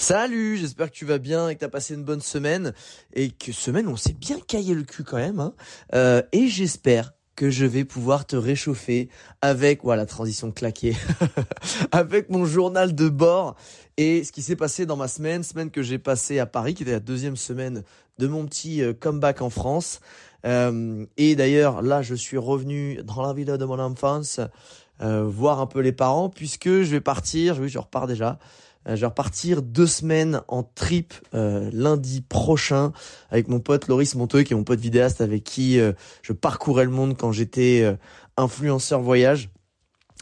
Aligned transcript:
Salut, 0.00 0.56
j'espère 0.56 0.90
que 0.90 0.96
tu 0.96 1.04
vas 1.04 1.18
bien 1.18 1.50
et 1.50 1.54
que 1.54 1.58
tu 1.58 1.64
as 1.66 1.68
passé 1.68 1.92
une 1.92 2.04
bonne 2.04 2.22
semaine 2.22 2.72
et 3.12 3.30
que 3.30 3.52
semaine 3.52 3.86
on 3.86 3.96
s'est 3.96 4.14
bien 4.14 4.40
caillé 4.40 4.72
le 4.72 4.82
cul 4.82 5.04
quand 5.04 5.18
même. 5.18 5.40
Hein. 5.40 5.52
Euh, 5.94 6.22
et 6.32 6.48
j'espère 6.48 7.12
que 7.36 7.50
je 7.50 7.66
vais 7.66 7.84
pouvoir 7.84 8.24
te 8.24 8.34
réchauffer 8.34 9.10
avec, 9.42 9.84
voilà, 9.84 10.06
transition 10.06 10.52
claquée, 10.52 10.96
avec 11.92 12.30
mon 12.30 12.46
journal 12.46 12.94
de 12.94 13.10
bord 13.10 13.56
et 13.98 14.24
ce 14.24 14.32
qui 14.32 14.40
s'est 14.40 14.56
passé 14.56 14.86
dans 14.86 14.96
ma 14.96 15.06
semaine, 15.06 15.42
semaine 15.42 15.70
que 15.70 15.82
j'ai 15.82 15.98
passée 15.98 16.38
à 16.38 16.46
Paris, 16.46 16.72
qui 16.72 16.84
était 16.84 16.92
la 16.92 17.00
deuxième 17.00 17.36
semaine 17.36 17.82
de 18.18 18.26
mon 18.26 18.46
petit 18.46 18.82
euh, 18.82 18.94
comeback 18.94 19.42
en 19.42 19.50
France. 19.50 20.00
Euh, 20.46 21.04
et 21.18 21.36
d'ailleurs, 21.36 21.82
là, 21.82 22.00
je 22.00 22.14
suis 22.14 22.38
revenu 22.38 23.02
dans 23.04 23.20
la 23.20 23.34
ville 23.34 23.48
de 23.48 23.64
mon 23.66 23.78
enfance, 23.78 24.40
euh, 25.02 25.24
voir 25.24 25.60
un 25.60 25.66
peu 25.66 25.80
les 25.80 25.92
parents, 25.92 26.30
puisque 26.30 26.68
je 26.68 26.90
vais 26.90 27.02
partir, 27.02 27.60
oui, 27.60 27.68
je 27.68 27.78
repars 27.78 28.06
déjà, 28.06 28.38
je 28.96 29.00
vais 29.00 29.06
repartir 29.06 29.62
deux 29.62 29.86
semaines 29.86 30.42
en 30.48 30.62
trip 30.62 31.14
euh, 31.34 31.70
lundi 31.72 32.20
prochain 32.20 32.92
avec 33.30 33.48
mon 33.48 33.60
pote 33.60 33.88
Loris 33.88 34.14
Monteux, 34.14 34.42
qui 34.42 34.52
est 34.52 34.56
mon 34.56 34.64
pote 34.64 34.80
vidéaste 34.80 35.20
avec 35.20 35.44
qui 35.44 35.78
euh, 35.78 35.92
je 36.22 36.32
parcourais 36.32 36.84
le 36.84 36.90
monde 36.90 37.16
quand 37.16 37.32
j'étais 37.32 37.96
influenceur 38.36 39.00
voyage. 39.00 39.50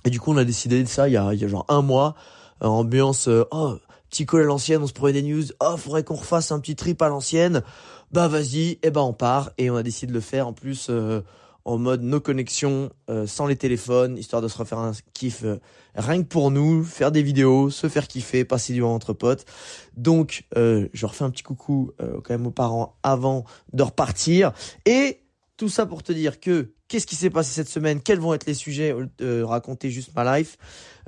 Et 0.05 0.11
du 0.11 0.21
coup, 0.21 0.33
on 0.33 0.37
a 0.37 0.45
décidé 0.45 0.83
de 0.83 0.89
ça 0.89 1.09
il 1.09 1.13
y 1.13 1.17
a, 1.17 1.33
il 1.35 1.41
y 1.41 1.45
a 1.45 1.49
genre 1.49 1.67
un 1.69 1.83
mois. 1.83 2.15
ambiance, 2.61 3.29
oh, 3.29 3.77
petit 4.11 4.27
call 4.27 4.43
à 4.43 4.45
l'ancienne, 4.45 4.83
on 4.83 4.87
se 4.87 4.93
prenait 4.93 5.21
des 5.21 5.23
news. 5.23 5.45
Oh, 5.61 5.77
faudrait 5.77 6.05
qu'on 6.05 6.17
refasse 6.17 6.53
un 6.53 6.61
petit 6.61 6.77
trip 6.77 7.01
à 7.03 7.09
l'ancienne. 7.09 7.63
Bah 8.13 8.29
vas-y, 8.29 8.71
et 8.71 8.79
eh 8.85 8.91
ben 8.91 9.03
on 9.03 9.13
part. 9.13 9.51
Et 9.59 9.71
on 9.71 9.77
a 9.77 9.83
décidé 9.83 10.11
de 10.11 10.15
le 10.15 10.21
faire 10.21 10.49
en 10.49 10.53
plus 10.53 10.91
en 11.69 11.77
mode 11.77 12.03
no 12.03 12.19
connexion, 12.19 12.91
euh, 13.11 13.27
sans 13.27 13.47
les 13.47 13.57
téléphones, 13.57 14.17
histoire 14.17 14.41
de 14.41 14.49
se 14.49 14.57
refaire 14.57 14.79
un 14.79 14.93
kiff 15.13 15.45
euh, 15.45 15.59
rien 15.95 16.23
que 16.23 16.29
pour 16.29 16.51
nous, 16.51 16.83
faire 16.83 17.13
des 17.13 17.23
vidéos, 17.23 17.69
se 17.69 17.91
faire 17.91 18.09
kiffer, 18.09 18.47
passer 18.47 18.73
du 18.73 18.81
temps 18.81 18.95
entre 18.95 19.13
potes. 19.13 19.45
Donc, 19.95 20.47
euh, 20.57 20.89
je 20.95 21.05
refais 21.05 21.25
un 21.25 21.31
petit 21.31 21.43
coucou 21.43 21.93
quand 21.99 22.31
même 22.31 22.47
aux 22.47 22.53
parents 22.53 22.97
avant 23.03 23.45
de 23.75 23.83
repartir. 23.83 24.53
Et 24.87 25.21
tout 25.59 25.69
ça 25.69 25.85
pour 25.85 26.03
te 26.03 26.13
dire 26.13 26.41
que 26.41 26.73
qu'est-ce 26.87 27.07
qui 27.07 27.17
s'est 27.17 27.29
passé 27.29 27.53
cette 27.53 27.69
semaine, 27.69 28.01
quels 28.01 28.21
vont 28.21 28.33
être 28.33 28.47
les 28.47 28.55
sujets, 28.55 28.95
de 29.19 29.43
raconter 29.43 29.91
juste 29.91 30.15
ma 30.17 30.39
life? 30.39 30.57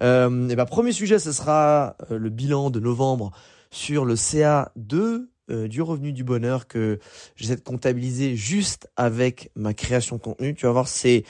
et 0.00 0.04
ben 0.04 0.66
premier 0.66 0.92
sujet, 0.92 1.18
ce 1.18 1.32
sera 1.32 1.96
le 2.10 2.28
bilan 2.30 2.70
de 2.70 2.80
novembre 2.80 3.30
sur 3.70 4.04
le 4.04 4.14
CA2 4.14 5.28
euh, 5.50 5.68
du 5.68 5.82
revenu 5.82 6.12
du 6.12 6.24
bonheur 6.24 6.66
que 6.66 6.98
j'essaie 7.36 7.56
de 7.56 7.60
comptabiliser 7.60 8.36
juste 8.36 8.88
avec 8.96 9.50
ma 9.54 9.74
création 9.74 10.16
de 10.16 10.22
contenu. 10.22 10.54
Tu 10.54 10.66
vas 10.66 10.72
voir, 10.72 10.88
c'est 10.88 11.24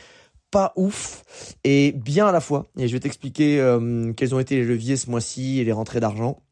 pas 0.50 0.72
ouf 0.76 1.22
et 1.64 1.92
bien 1.92 2.26
à 2.26 2.32
la 2.32 2.40
fois. 2.40 2.70
Et 2.76 2.88
je 2.88 2.92
vais 2.92 3.00
t'expliquer 3.00 3.60
euh, 3.60 4.12
quels 4.12 4.34
ont 4.34 4.40
été 4.40 4.56
les 4.56 4.64
leviers 4.64 4.96
ce 4.96 5.10
mois-ci 5.10 5.60
et 5.60 5.64
les 5.64 5.72
rentrées 5.72 6.00
d'argent. 6.00 6.42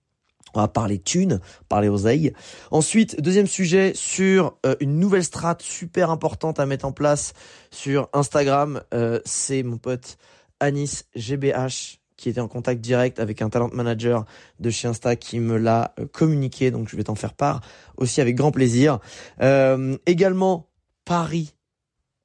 On 0.55 0.61
va 0.61 0.69
parler 0.69 0.99
thunes, 0.99 1.41
parler 1.69 1.89
oseille. 1.89 2.33
Ensuite, 2.71 3.21
deuxième 3.21 3.47
sujet 3.47 3.93
sur 3.95 4.57
euh, 4.65 4.77
une 4.81 4.99
nouvelle 4.99 5.25
strate 5.25 5.63
super 5.63 6.11
importante 6.11 6.59
à 6.59 6.67
mettre 6.67 6.87
en 6.87 6.93
place 6.93 7.35
sur 7.71 8.09
Instagram. 8.13 8.81
c'est 9.25 9.63
mon 9.63 9.77
pote 9.77 10.17
Anis 10.61 11.05
GBH 11.15 11.98
qui 12.19 12.29
était 12.29 12.41
en 12.41 12.49
contact 12.49 12.83
direct 12.83 13.21
avec 13.21 13.41
un 13.41 13.49
talent 13.49 13.71
manager 13.73 14.27
de 14.59 14.69
chez 14.69 14.89
Insta 14.89 15.17
qui 15.17 15.39
me 15.39 15.57
l'a 15.57 15.95
euh, 15.99 16.07
communiqué, 16.07 16.71
donc 16.71 16.89
je 16.91 16.97
vais 16.97 17.05
t'en 17.05 17.15
faire 17.15 17.33
part 17.33 17.63
aussi 17.97 18.21
avec 18.21 18.35
grand 18.35 18.51
plaisir. 18.51 18.99
Euh, 19.41 19.97
également 20.05 20.69
Paris, 21.07 21.55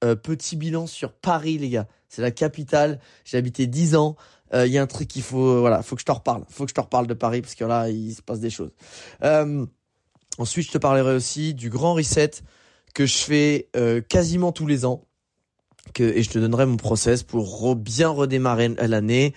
euh, 0.03 0.15
petit 0.15 0.57
bilan 0.57 0.87
sur 0.87 1.13
Paris 1.13 1.59
les 1.59 1.69
gars, 1.69 1.87
c'est 2.09 2.23
la 2.23 2.31
capitale. 2.31 2.99
J'ai 3.23 3.37
habité 3.37 3.67
10 3.67 3.95
ans. 3.95 4.17
Il 4.55 4.67
y 4.67 4.77
a 4.77 4.83
un 4.83 4.87
truc 4.87 5.07
qu'il 5.07 5.23
faut, 5.23 5.61
voilà, 5.61 5.81
faut 5.81 5.95
que 5.95 6.01
je 6.01 6.05
te 6.05 6.11
reparle, 6.11 6.43
faut 6.47 6.65
que 6.65 6.69
je 6.69 6.75
te 6.75 6.81
reparle 6.81 7.07
de 7.07 7.15
Paris 7.15 7.41
parce 7.41 7.55
que 7.55 7.65
là 7.65 7.89
il 7.89 8.13
se 8.13 8.21
passe 8.21 8.39
des 8.39 8.51
choses. 8.51 8.69
ensuite, 10.37 10.67
je 10.67 10.71
te 10.71 10.77
parlerai 10.77 11.15
aussi 11.15 11.55
du 11.55 11.71
grand 11.71 11.95
reset 11.95 12.29
que 12.93 13.07
je 13.07 13.17
fais 13.17 13.69
quasiment 14.09 14.51
tous 14.51 14.67
les 14.67 14.85
ans. 14.85 15.07
Que, 15.95 16.03
et 16.03 16.21
je 16.21 16.29
te 16.29 16.37
donnerai 16.37 16.67
mon 16.67 16.77
process 16.77 17.23
pour 17.23 17.75
bien 17.75 18.09
redémarrer 18.09 18.69
l'année 18.69 19.33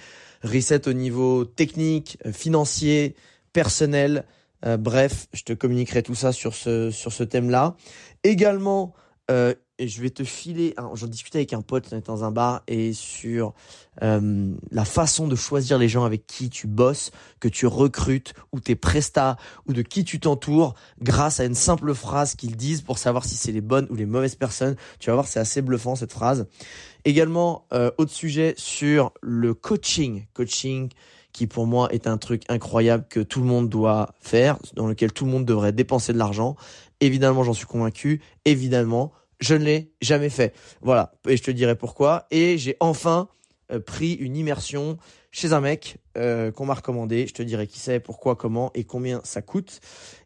reset 0.46 0.88
au 0.88 0.92
niveau 0.92 1.44
technique, 1.44 2.18
euh, 2.26 2.32
financier, 2.32 3.14
personnel. 3.52 4.24
Euh, 4.64 4.76
bref, 4.76 5.26
je 5.32 5.42
te 5.42 5.52
communiquerai 5.52 6.02
tout 6.02 6.14
ça 6.14 6.32
sur 6.32 6.54
ce, 6.54 6.90
sur 6.90 7.12
ce 7.12 7.22
thème-là. 7.22 7.76
Également, 8.24 8.94
euh, 9.30 9.54
je 9.78 10.00
vais 10.00 10.10
te 10.10 10.24
filer, 10.24 10.74
j'en 10.94 11.06
discutais 11.06 11.38
avec 11.38 11.52
un 11.52 11.60
pote 11.60 11.92
dans 12.06 12.24
un 12.24 12.30
bar 12.30 12.62
et 12.66 12.92
sur 12.92 13.54
euh, 14.02 14.54
la 14.70 14.84
façon 14.84 15.28
de 15.28 15.36
choisir 15.36 15.78
les 15.78 15.88
gens 15.88 16.04
avec 16.04 16.26
qui 16.26 16.48
tu 16.48 16.66
bosses, 16.66 17.10
que 17.40 17.48
tu 17.48 17.66
recrutes, 17.66 18.32
ou 18.52 18.60
tes 18.60 18.76
prestats, 18.76 19.36
ou 19.66 19.72
de 19.72 19.82
qui 19.82 20.04
tu 20.04 20.20
t'entoures, 20.20 20.74
grâce 21.02 21.40
à 21.40 21.44
une 21.44 21.54
simple 21.54 21.92
phrase 21.94 22.34
qu'ils 22.36 22.56
disent 22.56 22.82
pour 22.82 22.98
savoir 22.98 23.24
si 23.24 23.34
c'est 23.34 23.52
les 23.52 23.60
bonnes 23.60 23.86
ou 23.90 23.96
les 23.96 24.06
mauvaises 24.06 24.36
personnes. 24.36 24.76
Tu 24.98 25.10
vas 25.10 25.14
voir, 25.14 25.26
c'est 25.26 25.40
assez 25.40 25.60
bluffant 25.60 25.94
cette 25.94 26.12
phrase. 26.12 26.46
Également, 27.04 27.66
euh, 27.72 27.90
autre 27.98 28.12
sujet 28.12 28.54
sur 28.56 29.12
le 29.20 29.54
coaching, 29.54 30.26
coaching 30.32 30.90
qui 31.36 31.46
pour 31.46 31.66
moi 31.66 31.92
est 31.92 32.06
un 32.06 32.16
truc 32.16 32.44
incroyable 32.48 33.04
que 33.10 33.20
tout 33.20 33.40
le 33.40 33.46
monde 33.46 33.68
doit 33.68 34.14
faire, 34.20 34.56
dans 34.74 34.86
lequel 34.86 35.12
tout 35.12 35.26
le 35.26 35.30
monde 35.30 35.44
devrait 35.44 35.72
dépenser 35.72 36.14
de 36.14 36.18
l'argent. 36.18 36.56
Évidemment, 37.00 37.42
j'en 37.42 37.52
suis 37.52 37.66
convaincu. 37.66 38.20
Évidemment, 38.44 39.12
je 39.40 39.54
ne 39.54 39.64
l'ai 39.64 39.92
jamais 40.00 40.30
fait. 40.30 40.54
Voilà, 40.80 41.12
et 41.28 41.36
je 41.36 41.42
te 41.42 41.50
dirai 41.50 41.76
pourquoi. 41.76 42.26
Et 42.30 42.58
j'ai 42.58 42.76
enfin 42.80 43.28
euh, 43.72 43.80
pris 43.80 44.14
une 44.14 44.36
immersion 44.36 44.96
chez 45.30 45.52
un 45.52 45.60
mec 45.60 45.98
euh, 46.16 46.50
qu'on 46.50 46.66
m'a 46.66 46.74
recommandé. 46.74 47.26
Je 47.26 47.34
te 47.34 47.42
dirai 47.42 47.66
qui 47.66 47.78
c'est, 47.78 48.00
pourquoi, 48.00 48.36
comment 48.36 48.70
et 48.74 48.84
combien 48.84 49.20
ça 49.24 49.42
coûte. 49.42 49.80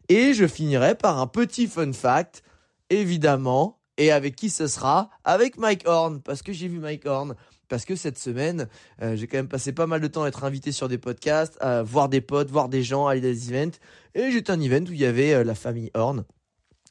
Et 0.09 0.33
je 0.33 0.47
finirai 0.47 0.95
par 0.95 1.19
un 1.19 1.27
petit 1.27 1.67
fun 1.67 1.91
fact, 1.93 2.43
évidemment. 2.89 3.79
Et 3.97 4.11
avec 4.11 4.35
qui 4.35 4.49
ce 4.49 4.67
sera? 4.67 5.09
Avec 5.25 5.57
Mike 5.57 5.83
Horn, 5.85 6.21
parce 6.21 6.41
que 6.41 6.53
j'ai 6.53 6.67
vu 6.67 6.79
Mike 6.79 7.05
Horn. 7.05 7.35
Parce 7.67 7.85
que 7.85 7.95
cette 7.95 8.17
semaine, 8.17 8.67
euh, 9.01 9.15
j'ai 9.15 9.27
quand 9.27 9.37
même 9.37 9.47
passé 9.47 9.71
pas 9.71 9.87
mal 9.87 10.01
de 10.01 10.07
temps 10.07 10.23
à 10.23 10.27
être 10.27 10.43
invité 10.43 10.71
sur 10.71 10.89
des 10.89 10.97
podcasts, 10.97 11.57
à 11.61 11.83
voir 11.83 12.09
des 12.09 12.19
potes, 12.19 12.49
voir 12.49 12.67
des 12.67 12.83
gens, 12.83 13.07
aller 13.07 13.19
à 13.19 13.21
des 13.21 13.53
events. 13.53 13.77
Et 14.13 14.31
j'étais 14.31 14.51
un 14.51 14.59
event 14.59 14.83
où 14.89 14.93
il 14.93 14.99
y 14.99 15.05
avait 15.05 15.43
la 15.43 15.55
famille 15.55 15.89
Horn. 15.93 16.25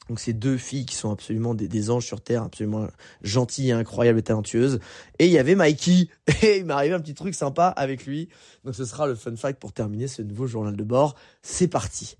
Donc 0.09 0.19
ces 0.19 0.33
deux 0.33 0.57
filles 0.57 0.85
qui 0.85 0.95
sont 0.95 1.11
absolument 1.11 1.53
des, 1.53 1.89
anges 1.89 2.05
sur 2.05 2.21
terre, 2.21 2.43
absolument 2.43 2.87
gentilles, 3.21 3.71
incroyables 3.71 4.19
et 4.19 4.23
talentueuses. 4.23 4.79
Et 5.19 5.27
il 5.27 5.31
y 5.31 5.37
avait 5.37 5.55
Mikey, 5.55 6.09
et 6.41 6.57
il 6.57 6.65
m'est 6.65 6.73
arrivé 6.73 6.93
un 6.93 6.99
petit 6.99 7.13
truc 7.13 7.35
sympa 7.35 7.67
avec 7.67 8.05
lui. 8.05 8.29
Donc 8.65 8.75
ce 8.75 8.85
sera 8.85 9.07
le 9.07 9.15
fun 9.15 9.35
fact 9.35 9.59
pour 9.59 9.73
terminer 9.73 10.07
ce 10.07 10.21
nouveau 10.21 10.47
journal 10.47 10.75
de 10.75 10.83
bord. 10.83 11.15
C'est 11.41 11.67
parti. 11.67 12.17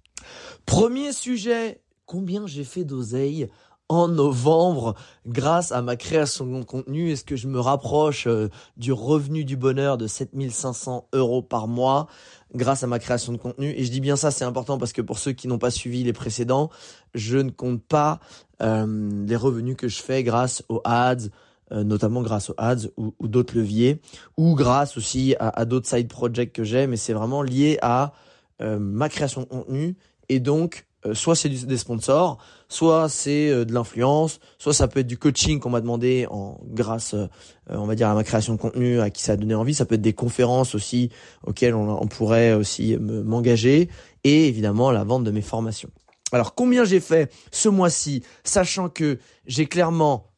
Premier 0.65 1.11
sujet, 1.11 1.81
combien 2.05 2.47
j'ai 2.47 2.63
fait 2.63 2.83
d'oseille 2.83 3.49
en 3.91 4.07
novembre 4.07 4.95
grâce 5.27 5.73
à 5.73 5.81
ma 5.81 5.97
création 5.97 6.45
de 6.45 6.63
contenu 6.63 7.11
Est-ce 7.11 7.25
que 7.25 7.35
je 7.35 7.49
me 7.49 7.59
rapproche 7.59 8.25
euh, 8.25 8.47
du 8.77 8.93
revenu 8.93 9.43
du 9.43 9.57
bonheur 9.57 9.97
de 9.97 10.07
7500 10.07 11.09
euros 11.11 11.41
par 11.41 11.67
mois 11.67 12.07
grâce 12.55 12.83
à 12.83 12.87
ma 12.87 12.99
création 12.99 13.33
de 13.33 13.37
contenu? 13.37 13.73
Et 13.75 13.83
je 13.83 13.91
dis 13.91 13.99
bien 13.99 14.15
ça, 14.15 14.31
c'est 14.31 14.45
important 14.45 14.77
parce 14.77 14.93
que 14.93 15.01
pour 15.01 15.19
ceux 15.19 15.33
qui 15.33 15.49
n'ont 15.49 15.57
pas 15.57 15.71
suivi 15.71 16.05
les 16.05 16.13
précédents, 16.13 16.69
je 17.13 17.37
ne 17.37 17.51
compte 17.51 17.83
pas 17.83 18.21
euh, 18.61 19.25
les 19.27 19.35
revenus 19.35 19.75
que 19.75 19.89
je 19.89 20.01
fais 20.01 20.23
grâce 20.23 20.63
aux 20.69 20.79
ads, 20.85 21.27
euh, 21.73 21.83
notamment 21.83 22.21
grâce 22.21 22.49
aux 22.49 22.55
ads 22.57 22.87
ou, 22.95 23.27
d'autres 23.27 23.57
leviers, 23.57 23.99
ou 24.37 24.55
grâce 24.55 24.95
aussi 24.95 25.35
à, 25.37 25.65
d'autres 25.65 25.89
side 25.89 26.07
projects 26.07 26.53
que 26.53 26.63
j'ai, 26.63 26.87
mais 26.87 26.95
c'est 26.95 27.13
vraiment 27.13 27.43
lié 27.43 27.77
à 27.81 28.13
ma 28.59 29.09
création 29.09 29.41
de 29.41 29.47
contenu 29.47 29.97
et 30.29 30.39
donc 30.39 30.85
euh, 30.85 30.90
soit 31.13 31.35
c'est 31.35 31.49
des 31.49 31.77
sponsors, 31.77 32.37
soit 32.67 33.09
c'est 33.09 33.49
euh, 33.49 33.65
de 33.65 33.73
l'influence, 33.73 34.39
soit 34.57 34.73
ça 34.73 34.87
peut 34.87 34.99
être 34.99 35.07
du 35.07 35.17
coaching 35.17 35.59
qu'on 35.59 35.69
m'a 35.69 35.81
demandé 35.81 36.27
en 36.29 36.59
grâce, 36.65 37.13
euh, 37.13 37.27
on 37.69 37.85
va 37.85 37.95
dire 37.95 38.09
à 38.09 38.13
ma 38.13 38.23
création 38.23 38.53
de 38.53 38.59
contenu, 38.59 38.99
à 38.99 39.09
qui 39.09 39.23
ça 39.23 39.33
a 39.33 39.35
donné 39.35 39.55
envie. 39.55 39.73
Ça 39.73 39.85
peut 39.85 39.95
être 39.95 40.01
des 40.01 40.13
conférences 40.13 40.75
aussi 40.75 41.09
auxquelles 41.45 41.75
on, 41.75 42.07
pourrait 42.07 42.53
aussi 42.53 42.97
m'engager, 42.97 43.89
et 44.23 44.47
évidemment 44.47 44.91
la 44.91 45.03
vente 45.03 45.23
de 45.23 45.31
mes 45.31 45.41
formations. 45.41 45.89
Alors 46.31 46.55
combien 46.55 46.85
j'ai 46.85 46.99
fait 46.99 47.31
ce 47.51 47.69
mois-ci, 47.69 48.23
sachant 48.43 48.89
que 48.89 49.19
j'ai 49.45 49.65
clairement 49.65 50.31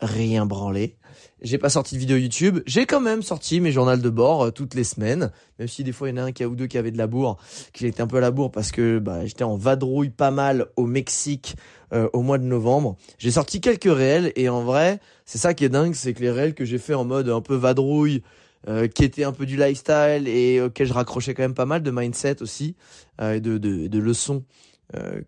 rien 0.00 0.46
branlé? 0.46 0.97
J'ai 1.42 1.58
pas 1.58 1.68
sorti 1.68 1.94
de 1.94 2.00
vidéo 2.00 2.16
YouTube. 2.16 2.60
J'ai 2.66 2.86
quand 2.86 3.00
même 3.00 3.22
sorti 3.22 3.60
mes 3.60 3.72
journaux 3.72 3.96
de 3.96 4.10
bord 4.10 4.46
euh, 4.46 4.50
toutes 4.50 4.74
les 4.74 4.84
semaines, 4.84 5.30
même 5.58 5.68
si 5.68 5.84
des 5.84 5.92
fois 5.92 6.08
il 6.08 6.16
y 6.16 6.20
en 6.20 6.22
a 6.22 6.26
un 6.26 6.32
qui 6.32 6.42
a 6.42 6.48
ou 6.48 6.56
deux 6.56 6.66
qui 6.66 6.78
avait 6.78 6.90
de 6.90 6.98
la 6.98 7.06
bourre, 7.06 7.38
qui 7.72 7.86
était 7.86 8.02
un 8.02 8.06
peu 8.06 8.16
à 8.16 8.20
la 8.20 8.30
bourre 8.30 8.50
parce 8.50 8.72
que 8.72 8.98
bah, 8.98 9.24
j'étais 9.26 9.44
en 9.44 9.56
vadrouille 9.56 10.10
pas 10.10 10.30
mal 10.30 10.66
au 10.76 10.86
Mexique 10.86 11.56
euh, 11.92 12.08
au 12.12 12.22
mois 12.22 12.38
de 12.38 12.44
novembre. 12.44 12.96
J'ai 13.18 13.30
sorti 13.30 13.60
quelques 13.60 13.92
réels 13.92 14.32
et 14.36 14.48
en 14.48 14.62
vrai, 14.62 15.00
c'est 15.24 15.38
ça 15.38 15.54
qui 15.54 15.64
est 15.64 15.68
dingue, 15.68 15.94
c'est 15.94 16.12
que 16.14 16.20
les 16.20 16.30
réels 16.30 16.54
que 16.54 16.64
j'ai 16.64 16.78
fait 16.78 16.94
en 16.94 17.04
mode 17.04 17.28
un 17.28 17.40
peu 17.40 17.54
vadrouille, 17.54 18.22
euh, 18.68 18.88
qui 18.88 19.04
étaient 19.04 19.24
un 19.24 19.32
peu 19.32 19.46
du 19.46 19.56
lifestyle 19.56 20.26
et 20.26 20.60
auquel 20.60 20.86
je 20.86 20.92
raccrochais 20.92 21.34
quand 21.34 21.44
même 21.44 21.54
pas 21.54 21.66
mal 21.66 21.82
de 21.82 21.90
mindset 21.90 22.42
aussi 22.42 22.74
et 23.22 23.40
de, 23.40 23.58
de, 23.58 23.86
de 23.86 23.98
leçons 23.98 24.44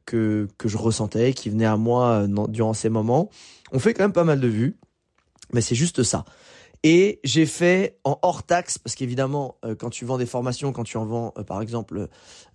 que 0.06 0.48
que 0.58 0.68
je 0.68 0.78
ressentais, 0.78 1.32
qui 1.32 1.50
venaient 1.50 1.66
à 1.66 1.76
moi 1.76 2.26
durant 2.48 2.72
ces 2.72 2.88
moments. 2.88 3.28
On 3.72 3.78
fait 3.78 3.94
quand 3.94 4.04
même 4.04 4.12
pas 4.12 4.24
mal 4.24 4.40
de 4.40 4.48
vues. 4.48 4.76
Mais 5.52 5.60
c'est 5.60 5.74
juste 5.74 6.02
ça. 6.02 6.24
Et 6.82 7.20
j'ai 7.24 7.44
fait 7.44 7.98
en 8.04 8.18
hors 8.22 8.42
taxe, 8.42 8.78
parce 8.78 8.94
qu'évidemment, 8.94 9.56
euh, 9.64 9.74
quand 9.74 9.90
tu 9.90 10.06
vends 10.06 10.16
des 10.16 10.26
formations, 10.26 10.72
quand 10.72 10.84
tu 10.84 10.96
en 10.96 11.04
vends, 11.04 11.34
euh, 11.36 11.42
par 11.42 11.60
exemple, 11.60 12.08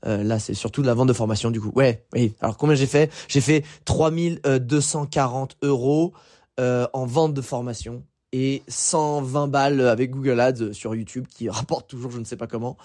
euh, 0.05 0.23
là, 0.23 0.39
c'est 0.39 0.55
surtout 0.55 0.81
de 0.81 0.87
la 0.87 0.95
vente 0.95 1.07
de 1.07 1.13
formation, 1.13 1.51
du 1.51 1.61
coup. 1.61 1.71
Ouais, 1.75 2.05
oui. 2.13 2.33
Alors, 2.41 2.57
combien 2.57 2.75
j'ai 2.75 2.87
fait? 2.87 3.11
J'ai 3.27 3.41
fait 3.41 3.63
3240 3.85 5.57
euros 5.61 6.13
en 6.57 7.05
vente 7.05 7.33
de 7.33 7.41
formation 7.41 8.03
et 8.31 8.63
120 8.69 9.47
balles 9.47 9.81
avec 9.81 10.11
Google 10.11 10.39
Ads 10.39 10.73
sur 10.73 10.95
YouTube, 10.95 11.25
qui 11.29 11.49
rapporte 11.49 11.87
toujours, 11.89 12.11
je 12.11 12.19
ne 12.19 12.25
sais 12.25 12.37
pas 12.37 12.47
comment. 12.47 12.77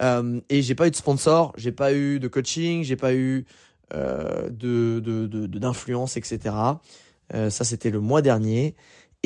et 0.00 0.62
j'ai 0.62 0.74
pas 0.74 0.86
eu 0.86 0.90
de 0.90 0.96
sponsor, 0.96 1.52
j'ai 1.56 1.72
pas 1.72 1.92
eu 1.94 2.20
de 2.20 2.28
coaching, 2.28 2.84
j'ai 2.84 2.96
pas 2.96 3.14
eu 3.14 3.46
de 3.90 5.00
d'influence, 5.46 6.14
de, 6.14 6.20
de, 6.20 6.34
etc. 6.34 6.54
ça, 7.48 7.64
c'était 7.64 7.90
le 7.90 8.00
mois 8.00 8.20
dernier. 8.20 8.76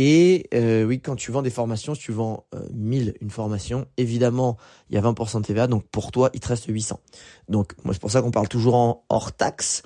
Et 0.01 0.49
euh, 0.55 0.85
oui, 0.85 1.01
quand 1.01 1.17
tu 1.17 1.33
vends 1.33 1.43
des 1.43 1.51
formations, 1.51 1.93
si 1.93 2.03
tu 2.03 2.13
vends 2.13 2.47
1000 2.73 3.09
euh, 3.09 3.13
une 3.21 3.31
formation, 3.31 3.89
évidemment, 3.97 4.57
il 4.89 4.95
y 4.95 4.99
a 4.99 5.03
20% 5.03 5.41
de 5.41 5.47
TVA, 5.47 5.67
donc 5.67 5.89
pour 5.89 6.13
toi, 6.13 6.31
il 6.35 6.41
te 6.41 6.47
reste 6.47 6.67
800. 6.67 7.01
Donc 7.49 7.73
moi, 7.83 7.93
c'est 7.93 8.01
pour 8.01 8.13
ça 8.13 8.23
qu'on 8.23 8.31
parle 8.31 8.47
toujours 8.47 8.77
en 8.77 9.05
hors 9.09 9.33
taxe. 9.33 9.83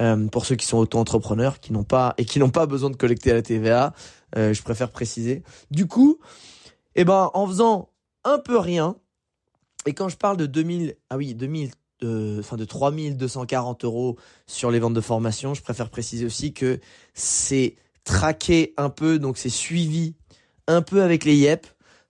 Euh, 0.00 0.28
pour 0.28 0.46
ceux 0.46 0.54
qui 0.54 0.66
sont 0.66 0.78
auto-entrepreneurs, 0.78 1.58
qui 1.58 1.72
n'ont 1.72 1.82
pas 1.82 2.14
et 2.16 2.24
qui 2.24 2.38
n'ont 2.38 2.50
pas 2.50 2.66
besoin 2.66 2.90
de 2.90 2.96
collecter 2.96 3.32
la 3.32 3.42
TVA, 3.42 3.92
je 4.36 4.62
préfère 4.62 4.92
préciser. 4.92 5.42
Du 5.72 5.86
coup, 5.86 6.18
eh 6.94 7.04
ben, 7.04 7.30
en 7.34 7.46
faisant 7.48 7.88
un 8.22 8.38
peu 8.38 8.58
rien, 8.58 8.96
et 9.84 9.94
quand 9.94 10.08
je 10.08 10.16
parle 10.16 10.36
de 10.36 10.46
2000, 10.46 10.94
ah 11.10 11.16
oui, 11.16 11.34
2000, 11.34 11.70
enfin 12.38 12.56
de 12.56 12.64
3240 12.64 13.84
euros 13.84 14.16
sur 14.46 14.70
les 14.70 14.78
ventes 14.78 14.94
de 14.94 15.00
formation, 15.00 15.54
je 15.54 15.62
préfère 15.62 15.90
préciser 15.90 16.24
aussi 16.24 16.52
que 16.52 16.78
c'est 17.14 17.76
traqué 18.06 18.72
un 18.78 18.88
peu, 18.88 19.18
donc 19.18 19.36
c'est 19.36 19.50
suivi 19.50 20.14
un 20.66 20.80
peu 20.80 21.02
avec 21.02 21.24
les 21.24 21.34
YEP 21.36 21.66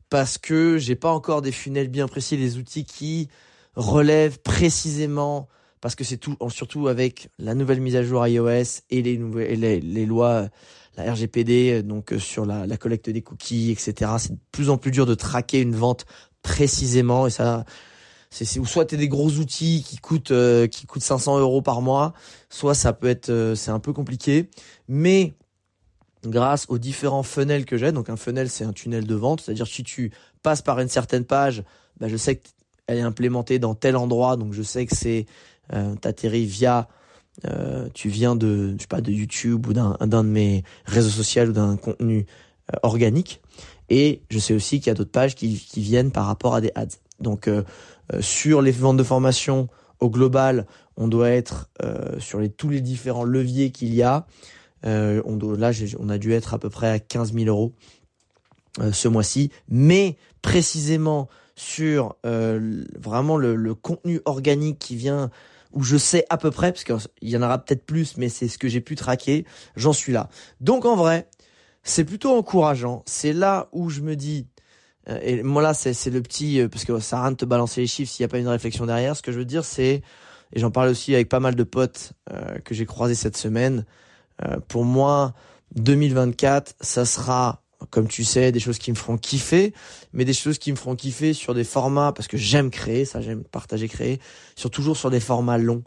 parce 0.09 0.39
que 0.39 0.79
j'ai 0.79 0.95
pas 0.95 1.11
encore 1.11 1.43
des 1.43 1.51
funnels 1.51 1.89
bien 1.89 2.07
précis, 2.07 2.37
des 2.37 2.59
outils 2.59 2.85
qui 2.85 3.29
relèvent 3.75 4.39
précisément 4.39 5.49
parce 5.81 5.95
que 5.95 6.05
c'est 6.05 6.19
tout, 6.19 6.37
surtout 6.49 6.89
avec 6.89 7.31
la 7.39 7.55
nouvelle 7.55 7.81
mise 7.81 7.97
à 7.97 8.03
jour 8.03 8.27
iOS 8.27 8.83
et 8.91 9.03
les 9.03 9.19
nouvelles, 9.19 9.61
les, 9.61 10.07
lois, 10.07 10.49
la 10.97 11.13
RGPD, 11.13 11.83
donc 11.83 12.13
euh, 12.13 12.19
sur 12.19 12.45
la, 12.47 12.77
collecte 12.77 13.11
des 13.11 13.23
cookies, 13.23 13.71
etc. 13.71 14.13
C'est 14.19 14.33
de 14.33 14.39
plus 14.53 14.71
en 14.71 14.79
plus 14.79 14.91
dur 14.91 15.07
de 15.07 15.15
traquer 15.15 15.61
une 15.61 15.77
vente 15.77 16.05
précisément 16.43 17.27
et 17.27 17.31
ça, 17.31 17.65
c'est 18.31 18.59
ou 18.59 18.67
soit 18.67 18.85
t'es 18.85 18.97
des 18.97 19.09
gros 19.09 19.31
outils 19.31 19.83
qui 19.87 19.97
coûtent 19.97 20.31
euh, 20.31 20.67
qui 20.67 20.87
coûtent 20.87 21.03
500 21.03 21.39
euros 21.39 21.63
par 21.63 21.81
mois, 21.81 22.13
soit 22.51 22.75
ça 22.75 22.93
peut 22.93 23.09
être 23.09 23.31
euh, 23.31 23.55
c'est 23.55 23.71
un 23.71 23.81
peu 23.81 23.93
compliqué, 23.93 24.51
mais 24.89 25.35
grâce 26.31 26.67
aux 26.69 26.79
différents 26.79 27.23
funnels 27.23 27.65
que 27.65 27.77
j'ai. 27.77 27.93
Donc 27.93 28.09
un 28.11 28.17
funnel, 28.17 28.49
c'est 28.51 28.65
un 28.65 28.73
tunnel 28.73 29.07
de 29.07 29.15
vente, 29.15 29.41
c'est-à-dire 29.41 29.67
si 29.67 29.83
tu 29.83 30.13
passes 30.43 30.63
par 30.63 30.81
une 30.81 30.89
certaine 30.89 31.25
page, 31.25 31.63
bah, 31.99 32.09
je 32.09 32.17
sais 32.17 32.37
qu'elle 32.37 32.99
est 32.99 33.03
implémentée 33.03 33.59
dans 33.59 33.75
tel 33.75 33.97
endroit, 33.97 34.37
donc 34.37 34.53
je 34.53 34.63
sais 34.63 34.87
que 34.87 34.95
c'est 34.95 35.27
euh, 35.73 35.95
t'atterris 35.97 36.47
via 36.47 36.89
euh, 37.45 37.89
tu 37.93 38.09
viens 38.09 38.35
de 38.35 38.75
je 38.77 38.83
sais 38.83 38.89
pas 38.89 39.03
de 39.03 39.13
YouTube 39.13 39.67
ou 39.67 39.75
d'un 39.75 39.97
d'un 40.01 40.25
de 40.25 40.29
mes 40.29 40.65
réseaux 40.87 41.11
sociaux 41.11 41.45
ou 41.45 41.53
d'un 41.53 41.77
contenu 41.77 42.25
euh, 42.73 42.79
organique 42.83 43.43
et 43.91 44.23
je 44.31 44.39
sais 44.39 44.55
aussi 44.55 44.81
qu'il 44.81 44.87
y 44.87 44.91
a 44.91 44.95
d'autres 44.95 45.11
pages 45.11 45.35
qui, 45.35 45.61
viennent 45.77 46.11
par 46.11 46.27
rapport 46.27 46.55
à 46.55 46.61
des 46.63 46.73
ads. 46.75 46.87
Donc 47.21 47.47
euh, 47.47 47.63
sur 48.21 48.63
les 48.63 48.73
ventes 48.73 48.97
de 48.97 49.03
formation 49.03 49.69
au 50.01 50.09
global, 50.09 50.67
on 50.97 51.09
doit 51.09 51.31
être 51.31 51.69
sur 52.19 52.41
les 52.41 52.51
tous 52.51 52.69
les 52.69 52.81
différents 52.81 53.25
leviers 53.25 53.71
qu'il 53.71 53.95
y 53.95 54.03
a. 54.03 54.27
Euh, 54.85 55.23
on 55.25 55.39
là, 55.55 55.71
on 55.99 56.09
a 56.09 56.19
dû 56.19 56.33
être 56.33 56.55
à 56.55 56.59
peu 56.59 56.71
près 56.71 56.89
à 56.89 56.99
15 56.99 57.33
000 57.33 57.47
euros 57.47 57.73
euh, 58.81 58.93
ce 58.93 59.09
mois-ci, 59.09 59.51
mais 59.69 60.17
précisément 60.43 61.29
sur 61.55 62.17
euh, 62.27 62.85
vraiment 62.99 63.39
le, 63.39 63.75
contenu 63.75 64.21
organique 64.27 64.79
qui 64.79 64.97
vient 64.97 65.31
où 65.73 65.83
je 65.83 65.97
sais 65.97 66.25
à 66.31 66.37
peu 66.37 66.51
près, 66.51 66.73
parce 66.73 66.85
qu'il 66.85 67.29
y 67.29 67.37
en 67.37 67.43
aura 67.43 67.59
peut-être 67.59 67.85
plus, 67.85 68.17
mais 68.17 68.29
c'est 68.29 68.49
ce 68.49 68.59
que 68.59 68.69
j'ai 68.69 68.81
pu 68.81 68.95
traquer, 68.95 69.45
j'en 69.77 69.93
suis 69.93 70.13
là. 70.13 70.29
Donc 70.61 70.85
en 70.85 70.97
vrai, 70.97 71.29
c'est 71.83 72.05
plutôt 72.05 72.37
encourageant. 72.37 73.03
C'est 73.07 73.33
là 73.33 73.69
où 73.73 73.91
je 73.91 74.01
me 74.01 74.17
dis, 74.17 74.47
et 75.23 75.43
moi 75.43 75.63
là 75.63 75.75
c'est 75.75 76.11
le 76.11 76.23
petit, 76.23 76.67
parce 76.71 76.85
que 76.85 76.99
ça 76.99 77.21
rien 77.21 77.33
de 77.33 77.37
te 77.37 77.45
balancer 77.45 77.83
les 77.83 77.87
chiffres 77.87 78.11
s'il 78.11 78.25
n'y 78.25 78.27
a 78.27 78.29
pas 78.29 78.39
une 78.39 78.49
réflexion 78.49 78.87
derrière. 78.87 79.17
Ce 79.17 79.23
que 79.23 79.33
je 79.33 79.39
veux 79.39 79.45
dire 79.45 79.65
c'est, 79.65 80.03
et 80.53 80.61
j'en 80.61 80.71
parle 80.71 80.89
aussi 80.89 81.15
avec 81.15 81.29
pas 81.29 81.41
mal 81.41 81.55
de 81.55 81.65
potes 81.65 82.13
que 82.65 82.75
j'ai 82.75 82.87
croisés 82.87 83.15
cette 83.15 83.37
semaine, 83.37 83.85
euh, 84.45 84.57
pour 84.69 84.85
moi, 84.85 85.35
2024, 85.77 86.75
ça 86.81 87.05
sera 87.05 87.63
comme 87.91 88.09
tu 88.09 88.25
sais, 88.25 88.53
des 88.53 88.61
choses 88.61 88.79
qui 88.79 88.91
me 88.91 88.97
feront 88.97 89.19
kiffer, 89.19 89.73
mais 90.13 90.25
des 90.25 90.33
choses 90.33 90.59
qui 90.59 90.73
me 90.73 90.77
feront 90.77 90.97
kiffer 90.97 91.33
sur 91.33 91.55
des 91.55 91.65
formats, 91.65 92.13
parce 92.13 92.29
que 92.29 92.37
j'aime 92.37 92.71
créer, 92.71 93.05
ça 93.05 93.21
j'aime 93.21 93.45
partager, 93.45 93.89
créer, 93.89 94.21
sur 94.57 94.71
toujours 94.71 94.97
sur 94.97 95.11
des 95.11 95.21
formats 95.21 95.59
longs. 95.59 95.85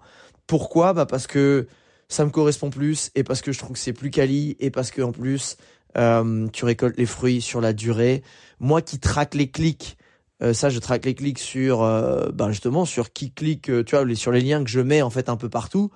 Pourquoi? 0.47 0.93
Bah 0.93 1.05
parce 1.05 1.27
que 1.27 1.67
ça 2.07 2.25
me 2.25 2.29
correspond 2.29 2.69
plus, 2.69 3.11
et 3.15 3.23
parce 3.23 3.41
que 3.41 3.51
je 3.51 3.59
trouve 3.59 3.73
que 3.73 3.79
c'est 3.79 3.93
plus 3.93 4.11
quali, 4.11 4.55
et 4.59 4.71
parce 4.71 4.91
que 4.91 5.01
en 5.01 5.11
plus, 5.11 5.57
euh, 5.97 6.47
tu 6.53 6.65
récoltes 6.65 6.97
les 6.97 7.05
fruits 7.05 7.41
sur 7.41 7.61
la 7.61 7.73
durée. 7.73 8.23
Moi 8.59 8.81
qui 8.81 8.99
traque 8.99 9.35
les 9.35 9.49
clics, 9.49 9.97
euh, 10.41 10.53
ça 10.53 10.69
je 10.69 10.79
traque 10.79 11.05
les 11.05 11.15
clics 11.15 11.39
sur, 11.39 11.83
euh, 11.83 12.29
bah 12.33 12.49
justement, 12.51 12.85
sur 12.85 13.11
qui 13.11 13.31
clique, 13.31 13.71
tu 13.85 13.95
vois, 13.95 14.15
sur 14.15 14.31
les 14.31 14.41
liens 14.41 14.63
que 14.63 14.69
je 14.69 14.79
mets 14.79 15.01
en 15.01 15.09
fait 15.09 15.29
un 15.29 15.37
peu 15.37 15.49
partout. 15.49 15.91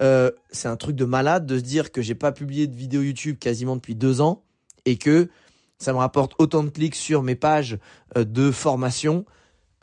Euh, 0.00 0.30
c'est 0.50 0.68
un 0.68 0.76
truc 0.76 0.96
de 0.96 1.04
malade 1.04 1.46
de 1.46 1.58
se 1.58 1.62
dire 1.62 1.92
que 1.92 2.02
j'ai 2.02 2.14
pas 2.14 2.32
publié 2.32 2.66
de 2.66 2.74
vidéo 2.74 3.02
YouTube 3.02 3.38
quasiment 3.38 3.76
depuis 3.76 3.94
deux 3.94 4.20
ans 4.20 4.42
et 4.84 4.96
que 4.96 5.28
ça 5.78 5.92
me 5.92 5.98
rapporte 5.98 6.32
autant 6.38 6.64
de 6.64 6.70
clics 6.70 6.94
sur 6.94 7.22
mes 7.22 7.34
pages 7.34 7.78
euh, 8.16 8.24
de 8.24 8.50
formation 8.50 9.24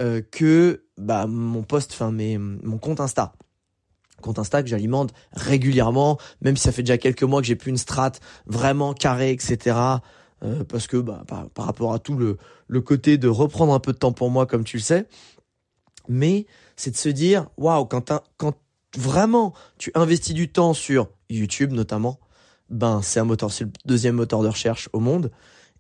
euh, 0.02 0.22
que 0.22 0.84
bah, 0.98 1.28
mon 1.28 1.64
post, 1.64 1.92
enfin 1.94 2.12
mon 2.12 2.78
compte 2.78 3.00
Insta. 3.00 3.34
Compte 4.22 4.40
Insta 4.40 4.62
que 4.62 4.70
j'alimente 4.70 5.14
régulièrement, 5.34 6.20
même 6.42 6.56
si 6.56 6.64
ça 6.64 6.72
fait 6.72 6.84
déjà 6.84 6.98
quelques 6.98 7.24
mois 7.24 7.42
que 7.42 7.48
j'ai 7.48 7.56
plus 7.56 7.72
une 7.72 7.78
strat 7.78 8.12
vraiment 8.46 8.94
carrée, 8.94 9.32
etc. 9.32 9.76
parce 10.70 10.86
que 10.88 10.98
bah, 10.98 11.24
par, 11.28 11.50
par, 11.50 11.66
rapport 11.66 11.94
à 11.94 12.00
tout 12.00 12.16
le, 12.16 12.38
le 12.68 12.82
côté 12.82 13.18
de 13.18 13.28
reprendre 13.28 13.74
un 13.74 13.80
peu 13.80 13.94
de 13.94 13.98
temps 13.98 14.12
pour 14.12 14.30
moi, 14.30 14.46
comme 14.46 14.64
tu 14.64 14.78
le 14.78 14.84
sais. 14.84 15.08
Mais 16.08 16.46
c'est 16.76 16.92
de 16.92 16.98
se 16.98 17.10
dire, 17.10 17.48
waouh, 17.58 17.86
quand, 17.86 18.12
quand 18.38 18.54
vraiment 18.98 19.54
tu 19.78 19.92
investis 19.96 20.34
du 20.34 20.50
temps 20.50 20.74
sur 20.74 21.10
YouTube 21.30 21.72
notamment, 21.72 22.20
ben 22.70 23.02
c'est 23.04 23.20
un 23.20 23.26
moteur, 23.26 23.52
c'est 23.52 23.66
le 23.66 23.72
deuxième 23.86 24.16
moteur 24.16 24.42
de 24.42 24.48
recherche 24.48 24.90
au 24.94 25.00
monde 25.00 25.32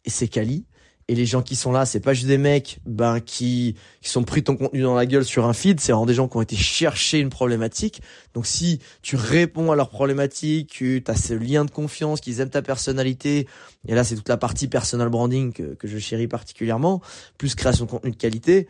et 0.05 0.09
c'est 0.09 0.27
quali. 0.27 0.65
Et 1.07 1.15
les 1.15 1.25
gens 1.25 1.41
qui 1.41 1.57
sont 1.57 1.73
là, 1.73 1.85
c'est 1.85 1.99
pas 1.99 2.13
juste 2.13 2.27
des 2.27 2.37
mecs 2.37 2.79
ben 2.85 3.19
qui 3.19 3.75
qui 4.01 4.09
sont 4.09 4.23
pris 4.23 4.43
ton 4.43 4.55
contenu 4.55 4.81
dans 4.81 4.95
la 4.95 5.05
gueule 5.05 5.25
sur 5.25 5.45
un 5.45 5.51
feed, 5.51 5.79
c'est 5.81 5.91
vraiment 5.91 6.05
des 6.05 6.13
gens 6.13 6.29
qui 6.29 6.37
ont 6.37 6.41
été 6.41 6.55
chercher 6.55 7.19
une 7.19 7.29
problématique. 7.29 8.01
Donc 8.33 8.45
si 8.45 8.79
tu 9.01 9.17
réponds 9.17 9.71
à 9.71 9.75
leur 9.75 9.89
problématique, 9.89 10.69
tu 10.69 11.03
as 11.07 11.15
ce 11.15 11.33
lien 11.33 11.65
de 11.65 11.71
confiance, 11.71 12.21
qu'ils 12.21 12.39
aiment 12.39 12.49
ta 12.49 12.61
personnalité, 12.61 13.47
et 13.87 13.95
là 13.95 14.05
c'est 14.05 14.15
toute 14.15 14.29
la 14.29 14.37
partie 14.37 14.69
personal 14.69 15.09
branding 15.09 15.51
que, 15.51 15.73
que 15.73 15.87
je 15.87 15.97
chéris 15.97 16.27
particulièrement, 16.27 17.01
plus 17.37 17.55
création 17.55 17.85
de 17.85 17.89
contenu 17.89 18.11
de 18.11 18.15
qualité 18.15 18.69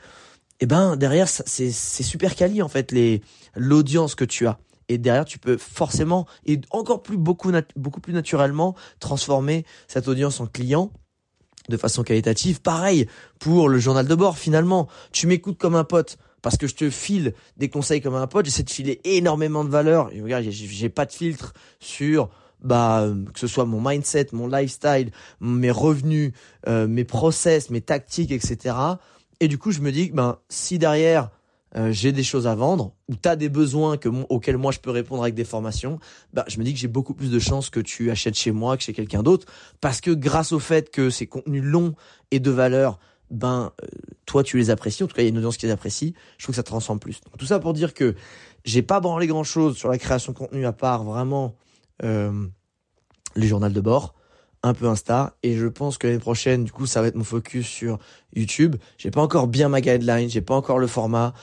eh 0.62 0.68
ben 0.68 0.96
derrière 0.96 1.28
c'est 1.28 1.72
super 1.72 2.36
quali 2.36 2.62
en 2.62 2.68
fait 2.68 2.92
les 2.92 3.22
l'audience 3.56 4.16
que 4.16 4.24
tu 4.24 4.48
as. 4.48 4.60
Et 4.90 4.98
derrière 4.98 5.26
tu 5.26 5.40
peux 5.40 5.58
forcément 5.58 6.28
et 6.46 6.62
encore 6.70 7.02
plus 7.02 7.18
beaucoup 7.18 7.52
beaucoup 7.76 8.00
plus 8.00 8.14
naturellement 8.14 8.76
transformer 9.00 9.66
cette 9.88 10.08
audience 10.08 10.40
en 10.40 10.46
client 10.46 10.92
de 11.70 11.78
façon 11.78 12.04
qualitative. 12.04 12.62
Pareil 12.62 13.08
pour 13.40 13.70
le 13.70 13.80
journal 13.80 14.08
de 14.08 14.16
bord 14.16 14.38
finalement. 14.38 14.88
Tu 15.12 15.26
m'écoutes 15.26 15.58
comme 15.58 15.76
un 15.76 15.84
pote 15.84 16.18
parce 16.44 16.58
que 16.58 16.68
je 16.68 16.76
te 16.76 16.90
file 16.90 17.34
des 17.58 17.70
conseils 17.70 18.02
comme 18.02 18.16
un 18.16 18.28
pote. 18.28 18.46
J'essaie 18.46 18.64
de 18.64 18.70
filer 18.70 19.02
énormément 19.04 19.64
de 19.64 19.70
valeur. 19.70 20.12
Et 20.14 20.22
regarde 20.22 20.44
j'ai 20.48 20.90
pas 20.90 21.06
de 21.06 21.12
filtre 21.12 21.54
sur 21.80 22.30
bah 22.62 23.08
que 23.34 23.40
ce 23.40 23.48
soit 23.48 23.66
mon 23.66 23.82
mindset 23.82 24.28
mon 24.34 24.48
lifestyle 24.48 25.10
mes 25.40 25.72
revenus 25.72 26.34
euh, 26.68 26.88
mes 26.88 27.06
process 27.06 27.72
mes 27.72 27.82
tactiques 27.82 28.32
etc 28.32 28.76
et 29.42 29.48
du 29.48 29.58
coup, 29.58 29.72
je 29.72 29.82
me 29.82 29.92
dis, 29.92 30.12
ben, 30.14 30.38
si 30.50 30.78
derrière, 30.78 31.32
euh, 31.76 31.92
j'ai 31.92 32.12
des 32.12 32.24
choses 32.24 32.46
à 32.46 32.54
vendre, 32.54 32.94
ou 33.10 33.16
tu 33.16 33.28
as 33.28 33.36
des 33.36 33.50
besoins 33.50 33.98
que, 33.98 34.08
auxquels 34.30 34.58
moi 34.58 34.72
je 34.72 34.80
peux 34.80 34.92
répondre 34.92 35.24
avec 35.24 35.34
des 35.34 35.44
formations, 35.44 36.00
bah, 36.32 36.46
je 36.48 36.60
me 36.60 36.64
dis 36.64 36.74
que 36.74 36.80
j'ai 36.80 36.88
beaucoup 36.88 37.16
plus 37.16 37.32
de 37.32 37.40
chances 37.40 37.72
que 37.72 37.80
tu 37.80 38.12
achètes 38.12 38.36
chez 38.36 38.52
moi 38.52 38.78
que 38.78 38.84
chez 38.84 38.94
quelqu'un 38.94 39.24
d'autre, 39.24 39.48
parce 39.82 40.00
que 40.00 40.12
grâce 40.12 40.52
au 40.52 40.60
fait 40.60 40.92
que 40.92 41.10
ces 41.10 41.26
contenus 41.26 41.64
longs 41.64 41.96
et 42.30 42.40
de 42.40 42.52
valeur, 42.52 43.00
ben 43.32 43.72
euh, 43.82 43.88
toi 44.26 44.44
tu 44.44 44.58
les 44.58 44.70
apprécies, 44.70 45.04
en 45.04 45.08
tout 45.08 45.16
cas 45.16 45.24
il 45.24 45.26
y 45.26 45.28
a 45.28 45.32
une 45.32 45.38
audience 45.38 45.58
qui 45.58 45.66
les 45.66 45.72
apprécie, 45.72 46.14
je 46.38 46.44
trouve 46.44 46.54
que 46.54 46.58
ça 46.58 46.64
transforme 46.64 47.00
plus. 47.00 47.20
tout 47.40 47.46
ça 47.46 47.60
pour 47.60 47.74
dire 47.74 47.96
que 47.96 48.14
j'ai 48.64 48.84
pas 48.84 49.00
branlé 49.00 49.26
grand 49.26 49.46
chose 49.46 49.76
sur 49.76 49.90
la 49.90 49.98
création 49.98 50.34
de 50.34 50.38
contenu 50.38 50.66
à 50.66 50.74
part 50.74 51.04
vraiment 51.04 51.56
euh, 52.04 52.46
les 53.36 53.48
journaux 53.48 53.70
de 53.70 53.82
bord 53.82 54.14
un 54.64 54.74
peu 54.74 54.88
Insta 54.88 55.36
et 55.44 55.56
je 55.56 55.68
pense 55.68 55.98
que 55.98 56.08
l'année 56.08 56.20
prochaine 56.20 56.64
du 56.64 56.72
coup 56.72 56.86
ça 56.86 57.02
va 57.02 57.08
être 57.08 57.16
mon 57.16 57.24
focus 57.24 57.66
sur 57.66 58.00
YouTube. 58.36 58.76
J'ai 58.98 59.12
pas 59.12 59.22
encore 59.22 59.48
bien 59.48 59.70
ma 59.70 59.82
guideline, 59.82 60.30
j'ai 60.30 60.42
pas 60.42 60.56
encore 60.56 60.80
le 60.80 60.88
format. 60.88 61.34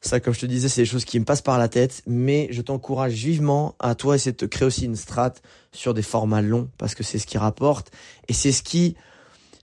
Ça 0.00 0.20
comme 0.20 0.34
je 0.34 0.40
te 0.40 0.46
disais, 0.46 0.68
c'est 0.68 0.82
des 0.82 0.86
choses 0.86 1.04
qui 1.04 1.18
me 1.18 1.24
passent 1.24 1.42
par 1.42 1.58
la 1.58 1.68
tête, 1.68 2.02
mais 2.06 2.48
je 2.50 2.62
t'encourage 2.62 3.14
vivement 3.14 3.74
à 3.78 3.94
toi 3.94 4.14
essayer 4.14 4.32
de 4.32 4.36
te 4.36 4.44
créer 4.44 4.66
aussi 4.66 4.84
une 4.84 4.94
strat 4.94 5.34
sur 5.72 5.94
des 5.94 6.02
formats 6.02 6.42
longs 6.42 6.68
parce 6.78 6.94
que 6.94 7.02
c'est 7.02 7.18
ce 7.18 7.26
qui 7.26 7.38
rapporte. 7.38 7.90
Et 8.28 8.32
c'est 8.32 8.52
ce 8.52 8.62
qui 8.62 8.96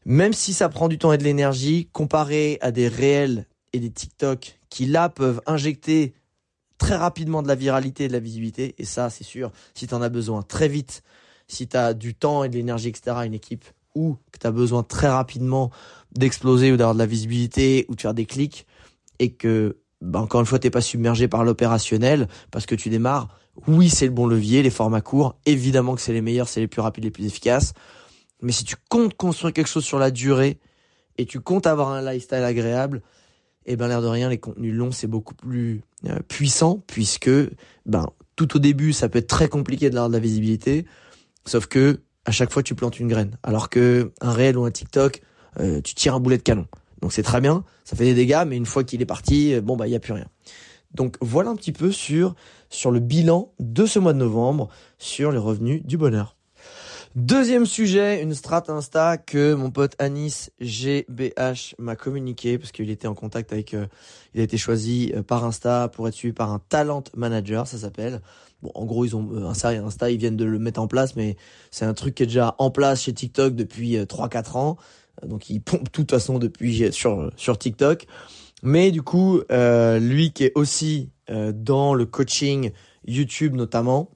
même 0.05 0.33
si 0.33 0.53
ça 0.53 0.67
prend 0.67 0.89
du 0.89 0.97
temps 0.97 1.13
et 1.13 1.17
de 1.17 1.23
l'énergie 1.23 1.87
comparé 1.93 2.57
à 2.61 2.71
des 2.71 2.89
réels 2.89 3.45
et 3.71 3.79
des 3.79 3.89
TikTok 3.89 4.59
qui 4.69 4.85
là 4.85 5.07
peuvent 5.07 5.41
injecter 5.45 6.13
très 6.77 6.95
rapidement 6.95 7.41
de 7.41 7.47
la 7.47 7.55
viralité 7.55 8.05
et 8.05 8.07
de 8.09 8.13
la 8.13 8.19
visibilité. 8.19 8.75
Et 8.77 8.85
ça 8.85 9.09
c'est 9.09 9.23
sûr 9.23 9.51
si 9.73 9.87
tu 9.87 9.93
en 9.93 10.01
as 10.01 10.09
besoin. 10.09 10.41
Très 10.41 10.67
vite 10.67 11.03
si 11.53 11.67
tu 11.67 11.77
as 11.77 11.93
du 11.93 12.15
temps 12.15 12.43
et 12.43 12.49
de 12.49 12.55
l'énergie, 12.55 12.89
etc., 12.89 13.17
une 13.25 13.33
équipe, 13.33 13.65
ou 13.95 14.17
que 14.31 14.39
tu 14.39 14.47
as 14.47 14.51
besoin 14.51 14.83
très 14.83 15.07
rapidement 15.07 15.71
d'exploser 16.11 16.71
ou 16.71 16.77
d'avoir 16.77 16.95
de 16.95 16.99
la 16.99 17.05
visibilité 17.05 17.85
ou 17.89 17.95
de 17.95 18.01
faire 18.01 18.13
des 18.13 18.25
clics, 18.25 18.65
et 19.19 19.31
que, 19.31 19.77
bah, 20.01 20.19
encore 20.19 20.41
une 20.41 20.47
fois, 20.47 20.59
t'es 20.59 20.69
pas 20.69 20.81
submergé 20.81 21.27
par 21.27 21.43
l'opérationnel 21.43 22.27
parce 22.51 22.65
que 22.65 22.75
tu 22.75 22.89
démarres, 22.89 23.29
oui, 23.67 23.89
c'est 23.89 24.05
le 24.05 24.11
bon 24.11 24.25
levier, 24.25 24.63
les 24.63 24.69
formats 24.69 25.01
courts, 25.01 25.37
évidemment 25.45 25.95
que 25.95 26.01
c'est 26.01 26.13
les 26.13 26.21
meilleurs, 26.21 26.49
c'est 26.49 26.59
les 26.59 26.67
plus 26.67 26.81
rapides, 26.81 27.03
les 27.03 27.11
plus 27.11 27.25
efficaces. 27.25 27.73
Mais 28.41 28.51
si 28.51 28.63
tu 28.65 28.75
comptes 28.89 29.15
construire 29.15 29.53
quelque 29.53 29.69
chose 29.69 29.85
sur 29.85 29.99
la 29.99 30.11
durée 30.11 30.59
et 31.17 31.25
tu 31.25 31.39
comptes 31.39 31.67
avoir 31.67 31.89
un 31.89 32.01
lifestyle 32.01 32.43
agréable, 32.43 33.01
eh 33.65 33.75
ben 33.75 33.87
l'air 33.87 34.01
de 34.01 34.07
rien, 34.07 34.29
les 34.29 34.39
contenus 34.39 34.73
longs 34.73 34.91
c'est 34.91 35.07
beaucoup 35.07 35.35
plus 35.35 35.81
euh, 36.09 36.19
puissant 36.27 36.83
puisque 36.85 37.29
ben 37.85 38.07
tout 38.35 38.57
au 38.57 38.59
début 38.59 38.91
ça 38.91 39.07
peut 39.07 39.19
être 39.19 39.27
très 39.27 39.47
compliqué 39.47 39.89
de 39.89 39.95
de 39.95 40.11
la 40.11 40.19
visibilité. 40.19 40.85
Sauf 41.45 41.67
que 41.67 42.01
à 42.25 42.31
chaque 42.31 42.51
fois 42.51 42.63
tu 42.63 42.75
plantes 42.75 42.99
une 42.99 43.07
graine, 43.07 43.37
alors 43.43 43.69
que 43.69 44.11
un 44.21 44.31
réel 44.31 44.57
ou 44.57 44.65
un 44.65 44.71
TikTok, 44.71 45.21
euh, 45.59 45.81
tu 45.81 45.93
tires 45.93 46.15
un 46.15 46.19
boulet 46.19 46.37
de 46.37 46.43
canon. 46.43 46.67
Donc 47.01 47.11
c'est 47.11 47.23
très 47.23 47.41
bien, 47.41 47.63
ça 47.83 47.95
fait 47.95 48.05
des 48.05 48.13
dégâts, 48.13 48.43
mais 48.47 48.55
une 48.55 48.65
fois 48.65 48.83
qu'il 48.83 49.01
est 49.01 49.05
parti, 49.05 49.53
euh, 49.53 49.61
bon 49.61 49.75
bah 49.75 49.87
il 49.87 49.91
y 49.91 49.95
a 49.95 49.99
plus 49.99 50.13
rien. 50.13 50.27
Donc 50.93 51.17
voilà 51.21 51.49
un 51.49 51.55
petit 51.55 51.71
peu 51.71 51.91
sur 51.91 52.35
sur 52.69 52.91
le 52.91 52.99
bilan 52.99 53.51
de 53.59 53.85
ce 53.85 53.99
mois 53.99 54.13
de 54.13 54.19
novembre 54.19 54.69
sur 54.97 55.31
les 55.31 55.37
revenus 55.37 55.83
du 55.85 55.97
bonheur. 55.97 56.37
Deuxième 57.15 57.67
sujet, 57.67 58.23
une 58.23 58.33
strat 58.33 58.63
Insta 58.69 59.17
que 59.17 59.53
mon 59.53 59.69
pote 59.69 59.93
Anis 59.99 60.49
GBH 60.59 61.75
m'a 61.77 61.95
communiqué 61.95 62.57
parce 62.57 62.71
qu'il 62.71 62.89
était 62.89 63.07
en 63.07 63.13
contact 63.13 63.53
avec, 63.53 63.75
euh, 63.75 63.85
il 64.33 64.41
a 64.41 64.43
été 64.43 64.57
choisi 64.57 65.13
par 65.27 65.45
Insta 65.45 65.89
pour 65.89 66.07
être 66.07 66.15
suivi 66.15 66.33
par 66.33 66.51
un 66.51 66.57
talent 66.57 67.03
manager, 67.15 67.67
ça 67.67 67.77
s'appelle. 67.77 68.21
Bon, 68.63 68.71
en 68.75 68.85
gros, 68.85 69.03
ils 69.03 69.15
ont 69.15 69.29
euh, 69.33 69.45
Insta, 69.45 70.09
ils 70.09 70.17
viennent 70.17 70.37
de 70.37 70.45
le 70.45 70.57
mettre 70.57 70.79
en 70.79 70.87
place, 70.87 71.15
mais 71.15 71.35
c'est 71.69 71.85
un 71.85 71.93
truc 71.93 72.15
qui 72.15 72.23
est 72.23 72.27
déjà 72.27 72.55
en 72.59 72.71
place 72.71 73.03
chez 73.03 73.13
TikTok 73.13 73.55
depuis 73.55 73.97
3-4 73.97 74.37
euh, 74.55 74.57
ans. 74.57 74.77
Euh, 75.21 75.27
donc, 75.27 75.49
ils 75.49 75.61
pompent 75.61 75.83
de 75.83 75.89
toute 75.89 76.09
façon 76.09 76.39
depuis 76.39 76.91
sur 76.93 77.29
sur 77.35 77.57
TikTok. 77.57 78.07
Mais 78.63 78.91
du 78.91 79.01
coup, 79.01 79.41
euh, 79.51 79.99
lui 79.99 80.31
qui 80.31 80.45
est 80.45 80.53
aussi 80.55 81.09
dans 81.29 81.93
le 81.93 82.05
coaching 82.05 82.71
YouTube 83.05 83.55
notamment, 83.55 84.09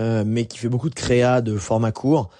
euh, 0.00 0.24
mais 0.26 0.46
qui 0.46 0.58
fait 0.58 0.68
beaucoup 0.68 0.90
de 0.90 0.94
créa, 0.94 1.40
de 1.40 1.56
format 1.56 1.92
court, 1.92 2.30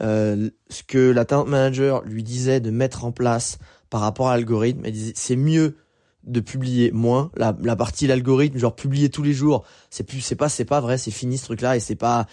ce 0.00 0.82
que 0.86 1.10
la 1.10 1.24
talent 1.24 1.44
manager 1.44 2.02
lui 2.04 2.22
disait 2.22 2.60
de 2.60 2.70
mettre 2.70 3.04
en 3.04 3.10
place 3.10 3.58
par 3.90 4.00
rapport 4.00 4.28
à 4.28 4.36
l'algorithme, 4.36 4.82
elle 4.84 4.92
disait 4.92 5.12
c'est 5.16 5.36
mieux 5.36 5.76
de 6.24 6.40
publier 6.40 6.92
moins. 6.92 7.30
La, 7.36 7.56
la 7.62 7.76
partie 7.76 8.06
l'algorithme, 8.06 8.58
genre 8.58 8.74
publier 8.74 9.08
tous 9.08 9.22
les 9.22 9.32
jours, 9.32 9.64
c'est 9.90 10.04
plus, 10.04 10.20
c'est 10.20 10.36
pas, 10.36 10.48
c'est 10.48 10.64
pas 10.64 10.80
vrai, 10.80 10.98
c'est 10.98 11.10
fini 11.10 11.38
ce 11.38 11.44
truc-là 11.46 11.76
et 11.76 11.80
c'est 11.80 11.96
pas, 11.96 12.26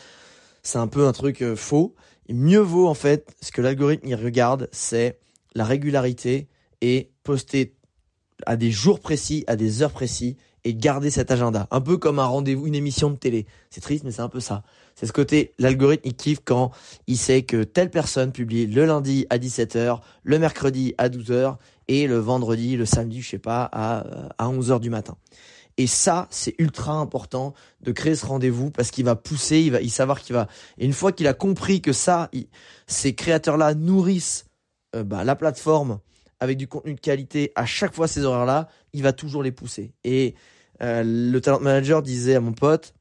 c'est 0.64 0.78
un 0.78 0.88
peu 0.88 1.08
un 1.08 1.12
truc 1.12 1.42
euh, 1.42 1.56
faux. 1.56 1.96
Et 2.28 2.34
mieux 2.34 2.60
vaut 2.60 2.88
en 2.88 2.94
fait, 2.94 3.36
ce 3.42 3.52
que 3.52 3.62
l'algorithme 3.62 4.08
il 4.08 4.16
regarde, 4.16 4.70
c'est 4.72 5.20
la 5.54 5.64
régularité 5.64 6.48
et 6.82 7.12
poster 7.24 7.76
à 8.46 8.58
des 8.58 8.72
jours 8.72 9.00
précis, 9.00 9.44
à 9.48 9.56
des 9.56 9.82
heures 9.82 9.92
précis 9.92 10.38
et 10.66 10.74
garder 10.74 11.12
cet 11.12 11.32
agenda. 11.32 11.68
Un 11.72 11.80
peu 11.80 11.98
comme 11.98 12.20
un 12.20 12.26
rendez-vous, 12.26 12.68
une 12.68 12.76
émission 12.76 13.10
de 13.10 13.16
télé. 13.16 13.46
C'est 13.70 13.82
triste, 13.82 14.04
mais 14.04 14.12
c'est 14.12 14.22
un 14.22 14.30
peu 14.30 14.40
ça. 14.42 14.64
C'est 14.96 15.06
ce 15.06 15.14
côté, 15.14 15.54
l'algorithme, 15.60 16.02
il 16.06 16.16
kiffe 16.16 16.40
quand 16.44 16.72
il 17.08 17.18
sait 17.18 17.44
que 17.44 17.64
telle 17.64 17.92
personne 17.92 18.32
publie 18.32 18.66
le 18.66 18.86
lundi 18.86 19.28
à 19.30 19.38
17h, 19.38 20.00
le 20.24 20.40
mercredi 20.40 20.96
à 20.98 21.08
12h 21.08 21.58
et 21.88 22.08
le 22.08 22.18
vendredi, 22.18 22.76
le 22.76 22.86
samedi, 22.86 23.22
je 23.22 23.30
sais 23.30 23.40
pas, 23.40 23.70
à, 23.72 24.06
à 24.38 24.48
11h 24.48 24.80
du 24.80 24.90
matin. 24.90 25.16
Et 25.78 25.88
ça, 25.88 26.28
c'est 26.32 26.56
ultra 26.58 26.94
important 26.94 27.54
de 27.82 27.92
créer 27.92 28.16
ce 28.16 28.26
rendez-vous 28.26 28.72
parce 28.72 28.92
qu'il 28.92 29.06
va 29.06 29.16
pousser, 29.16 29.60
il 29.60 29.72
va 29.72 29.82
il 29.82 29.92
savoir 29.92 30.22
qu'il 30.22 30.34
va. 30.34 30.48
Et 30.78 30.86
une 30.86 30.94
fois 30.94 31.12
qu'il 31.12 31.28
a 31.28 31.34
compris 31.34 31.82
que 31.82 31.94
ça, 31.94 32.32
ces 32.88 33.14
créateurs-là 33.14 33.76
nourrissent 33.76 34.46
euh, 34.96 35.04
bah, 35.04 35.24
la 35.24 35.36
plateforme 35.36 36.00
avec 36.40 36.58
du 36.58 36.68
contenu 36.68 36.96
de 36.96 37.00
qualité 37.00 37.52
à 37.56 37.66
chaque 37.66 37.94
fois 37.94 38.08
ces 38.08 38.24
horaires-là, 38.24 38.70
il 38.94 39.04
va 39.04 39.14
toujours 39.14 39.44
les 39.44 39.52
pousser. 39.52 39.94
Et 40.04 40.36
euh, 40.82 41.04
le 41.06 41.40
talent 41.40 41.60
manager 41.60 42.02
disait 42.02 42.36
à 42.36 42.40
mon 42.40 42.54
pote, 42.54 42.94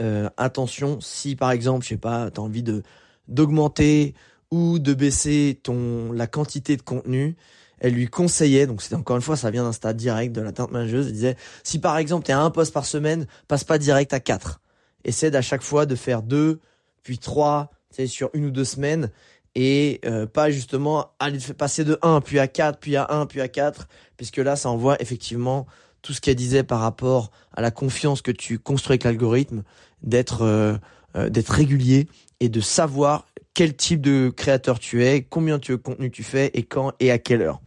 euh, 0.00 0.28
attention, 0.36 1.00
si 1.00 1.36
par 1.36 1.50
exemple, 1.50 1.84
je 1.84 1.90
sais 1.90 1.96
pas, 1.96 2.30
tu 2.30 2.40
as 2.40 2.42
envie 2.42 2.62
de 2.62 2.82
d'augmenter 3.26 4.14
ou 4.50 4.78
de 4.78 4.94
baisser 4.94 5.60
ton 5.62 6.12
la 6.12 6.26
quantité 6.26 6.76
de 6.76 6.82
contenu, 6.82 7.36
elle 7.80 7.92
lui 7.92 8.08
conseillait, 8.08 8.66
donc 8.66 8.82
c'était 8.82 8.94
encore 8.94 9.16
une 9.16 9.22
fois, 9.22 9.36
ça 9.36 9.50
vient 9.50 9.64
d'un 9.64 9.72
stade 9.72 9.96
direct 9.96 10.34
de 10.34 10.40
la 10.40 10.52
teinte 10.52 10.70
manageuse, 10.70 11.06
elle 11.06 11.12
disait, 11.12 11.36
si 11.62 11.78
par 11.78 11.98
exemple 11.98 12.24
tu 12.24 12.30
es 12.30 12.34
à 12.34 12.40
un 12.40 12.50
poste 12.50 12.72
par 12.72 12.86
semaine, 12.86 13.26
passe 13.48 13.64
pas 13.64 13.78
direct 13.78 14.12
à 14.12 14.20
quatre. 14.20 14.60
Essaie 15.04 15.34
à 15.36 15.42
chaque 15.42 15.62
fois 15.62 15.86
de 15.86 15.94
faire 15.94 16.22
deux, 16.22 16.60
puis 17.02 17.18
trois, 17.18 17.70
tu 17.94 18.06
sur 18.08 18.30
une 18.34 18.46
ou 18.46 18.50
deux 18.50 18.64
semaines, 18.64 19.10
et 19.54 20.00
euh, 20.04 20.26
pas 20.26 20.50
justement 20.50 21.12
aller 21.18 21.38
passer 21.56 21.84
de 21.84 21.98
1 22.02 22.20
puis 22.20 22.38
à 22.38 22.46
4 22.46 22.78
puis 22.78 22.96
à 22.96 23.06
1 23.10 23.26
puis 23.26 23.40
à 23.40 23.48
4 23.48 23.88
puisque 24.16 24.36
là 24.36 24.56
ça 24.56 24.68
envoie 24.68 25.00
effectivement 25.00 25.66
tout 26.02 26.12
ce 26.12 26.20
qu'elle 26.20 26.36
disait 26.36 26.62
par 26.62 26.80
rapport 26.80 27.30
à 27.52 27.60
la 27.60 27.70
confiance 27.70 28.22
que 28.22 28.30
tu 28.30 28.58
construis 28.58 28.94
avec 28.94 29.04
l'algorithme 29.04 29.62
d'être 30.02 30.42
euh, 30.42 30.76
euh, 31.16 31.30
d'être 31.30 31.48
régulier 31.48 32.06
et 32.40 32.48
de 32.48 32.60
savoir 32.60 33.26
quel 33.54 33.74
type 33.74 34.00
de 34.00 34.28
créateur 34.28 34.78
tu 34.78 35.04
es, 35.04 35.22
combien 35.22 35.58
de 35.58 35.74
contenu 35.74 36.10
tu 36.10 36.22
fais 36.22 36.50
et 36.54 36.62
quand 36.62 36.92
et 37.00 37.10
à 37.10 37.18
quelle 37.18 37.42
heure. 37.42 37.60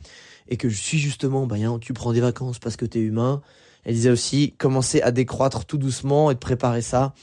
Et 0.48 0.58
que 0.58 0.70
je 0.70 0.76
suis 0.76 1.00
justement, 1.00 1.48
bah, 1.48 1.56
tu 1.82 1.94
prends 1.94 2.14
des 2.14 2.22
vacances 2.22 2.60
parce 2.60 2.76
que 2.76 2.86
tu 2.86 3.00
es 3.00 3.02
humain. 3.02 3.42
Elle 3.84 3.96
disait 3.96 4.12
aussi, 4.12 4.54
commencer 4.58 5.02
à 5.02 5.12
décroître 5.12 5.66
tout 5.66 5.78
doucement 5.78 6.30
et 6.30 6.36
de 6.36 6.40
préparer 6.40 6.82
ça 6.82 7.14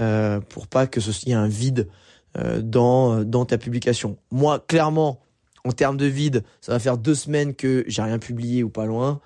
euh, 0.00 0.40
pour 0.40 0.66
pas 0.66 0.86
que 0.86 1.00
ce 1.00 1.12
soit 1.12 1.34
un 1.34 1.46
vide 1.46 1.88
euh, 2.36 2.60
dans 2.60 3.22
dans 3.22 3.44
ta 3.44 3.56
publication. 3.56 4.18
Moi, 4.30 4.58
clairement, 4.66 5.20
en 5.64 5.72
termes 5.72 5.96
de 5.96 6.06
vide, 6.06 6.42
ça 6.60 6.72
va 6.72 6.78
faire 6.78 6.98
deux 6.98 7.14
semaines 7.14 7.54
que 7.54 7.84
j'ai 7.86 8.02
rien 8.02 8.18
publié 8.18 8.64
ou 8.64 8.70
pas 8.70 8.86
loin. 8.86 9.20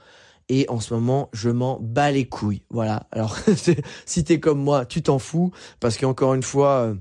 Et 0.49 0.67
en 0.69 0.81
ce 0.81 0.95
moment, 0.95 1.31
je 1.33 1.51
m'en 1.51 1.79
bats 1.81 2.11
les 2.11 2.27
couilles. 2.27 2.63
Voilà. 2.71 3.07
Alors, 3.13 3.37
si 4.07 4.25
t'es 4.25 4.41
comme 4.41 4.63
moi, 4.63 4.85
tu 4.85 5.03
t'en 5.03 5.19
fous 5.19 5.53
parce 5.81 5.97
qu'encore 5.97 6.35
une 6.35 6.43
fois, 6.43 6.81
euh, 6.81 6.95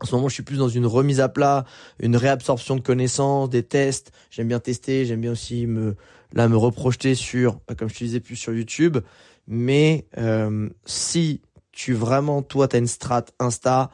en 0.00 0.06
ce 0.06 0.14
moment, 0.14 0.28
je 0.28 0.34
suis 0.34 0.42
plus 0.42 0.58
dans 0.58 0.68
une 0.68 0.86
remise 0.86 1.20
à 1.20 1.28
plat, 1.28 1.64
une 2.00 2.16
réabsorption 2.16 2.76
de 2.76 2.80
connaissances, 2.80 3.48
des 3.48 3.62
tests. 3.62 4.12
J'aime 4.30 4.48
bien 4.48 4.60
tester, 4.60 5.06
j'aime 5.06 5.20
bien 5.20 5.32
aussi 5.32 5.66
me 5.66 5.96
là 6.32 6.48
me 6.48 6.56
reprojeter 6.56 7.14
sur, 7.14 7.60
bah, 7.66 7.74
comme 7.74 7.88
je 7.88 7.94
te 7.94 8.04
disais, 8.04 8.20
plus 8.20 8.36
sur 8.36 8.52
YouTube. 8.52 8.98
Mais 9.46 10.06
euh, 10.18 10.68
si 10.84 11.40
tu 11.72 11.92
vraiment 11.92 12.42
toi 12.42 12.68
t'as 12.68 12.78
une 12.78 12.86
strat 12.86 13.26
Insta, 13.38 13.90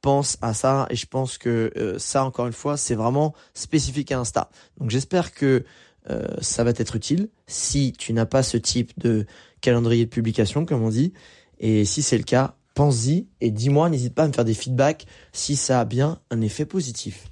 pense 0.00 0.38
à 0.40 0.54
ça 0.54 0.86
et 0.90 0.96
je 0.96 1.06
pense 1.06 1.38
que 1.38 1.72
euh, 1.76 1.98
ça 1.98 2.24
encore 2.24 2.46
une 2.46 2.52
fois 2.52 2.76
c'est 2.76 2.94
vraiment 2.94 3.34
spécifique 3.54 4.12
à 4.12 4.20
Insta. 4.20 4.50
Donc 4.78 4.90
j'espère 4.90 5.32
que 5.32 5.64
euh, 6.10 6.26
ça 6.40 6.64
va 6.64 6.72
t'être 6.72 6.96
utile 6.96 7.28
si 7.46 7.92
tu 7.92 8.12
n'as 8.12 8.26
pas 8.26 8.42
ce 8.42 8.56
type 8.56 8.92
de 8.98 9.26
calendrier 9.60 10.04
de 10.04 10.10
publication 10.10 10.64
comme 10.64 10.82
on 10.82 10.90
dit 10.90 11.12
et 11.58 11.84
si 11.84 12.02
c'est 12.02 12.18
le 12.18 12.24
cas 12.24 12.56
pense-y 12.76 13.26
et 13.40 13.50
dis-moi, 13.50 13.88
n'hésite 13.88 14.14
pas 14.14 14.24
à 14.24 14.28
me 14.28 14.32
faire 14.32 14.44
des 14.44 14.54
feedbacks 14.54 15.06
si 15.32 15.56
ça 15.56 15.80
a 15.80 15.84
bien 15.84 16.20
un 16.30 16.42
effet 16.42 16.66
positif. 16.66 17.24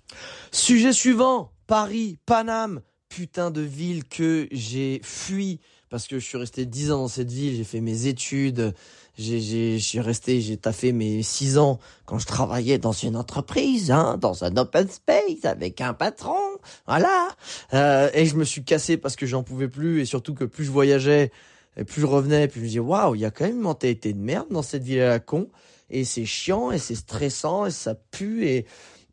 Sujet 0.51 0.93
suivant, 0.93 1.53
Paris, 1.67 2.19
Paname, 2.27 2.81
putain 3.11 3.51
de 3.51 3.61
ville 3.61 4.05
que 4.05 4.49
j'ai 4.51 5.01
fui 5.05 5.61
parce 5.91 6.09
que 6.09 6.19
je 6.19 6.25
suis 6.25 6.39
resté 6.39 6.67
10 6.67 6.91
ans 6.91 6.99
dans 6.99 7.09
cette 7.09 7.31
ville, 7.31 7.55
j'ai 7.55 7.63
fait 7.63 7.81
mes 7.81 8.07
études, 8.07 8.75
j'ai 9.17 9.79
j'ai 9.79 10.01
resté, 10.01 10.41
j'ai 10.41 10.57
taffé 10.57 10.93
mes 10.93 11.23
6 11.23 11.59
ans 11.59 11.79
quand 12.05 12.19
je 12.19 12.27
travaillais 12.27 12.79
dans 12.79 12.93
une 12.93 13.17
entreprise, 13.17 13.91
hein, 13.91 14.17
dans 14.21 14.45
un 14.45 14.57
open 14.57 14.89
space 14.89 15.45
avec 15.45 15.81
un 15.81 15.95
patron, 15.95 16.39
voilà. 16.87 17.29
Euh, 17.73 18.11
et 18.15 18.27
je 18.27 18.37
me 18.37 18.45
suis 18.45 18.65
cassé 18.65 18.97
parce 18.97 19.17
que 19.17 19.27
j'en 19.27 19.43
pouvais 19.43 19.69
plus 19.69 20.01
et 20.01 20.05
surtout 20.05 20.35
que 20.35 20.45
plus 20.45 20.65
je 20.65 20.71
voyageais, 20.71 21.31
et 21.77 21.85
plus 21.85 22.01
je 22.01 22.07
revenais, 22.07 22.49
plus 22.49 22.61
je 22.61 22.65
me 22.65 22.69
disais 22.69 22.81
waouh, 22.81 23.15
il 23.15 23.21
y 23.21 23.25
a 23.25 23.31
quand 23.31 23.45
même 23.45 23.57
une 23.57 23.63
mentalité 23.63 24.13
de 24.13 24.21
merde 24.21 24.49
dans 24.51 24.63
cette 24.63 24.83
ville 24.83 25.01
à 25.01 25.09
la 25.09 25.21
con 25.21 25.49
et 25.91 26.05
c'est 26.05 26.25
chiant 26.25 26.71
et 26.71 26.79
c'est 26.79 26.95
stressant 26.95 27.67
et 27.67 27.71
ça 27.71 27.95
pue 27.95 28.47
et 28.47 28.67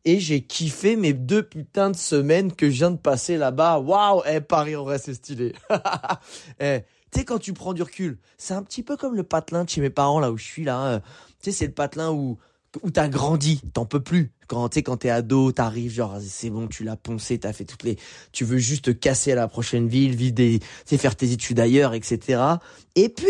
et 0.04 0.20
j'ai 0.20 0.42
kiffé 0.42 0.96
mes 0.96 1.14
deux 1.14 1.44
putains 1.44 1.92
de 1.92 1.96
semaines 1.96 2.54
que 2.54 2.72
je 2.72 2.78
viens 2.78 2.90
de 2.90 2.98
passer 2.98 3.38
là-bas. 3.38 3.78
Waouh, 3.78 4.24
eh 4.28 4.42
Paris 4.42 4.74
vrai 4.74 4.98
c'est 4.98 5.14
stylé. 5.14 5.54
eh, 6.60 6.80
tu 7.12 7.20
sais 7.20 7.26
quand 7.26 7.40
tu 7.40 7.54
prends 7.54 7.74
du 7.74 7.84
recul, 7.84 8.18
c'est 8.38 8.54
un 8.54 8.64
petit 8.64 8.84
peu 8.84 8.98
comme 8.98 9.16
le 9.16 9.24
patelin 9.24 9.64
de 9.64 9.70
chez 9.70 9.82
mes 9.82 9.90
parents 9.90 10.20
là 10.20 10.32
où 10.32 10.38
je 10.38 10.46
suis 10.46 10.64
là. 10.64 10.86
Euh, 10.86 11.00
tu 11.42 11.52
sais 11.52 11.52
c'est 11.52 11.68
le 11.68 11.74
patelin 11.74 12.12
où 12.12 12.38
où 12.84 12.90
t'as 12.90 13.10
grandi, 13.10 13.62
t'en 13.74 13.86
peux 13.86 14.00
plus. 14.00 14.32
Quand 14.48 14.70
tu 14.70 14.82
quand 14.82 14.98
t'es 14.98 15.10
ado, 15.10 15.52
t'arrives 15.52 15.92
genre 15.92 16.18
c'est 16.22 16.50
bon, 16.50 16.68
tu 16.68 16.84
l'as 16.84 16.96
poncé, 16.96 17.40
t'as 17.40 17.54
fait 17.54 17.66
toutes 17.66 17.84
les, 17.84 17.98
tu 18.32 18.46
veux 18.46 18.58
juste 18.58 18.86
te 18.86 18.92
casser 18.92 19.34
à 19.34 19.36
la 19.36 19.48
prochaine 19.48 19.88
ville, 19.88 20.16
vivre 20.16 20.34
des, 20.34 20.60
faire 20.86 21.16
tes 21.16 21.32
études 21.32 21.60
ailleurs, 21.60 21.94
etc. 21.94 22.42
Et 22.96 23.10
puis 23.10 23.28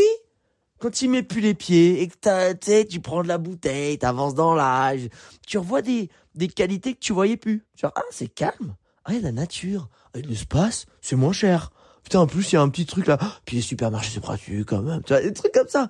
quand 0.80 0.92
tu 0.92 1.08
mets 1.08 1.24
plus 1.24 1.42
les 1.42 1.54
pieds 1.54 2.02
et 2.02 2.08
que 2.08 2.54
tu 2.54 2.58
sais, 2.66 2.86
tu 2.86 3.00
prends 3.00 3.22
de 3.22 3.28
la 3.28 3.38
bouteille, 3.38 4.00
t'avances 4.00 4.34
dans 4.34 4.56
l'âge, 4.56 5.10
tu 5.48 5.60
revois 5.60 5.84
des, 5.84 6.10
des 6.34 6.48
qualités 6.48 6.94
que 6.94 7.00
tu 7.00 7.14
voyais 7.14 7.38
plus. 7.38 7.64
Genre, 7.76 7.92
ah, 7.96 8.02
c'est 8.10 8.28
calme. 8.28 8.76
Ah, 9.06 9.14
y 9.14 9.18
a 9.18 9.22
la 9.22 9.32
nature. 9.32 9.90
Ah, 10.16 10.20
l'espace, 10.20 10.88
c'est 11.02 11.16
moins 11.16 11.34
cher. 11.34 11.72
Putain, 12.04 12.20
en 12.20 12.28
plus, 12.28 12.52
il 12.52 12.56
y 12.56 12.58
a 12.58 12.62
un 12.62 12.70
petit 12.70 12.86
truc 12.86 13.08
là. 13.08 13.18
Puis 13.46 13.58
les 13.58 13.62
supermarchés, 13.62 14.12
c'est 14.14 14.20
pratique 14.22 14.66
quand 14.66 14.82
même. 14.82 15.02
Tu 15.04 15.14
vois, 15.14 15.22
des 15.22 15.34
trucs 15.34 15.54
comme 15.54 15.68
ça. 15.68 15.90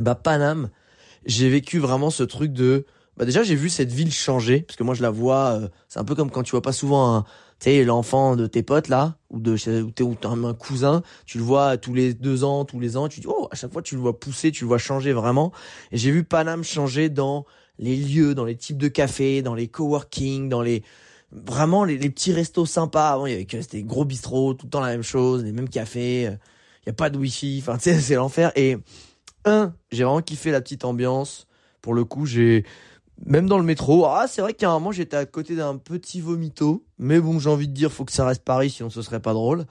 Bah, 0.00 0.14
Paname, 0.14 0.70
j'ai 1.26 1.48
vécu 1.48 1.78
vraiment 1.78 2.10
ce 2.10 2.22
truc 2.22 2.52
de, 2.52 2.86
bah, 3.16 3.24
déjà, 3.24 3.42
j'ai 3.42 3.56
vu 3.56 3.68
cette 3.68 3.92
ville 3.92 4.12
changer. 4.12 4.60
Parce 4.60 4.76
que 4.76 4.84
moi, 4.84 4.94
je 4.94 5.02
la 5.02 5.10
vois, 5.10 5.58
euh, 5.60 5.68
c'est 5.88 5.98
un 5.98 6.04
peu 6.04 6.14
comme 6.14 6.30
quand 6.30 6.42
tu 6.42 6.52
vois 6.52 6.62
pas 6.62 6.72
souvent 6.72 7.16
un, 7.16 7.24
tu 7.60 7.70
sais, 7.70 7.84
l'enfant 7.84 8.36
de 8.36 8.46
tes 8.46 8.62
potes 8.62 8.86
là, 8.88 9.16
ou 9.30 9.40
de 9.40 9.54
ou 9.82 9.90
t'es 9.90 10.04
ou 10.04 10.16
un 10.22 10.54
cousin, 10.54 11.02
tu 11.26 11.38
le 11.38 11.44
vois 11.44 11.76
tous 11.76 11.92
les 11.92 12.14
deux 12.14 12.44
ans, 12.44 12.64
tous 12.64 12.78
les 12.78 12.96
ans, 12.96 13.08
tu 13.08 13.20
dis 13.20 13.26
oh 13.28 13.48
à 13.50 13.56
chaque 13.56 13.72
fois 13.72 13.82
tu 13.82 13.96
le 13.96 14.00
vois 14.00 14.18
pousser, 14.20 14.52
tu 14.52 14.62
le 14.62 14.68
vois 14.68 14.78
changer 14.78 15.12
vraiment. 15.12 15.52
Et 15.90 15.98
j'ai 15.98 16.12
vu 16.12 16.22
Paname 16.22 16.62
changer 16.62 17.08
dans 17.08 17.46
les 17.78 17.96
lieux, 17.96 18.36
dans 18.36 18.44
les 18.44 18.56
types 18.56 18.78
de 18.78 18.86
cafés, 18.86 19.42
dans 19.42 19.54
les 19.54 19.66
coworking, 19.66 20.48
dans 20.48 20.62
les 20.62 20.84
vraiment 21.32 21.84
les, 21.84 21.98
petits 21.98 22.32
restos 22.32 22.66
sympas. 22.66 23.10
Avant 23.10 23.26
il 23.26 23.32
y 23.32 23.34
avait 23.34 23.44
que 23.44 23.56
des 23.70 23.82
gros 23.82 24.04
bistrots, 24.04 24.54
tout 24.54 24.66
le 24.66 24.70
temps 24.70 24.80
la 24.80 24.88
même 24.88 25.02
chose, 25.02 25.44
les 25.44 25.52
mêmes 25.52 25.68
cafés. 25.68 26.22
Il 26.22 26.86
y 26.86 26.90
a 26.90 26.92
pas 26.92 27.10
de 27.10 27.18
wifi, 27.18 27.62
enfin 27.62 27.78
c'est 27.80 28.14
l'enfer. 28.14 28.52
Et 28.56 28.76
un, 29.44 29.74
j'ai 29.90 30.04
vraiment 30.04 30.22
kiffé 30.22 30.50
la 30.50 30.60
petite 30.60 30.84
ambiance. 30.84 31.46
Pour 31.82 31.94
le 31.94 32.04
coup 32.04 32.26
j'ai 32.26 32.64
même 33.26 33.48
dans 33.48 33.58
le 33.58 33.64
métro, 33.64 34.06
ah 34.06 34.26
c'est 34.28 34.42
vrai 34.42 34.54
qu'à 34.54 34.70
un 34.70 34.74
moment 34.74 34.92
j'étais 34.92 35.16
à 35.16 35.26
côté 35.26 35.56
d'un 35.56 35.76
petit 35.76 36.20
vomito, 36.20 36.84
mais 36.98 37.20
bon 37.20 37.38
j'ai 37.38 37.50
envie 37.50 37.68
de 37.68 37.72
dire 37.72 37.90
faut 37.90 38.04
que 38.04 38.12
ça 38.12 38.24
reste 38.24 38.44
Paris 38.44 38.70
sinon 38.70 38.90
ce 38.90 39.02
serait 39.02 39.20
pas 39.20 39.32
drôle. 39.32 39.64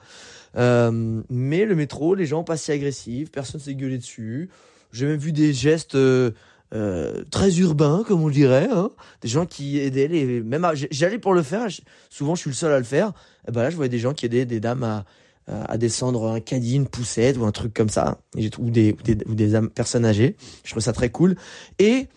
Euh, 0.56 1.22
mais 1.28 1.64
le 1.64 1.74
métro, 1.74 2.14
les 2.14 2.26
gens 2.26 2.44
pas 2.44 2.56
si 2.56 2.72
agressifs, 2.72 3.30
personne 3.30 3.60
s'est 3.60 3.74
gueulé 3.74 3.98
dessus. 3.98 4.50
J'ai 4.92 5.06
même 5.06 5.18
vu 5.18 5.32
des 5.32 5.52
gestes 5.52 5.94
euh, 5.94 6.32
euh 6.74 7.24
très 7.30 7.56
urbains 7.58 8.04
comme 8.06 8.22
on 8.22 8.28
dirait, 8.28 8.68
hein. 8.70 8.90
des 9.22 9.28
gens 9.28 9.46
qui 9.46 9.78
aidaient 9.78 10.08
les 10.08 10.42
même 10.42 10.66
j'allais 10.90 11.18
pour 11.18 11.34
le 11.34 11.42
faire, 11.42 11.66
souvent 12.10 12.34
je 12.34 12.42
suis 12.42 12.50
le 12.50 12.56
seul 12.56 12.72
à 12.72 12.78
le 12.78 12.84
faire. 12.84 13.12
Et 13.46 13.52
ben 13.52 13.62
là 13.62 13.70
je 13.70 13.76
voyais 13.76 13.88
des 13.88 13.98
gens 13.98 14.12
qui 14.12 14.26
aidaient 14.26 14.44
des 14.44 14.60
dames 14.60 14.82
à 14.82 15.04
à 15.50 15.78
descendre 15.78 16.28
un 16.28 16.40
caddie, 16.40 16.76
une 16.76 16.86
poussette 16.86 17.38
ou 17.38 17.44
un 17.46 17.52
truc 17.52 17.72
comme 17.72 17.88
ça, 17.88 18.18
ou 18.58 18.70
des, 18.70 18.92
ou 18.92 19.02
des, 19.02 19.16
ou 19.26 19.34
des 19.34 19.58
personnes 19.74 20.04
âgées. 20.04 20.36
Je 20.62 20.72
trouve 20.72 20.82
ça 20.82 20.92
très 20.92 21.08
cool. 21.08 21.36
Et 21.78 22.08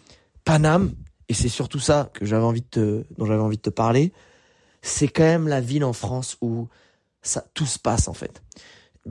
Paname, 0.43 0.91
et 1.29 1.33
c'est 1.33 1.47
surtout 1.47 1.79
ça 1.79 2.09
que 2.13 2.25
j'avais 2.25 2.43
envie 2.43 2.61
de 2.61 2.67
te, 2.67 3.05
dont 3.17 3.25
j'avais 3.25 3.41
envie 3.41 3.57
de 3.57 3.61
te 3.61 3.69
parler, 3.69 4.11
c'est 4.81 5.07
quand 5.07 5.23
même 5.23 5.47
la 5.47 5.61
ville 5.61 5.83
en 5.83 5.93
France 5.93 6.37
où 6.41 6.67
ça 7.21 7.45
tout 7.53 7.65
se 7.65 7.79
passe 7.79 8.07
en 8.07 8.13
fait. 8.13 8.41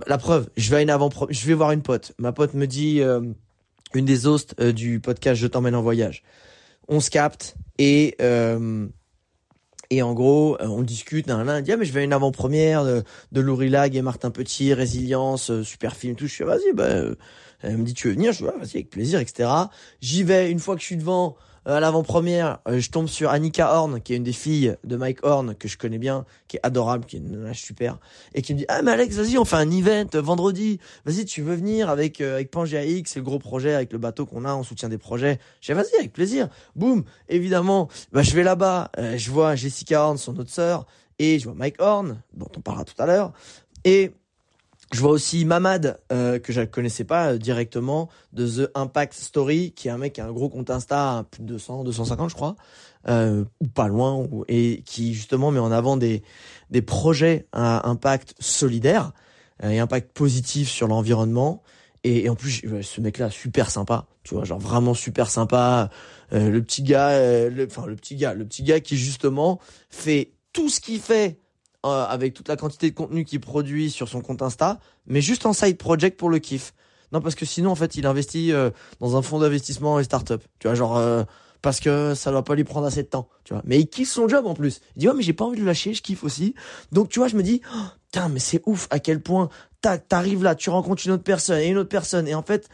La 0.07 0.19
preuve, 0.19 0.51
je 0.57 0.71
vais 0.71 0.77
à 0.77 0.83
une 0.83 0.91
avant 0.91 1.11
je 1.31 1.47
vais 1.47 1.55
voir 1.55 1.73
une 1.73 1.83
pote. 1.83 2.13
Ma 2.19 2.33
pote 2.33 2.55
me 2.55 2.67
dit 2.67 3.01
euh, 3.01 3.23
une 3.95 4.05
des 4.05 4.27
hosts 4.27 4.55
euh, 4.61 4.73
du 4.73 5.01
podcast 5.01 5.41
Je 5.41 5.47
t'emmène 5.47 5.75
en 5.75 5.83
voyage. 5.83 6.23
On 6.89 7.01
se 7.01 7.11
capte 7.11 7.57
et 7.79 8.17
euh, 8.21 8.87
et 9.93 10.03
en 10.03 10.15
gros, 10.15 10.57
on 10.61 10.83
discute 10.83 11.27
d'un 11.27 11.43
lundi, 11.43 11.73
ah, 11.73 11.77
mais 11.77 11.85
je 11.85 11.93
vais 11.93 12.01
à 12.01 12.05
une 12.05 12.13
avant-première 12.13 12.85
de, 12.85 13.03
de 13.33 13.41
Lag 13.41 13.97
et 13.97 14.03
Martin 14.03 14.31
Petit, 14.31 14.73
Résilience, 14.73 15.63
super 15.63 15.97
film, 15.97 16.15
tout. 16.15 16.29
Je 16.29 16.33
suis 16.33 16.45
vas-y, 16.45 16.73
bah, 16.73 17.07
elle 17.63 17.77
me 17.77 17.85
dit 17.85 17.95
tu 17.95 18.07
veux 18.07 18.15
venir, 18.15 18.33
je 18.33 18.39
dis 18.39 18.45
vas-y 18.45 18.77
avec 18.77 18.91
plaisir, 18.91 19.21
etc. 19.21 19.51
J'y 20.01 20.23
vais. 20.23 20.51
Une 20.51 20.61
fois 20.61 20.77
que 20.77 20.81
je 20.81 20.87
suis 20.87 20.97
devant, 20.97 21.37
euh, 21.37 21.50
à 21.67 21.81
l'avant-première, 21.81 22.59
euh, 22.69 22.81
je 22.81 22.91
tombe 22.91 23.07
sur 23.07 23.31
Annika 23.31 23.75
Horn, 23.75 24.01
qui 24.01 24.15
est 24.15 24.17
une 24.17 24.25
des 24.25 24.33
filles 24.33 24.77
de 24.85 24.97
Mike 24.97 25.25
Horn, 25.25 25.55
que 25.55 25.69
je 25.69 25.77
connais 25.77 25.99
bien, 25.99 26.25
qui 26.49 26.57
est 26.57 26.61
adorable, 26.63 27.05
qui 27.05 27.17
est 27.17 27.19
une 27.19 27.53
super, 27.55 27.99
et 28.35 28.43
qui 28.43 28.55
me 28.55 28.59
dit, 28.59 28.65
ah, 28.69 28.83
mais 28.83 28.93
Alex, 28.93 29.17
vas-y, 29.17 29.39
on 29.39 29.45
fait 29.45 29.57
un 29.57 29.71
event 29.71 30.07
vendredi. 30.15 30.79
Vas-y, 31.05 31.25
tu 31.25 31.43
veux 31.43 31.55
venir 31.55 31.91
avec, 31.91 32.21
euh, 32.21 32.35
avec 32.35 32.51
Pangea 32.51 32.85
X, 32.85 33.13
c'est 33.13 33.19
le 33.19 33.25
gros 33.25 33.39
projet 33.39 33.75
avec 33.75 33.93
le 33.93 33.99
bateau 33.99 34.27
qu'on 34.27 34.45
a, 34.45 34.55
on 34.55 34.63
soutient 34.63 34.89
des 34.89 34.99
projets. 34.99 35.39
Je 35.61 35.73
dis, 35.73 35.77
vas-y, 35.77 35.95
avec 35.99 36.13
plaisir. 36.13 36.49
Boum. 36.77 37.05
Évidemment, 37.29 37.89
bah, 38.13 38.23
je 38.23 38.35
vais 38.35 38.43
là-bas, 38.43 38.91
je 39.17 39.31
vois 39.31 39.55
Jessica 39.55 40.05
Horn, 40.05 40.17
son 40.17 40.39
autre 40.39 40.51
sœur, 40.51 40.87
et 41.19 41.39
je 41.39 41.45
vois 41.45 41.55
Mike 41.55 41.81
Horn, 41.81 42.23
dont 42.33 42.49
on 42.57 42.61
parlera 42.61 42.85
tout 42.85 43.01
à 43.01 43.07
l'heure. 43.07 43.33
Et 43.85 44.13
je 44.93 45.01
vois 45.01 45.11
aussi 45.11 45.45
Mamad, 45.45 46.01
euh, 46.11 46.39
que 46.39 46.53
je 46.53 46.61
ne 46.61 46.67
connaissais 46.67 47.05
pas 47.05 47.33
euh, 47.33 47.39
directement, 47.39 48.09
de 48.33 48.47
The 48.47 48.71
Impact 48.75 49.15
Story, 49.15 49.73
qui 49.73 49.89
est 49.89 49.91
un 49.91 49.99
mec 49.99 50.15
qui 50.15 50.21
a 50.21 50.27
un 50.27 50.33
gros 50.33 50.49
compte 50.49 50.71
Insta, 50.71 51.25
plus 51.31 51.43
de 51.43 51.49
200, 51.49 51.85
250 51.85 52.31
je 52.31 52.35
crois, 52.35 52.57
euh, 53.09 53.45
ou 53.61 53.69
pas 53.69 53.89
loin, 53.89 54.27
et 54.49 54.83
qui 54.85 55.15
justement 55.15 55.53
met 55.53 55.61
en 55.61 55.71
avant 55.71 55.97
des, 55.97 56.23
des 56.71 56.83
projets 56.83 57.47
à 57.53 57.89
impact 57.89 58.35
solidaire 58.41 59.13
et 59.63 59.79
impact 59.79 60.13
positif 60.13 60.69
sur 60.71 60.89
l'environnement. 60.89 61.63
Et, 62.03 62.31
en 62.31 62.35
plus, 62.35 62.63
ce 62.81 63.01
mec-là, 63.03 63.29
super 63.29 63.71
sympa, 63.71 64.07
tu 64.23 64.35
vois, 64.35 64.45
genre 64.45 64.59
vraiment 64.59 64.95
super 64.95 65.29
sympa. 65.31 65.91
le 66.33 66.59
petit 66.61 66.83
gars, 66.83 67.11
enfin 67.67 67.85
le 67.87 67.95
petit 67.95 68.17
gars, 68.17 68.33
le 68.33 68.47
petit 68.47 68.63
gars 68.63 68.81
qui 68.81 68.97
justement 68.97 69.61
fait 69.91 70.33
tout 70.55 70.71
ce 70.71 70.81
qu'il 70.81 70.99
fait 70.99 71.40
euh, 71.87 72.05
avec 72.05 72.35
toute 72.35 72.49
la 72.49 72.57
quantité 72.57 72.91
de 72.91 72.95
contenu 72.95 73.25
qu'il 73.25 73.41
produit 73.41 73.91
sur 73.91 74.07
son 74.07 74.21
compte 74.21 74.43
Insta, 74.43 74.81
mais 75.07 75.23
juste 75.23 75.47
en 75.47 75.55
side 75.55 75.79
project 75.79 76.19
pour 76.19 76.29
le 76.29 76.39
kiff. 76.39 76.75
Non, 77.11 77.23
parce 77.23 77.35
que 77.35 77.47
sinon, 77.47 77.71
en 77.71 77.75
fait, 77.75 77.97
il 77.97 78.05
investit 78.05 78.53
euh, 78.53 78.71
dans 79.01 79.17
un 79.17 79.23
fonds 79.23 79.39
d'investissement 79.39 79.99
et 79.99 80.05
start-up. 80.05 80.43
Tu 80.59 80.69
vois, 80.69 80.75
genre, 80.75 80.99
euh, 80.99 81.25
parce 81.63 81.81
que 81.81 82.15
ça 82.15 82.33
doit 82.33 82.45
pas 82.45 82.55
lui 82.55 82.65
prendre 82.65 82.87
assez 82.87 83.03
de 83.03 83.09
temps. 83.09 83.31
Tu 83.45 83.55
vois, 83.55 83.63
mais 83.65 83.81
il 83.81 83.89
kiffe 83.89 84.11
son 84.11 84.29
job 84.29 84.45
en 84.45 84.53
plus. 84.53 84.83
Il 84.95 85.01
dit, 85.01 85.09
ouais, 85.09 85.15
mais 85.15 85.23
j'ai 85.23 85.33
pas 85.33 85.47
envie 85.47 85.57
de 85.57 85.63
le 85.63 85.67
lâcher, 85.67 85.95
je 85.95 86.03
kiffe 86.03 86.23
aussi. 86.23 86.55
Donc, 86.93 87.09
tu 87.09 87.19
vois, 87.19 87.29
je 87.29 87.37
me 87.37 87.43
dis, 87.43 87.63
oh, 87.75 87.79
putain, 88.13 88.29
mais 88.29 88.41
c'est 88.41 88.61
ouf 88.67 88.87
à 88.91 88.99
quel 88.99 89.23
point, 89.23 89.49
t'arrives 89.81 90.43
là, 90.43 90.55
tu 90.55 90.69
rencontres 90.69 91.07
une 91.07 91.13
autre 91.13 91.25
personne 91.25 91.61
et 91.61 91.69
une 91.69 91.79
autre 91.79 91.89
personne. 91.89 92.29
Et 92.29 92.35
en 92.35 92.43
fait, 92.43 92.69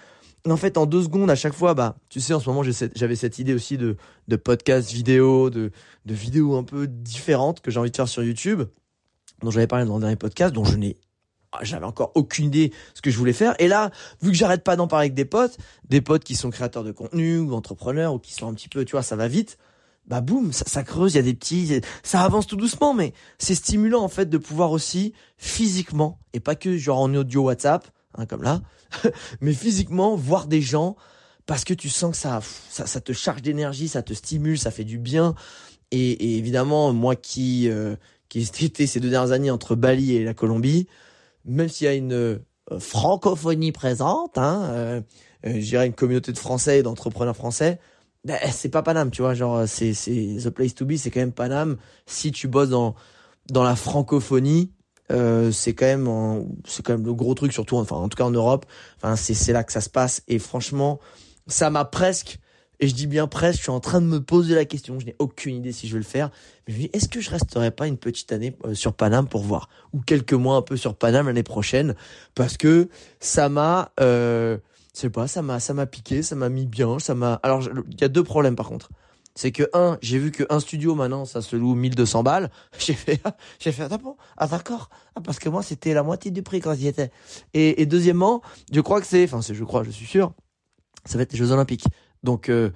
en 0.48 0.56
fait, 0.56 0.78
en 0.78 0.86
deux 0.86 1.04
secondes, 1.04 1.30
à 1.30 1.36
chaque 1.36 1.54
fois, 1.54 1.74
bah, 1.74 1.96
tu 2.08 2.20
sais, 2.20 2.34
en 2.34 2.40
ce 2.40 2.48
moment, 2.48 2.64
j'avais 2.96 3.16
cette 3.16 3.38
idée 3.38 3.54
aussi 3.54 3.78
de, 3.78 3.96
podcast 4.36 4.90
vidéo, 4.90 5.48
de 5.48 5.70
vidéos 6.04 6.56
un 6.56 6.64
peu 6.64 6.88
différentes 6.88 7.60
que 7.60 7.70
j'ai 7.70 7.78
envie 7.78 7.92
de 7.92 7.96
faire 7.96 8.08
sur 8.08 8.24
YouTube 8.24 8.64
dont 9.42 9.50
j'avais 9.50 9.66
parlé 9.66 9.84
dans 9.84 9.96
le 9.96 10.00
dernier 10.00 10.16
podcast, 10.16 10.54
dont 10.54 10.64
je 10.64 10.76
n'ai 10.76 10.98
ah, 11.52 11.60
j'avais 11.62 11.86
encore 11.86 12.12
aucune 12.14 12.46
idée 12.46 12.72
ce 12.94 13.00
que 13.00 13.10
je 13.10 13.16
voulais 13.16 13.32
faire. 13.32 13.54
Et 13.58 13.68
là, 13.68 13.90
vu 14.20 14.30
que 14.30 14.36
j'arrête 14.36 14.64
pas 14.64 14.76
d'en 14.76 14.88
parler 14.88 15.04
avec 15.04 15.14
des 15.14 15.24
potes, 15.24 15.56
des 15.88 16.00
potes 16.00 16.24
qui 16.24 16.34
sont 16.34 16.50
créateurs 16.50 16.84
de 16.84 16.92
contenu 16.92 17.38
ou 17.38 17.54
entrepreneurs 17.54 18.14
ou 18.14 18.18
qui 18.18 18.34
sont 18.34 18.48
un 18.48 18.54
petit 18.54 18.68
peu, 18.68 18.84
tu 18.84 18.92
vois, 18.92 19.02
ça 19.02 19.16
va 19.16 19.28
vite. 19.28 19.56
Bah 20.06 20.20
boum, 20.20 20.52
ça, 20.52 20.84
creuse, 20.84 21.14
il 21.14 21.16
y 21.16 21.18
a 21.18 21.22
des 21.22 21.34
petits, 21.34 21.80
ça 22.04 22.22
avance 22.22 22.46
tout 22.46 22.54
doucement, 22.54 22.94
mais 22.94 23.12
c'est 23.38 23.56
stimulant 23.56 24.04
en 24.04 24.08
fait 24.08 24.26
de 24.26 24.38
pouvoir 24.38 24.70
aussi 24.70 25.12
physiquement 25.36 26.20
et 26.32 26.38
pas 26.38 26.54
que 26.54 26.76
genre 26.76 27.00
en 27.00 27.12
audio 27.12 27.42
WhatsApp, 27.42 27.88
hein, 28.14 28.24
comme 28.24 28.44
là, 28.44 28.62
mais 29.40 29.52
physiquement 29.52 30.14
voir 30.14 30.46
des 30.46 30.60
gens 30.60 30.94
parce 31.44 31.64
que 31.64 31.74
tu 31.74 31.88
sens 31.88 32.12
que 32.12 32.16
ça, 32.16 32.40
ça, 32.70 32.86
ça 32.86 33.00
te 33.00 33.12
charge 33.12 33.42
d'énergie, 33.42 33.88
ça 33.88 34.02
te 34.02 34.12
stimule, 34.12 34.60
ça 34.60 34.70
fait 34.70 34.84
du 34.84 34.98
bien. 34.98 35.34
Et, 35.90 36.10
et 36.10 36.38
évidemment, 36.38 36.92
moi 36.92 37.16
qui 37.16 37.68
euh, 37.68 37.96
qui 38.28 38.48
était 38.64 38.86
ces 38.86 39.00
deux 39.00 39.10
dernières 39.10 39.32
années 39.32 39.50
entre 39.50 39.74
Bali 39.74 40.14
et 40.14 40.24
la 40.24 40.34
Colombie, 40.34 40.86
même 41.44 41.68
s'il 41.68 41.86
y 41.86 41.88
a 41.88 41.94
une 41.94 42.12
euh, 42.12 42.38
francophonie 42.78 43.72
présente, 43.72 44.38
hein, 44.38 44.68
euh, 44.70 45.00
euh, 45.46 45.54
je 45.54 45.66
dirais 45.66 45.86
une 45.86 45.94
communauté 45.94 46.32
de 46.32 46.38
Français 46.38 46.80
et 46.80 46.82
d'entrepreneurs 46.82 47.36
français, 47.36 47.78
ben, 48.24 48.38
c'est 48.50 48.70
pas 48.70 48.82
Paname, 48.82 49.10
tu 49.10 49.22
vois, 49.22 49.34
genre 49.34 49.68
c'est 49.68 49.94
c'est 49.94 50.38
the 50.42 50.50
place 50.50 50.74
to 50.74 50.84
be, 50.84 50.96
c'est 50.96 51.10
quand 51.10 51.20
même 51.20 51.32
Paname. 51.32 51.76
Si 52.06 52.32
tu 52.32 52.48
bosses 52.48 52.70
dans 52.70 52.96
dans 53.48 53.62
la 53.62 53.76
francophonie, 53.76 54.72
euh, 55.12 55.52
c'est 55.52 55.74
quand 55.74 55.86
même 55.86 56.48
c'est 56.64 56.84
quand 56.84 56.94
même 56.94 57.06
le 57.06 57.14
gros 57.14 57.34
truc 57.34 57.52
surtout 57.52 57.76
enfin 57.76 57.94
en 57.96 58.08
tout 58.08 58.16
cas 58.16 58.24
en 58.24 58.32
Europe 58.32 58.66
enfin 58.96 59.14
c'est 59.14 59.34
c'est 59.34 59.52
là 59.52 59.62
que 59.62 59.70
ça 59.70 59.80
se 59.80 59.88
passe 59.88 60.22
et 60.26 60.40
franchement 60.40 60.98
ça 61.46 61.70
m'a 61.70 61.84
presque 61.84 62.40
Et 62.80 62.88
je 62.88 62.94
dis 62.94 63.06
bien 63.06 63.26
presque, 63.26 63.58
je 63.58 63.62
suis 63.62 63.70
en 63.70 63.80
train 63.80 64.00
de 64.00 64.06
me 64.06 64.20
poser 64.20 64.54
la 64.54 64.64
question, 64.64 65.00
je 65.00 65.06
n'ai 65.06 65.16
aucune 65.18 65.56
idée 65.56 65.72
si 65.72 65.88
je 65.88 65.94
vais 65.94 65.98
le 65.98 66.04
faire. 66.04 66.30
Mais 66.66 66.74
je 66.74 66.78
me 66.78 66.82
dis, 66.84 66.90
est-ce 66.92 67.08
que 67.08 67.20
je 67.20 67.30
resterai 67.30 67.70
pas 67.70 67.86
une 67.86 67.96
petite 67.96 68.32
année 68.32 68.56
euh, 68.64 68.74
sur 68.74 68.92
Paname 68.92 69.28
pour 69.28 69.42
voir? 69.42 69.68
Ou 69.92 70.00
quelques 70.00 70.34
mois 70.34 70.56
un 70.56 70.62
peu 70.62 70.76
sur 70.76 70.94
Paname 70.94 71.26
l'année 71.26 71.42
prochaine? 71.42 71.94
Parce 72.34 72.56
que 72.56 72.88
ça 73.20 73.48
m'a... 73.48 73.92
Euh, 74.00 74.58
je 74.94 75.00
sais 75.00 75.10
pas, 75.10 75.26
ça 75.26 75.42
m'a 75.42 75.60
ça 75.60 75.74
m'a 75.74 75.86
piqué, 75.86 76.22
ça 76.22 76.36
m'a 76.36 76.48
mis 76.48 76.66
bien, 76.66 76.98
ça 76.98 77.14
m'a... 77.14 77.34
Alors, 77.42 77.62
il 77.62 78.00
y 78.00 78.04
a 78.04 78.08
deux 78.08 78.24
problèmes 78.24 78.56
par 78.56 78.68
contre. 78.68 78.90
C'est 79.36 79.52
que, 79.52 79.68
un, 79.74 79.98
j'ai 80.00 80.18
vu 80.18 80.32
qu'un 80.32 80.60
studio 80.60 80.94
maintenant, 80.94 81.26
ça 81.26 81.42
se 81.42 81.56
loue 81.56 81.74
1200 81.74 82.22
balles. 82.22 82.50
J'ai 82.78 82.94
fait, 82.94 83.20
j'ai 83.58 83.70
fait, 83.70 83.86
ah 83.90 83.98
bon, 83.98 84.16
ah 84.38 84.46
d'accord. 84.46 84.88
Ah, 85.14 85.20
parce 85.20 85.38
que 85.38 85.50
moi, 85.50 85.62
c'était 85.62 85.92
la 85.92 86.02
moitié 86.02 86.30
du 86.30 86.42
prix 86.42 86.60
quand 86.60 86.74
j'y 86.74 86.88
étais. 86.88 87.10
Et, 87.52 87.82
et 87.82 87.86
deuxièmement, 87.86 88.40
je 88.72 88.80
crois 88.80 89.00
que 89.02 89.06
c'est, 89.06 89.24
enfin, 89.24 89.40
je 89.42 89.64
crois, 89.64 89.84
je 89.84 89.90
suis 89.90 90.06
sûr, 90.06 90.32
ça 91.04 91.18
va 91.18 91.22
être 91.22 91.32
les 91.32 91.38
Jeux 91.38 91.52
Olympiques. 91.52 91.84
Donc, 92.26 92.50
euh, 92.50 92.70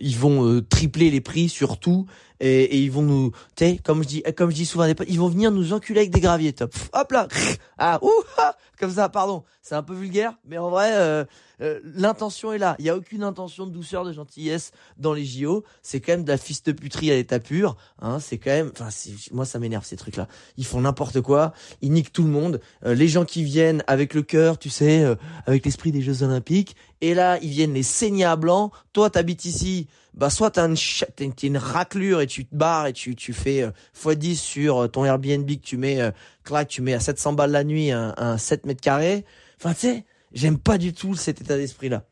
ils 0.00 0.16
vont 0.16 0.44
euh, 0.44 0.62
tripler 0.62 1.10
les 1.10 1.20
prix 1.20 1.48
sur 1.48 1.78
tout 1.78 2.06
et, 2.40 2.64
et 2.64 2.78
ils 2.78 2.90
vont 2.90 3.02
nous, 3.02 3.32
tu 3.56 3.78
comme 3.82 4.02
je 4.02 4.08
dis, 4.08 4.22
comme 4.36 4.50
je 4.50 4.56
dis 4.56 4.66
souvent, 4.66 4.86
ils 5.08 5.18
vont 5.18 5.28
venir 5.28 5.50
nous 5.50 5.72
enculer 5.72 6.00
avec 6.00 6.10
des 6.10 6.20
graviers, 6.20 6.52
top. 6.52 6.74
Hop 6.92 7.12
là, 7.12 7.28
ah, 7.78 7.98
ouh, 8.02 8.10
ah, 8.38 8.54
comme 8.78 8.92
ça, 8.92 9.08
pardon, 9.08 9.42
c'est 9.60 9.74
un 9.74 9.82
peu 9.82 9.94
vulgaire, 9.94 10.34
mais 10.46 10.56
en 10.56 10.70
vrai, 10.70 10.90
euh, 10.92 11.24
euh, 11.60 11.80
l'intention 11.82 12.52
est 12.52 12.58
là. 12.58 12.76
Il 12.78 12.84
y 12.84 12.90
a 12.90 12.96
aucune 12.96 13.24
intention 13.24 13.66
de 13.66 13.72
douceur, 13.72 14.04
de 14.04 14.12
gentillesse 14.12 14.70
dans 14.98 15.12
les 15.12 15.24
JO. 15.24 15.64
C'est 15.82 16.00
quand 16.00 16.12
même 16.12 16.24
de 16.24 16.30
la 16.30 16.38
fiste 16.38 16.72
puterie 16.72 17.10
à 17.10 17.14
l'état 17.14 17.40
pur. 17.40 17.76
Hein, 18.00 18.20
c'est 18.20 18.38
quand 18.38 18.50
même, 18.50 18.70
enfin, 18.72 18.88
moi 19.32 19.44
ça 19.44 19.58
m'énerve 19.58 19.84
ces 19.84 19.96
trucs-là. 19.96 20.28
Ils 20.56 20.64
font 20.64 20.80
n'importe 20.80 21.20
quoi, 21.20 21.52
ils 21.82 21.90
niquent 21.90 22.12
tout 22.12 22.22
le 22.22 22.30
monde. 22.30 22.60
les 22.84 23.08
gens 23.08 23.24
qui 23.24 23.42
viennent 23.42 23.82
avec 23.88 24.14
le 24.14 24.22
cœur, 24.22 24.58
tu 24.58 24.70
sais, 24.70 25.04
avec 25.46 25.64
l'esprit 25.64 25.90
des 25.90 26.02
Jeux 26.02 26.22
Olympiques, 26.22 26.76
et 27.00 27.14
là 27.14 27.38
ils 27.42 27.50
viennent 27.50 27.74
les 27.74 27.82
saigner 27.82 28.24
à 28.24 28.36
blanc. 28.36 28.70
Toi, 28.92 29.10
t'habites 29.10 29.44
ici 29.44 29.88
bah 30.18 30.30
soit 30.30 30.50
t'as 30.50 30.66
une, 30.66 30.76
t'as 31.14 31.46
une 31.46 31.56
raclure 31.56 32.20
et 32.20 32.26
tu 32.26 32.44
te 32.44 32.54
barres 32.54 32.88
et 32.88 32.92
tu, 32.92 33.14
tu 33.14 33.32
fais 33.32 33.62
euh, 33.62 33.70
x10 33.94 34.34
sur 34.34 34.78
euh, 34.78 34.88
ton 34.88 35.04
Airbnb 35.04 35.48
que 35.48 35.54
tu 35.54 35.76
mets, 35.76 36.00
euh, 36.00 36.10
clac, 36.42 36.66
tu 36.66 36.82
mets 36.82 36.92
à 36.92 36.98
700 36.98 37.34
balles 37.34 37.52
la 37.52 37.62
nuit 37.62 37.92
un, 37.92 38.14
un 38.16 38.36
7 38.36 38.66
mètres 38.66 38.80
carrés. 38.80 39.24
Enfin, 39.58 39.74
tu 39.74 39.80
sais, 39.80 40.04
j'aime 40.32 40.58
pas 40.58 40.76
du 40.76 40.92
tout 40.92 41.14
cet 41.14 41.40
état 41.40 41.56
d'esprit-là. 41.56 42.04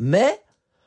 Mais, 0.00 0.40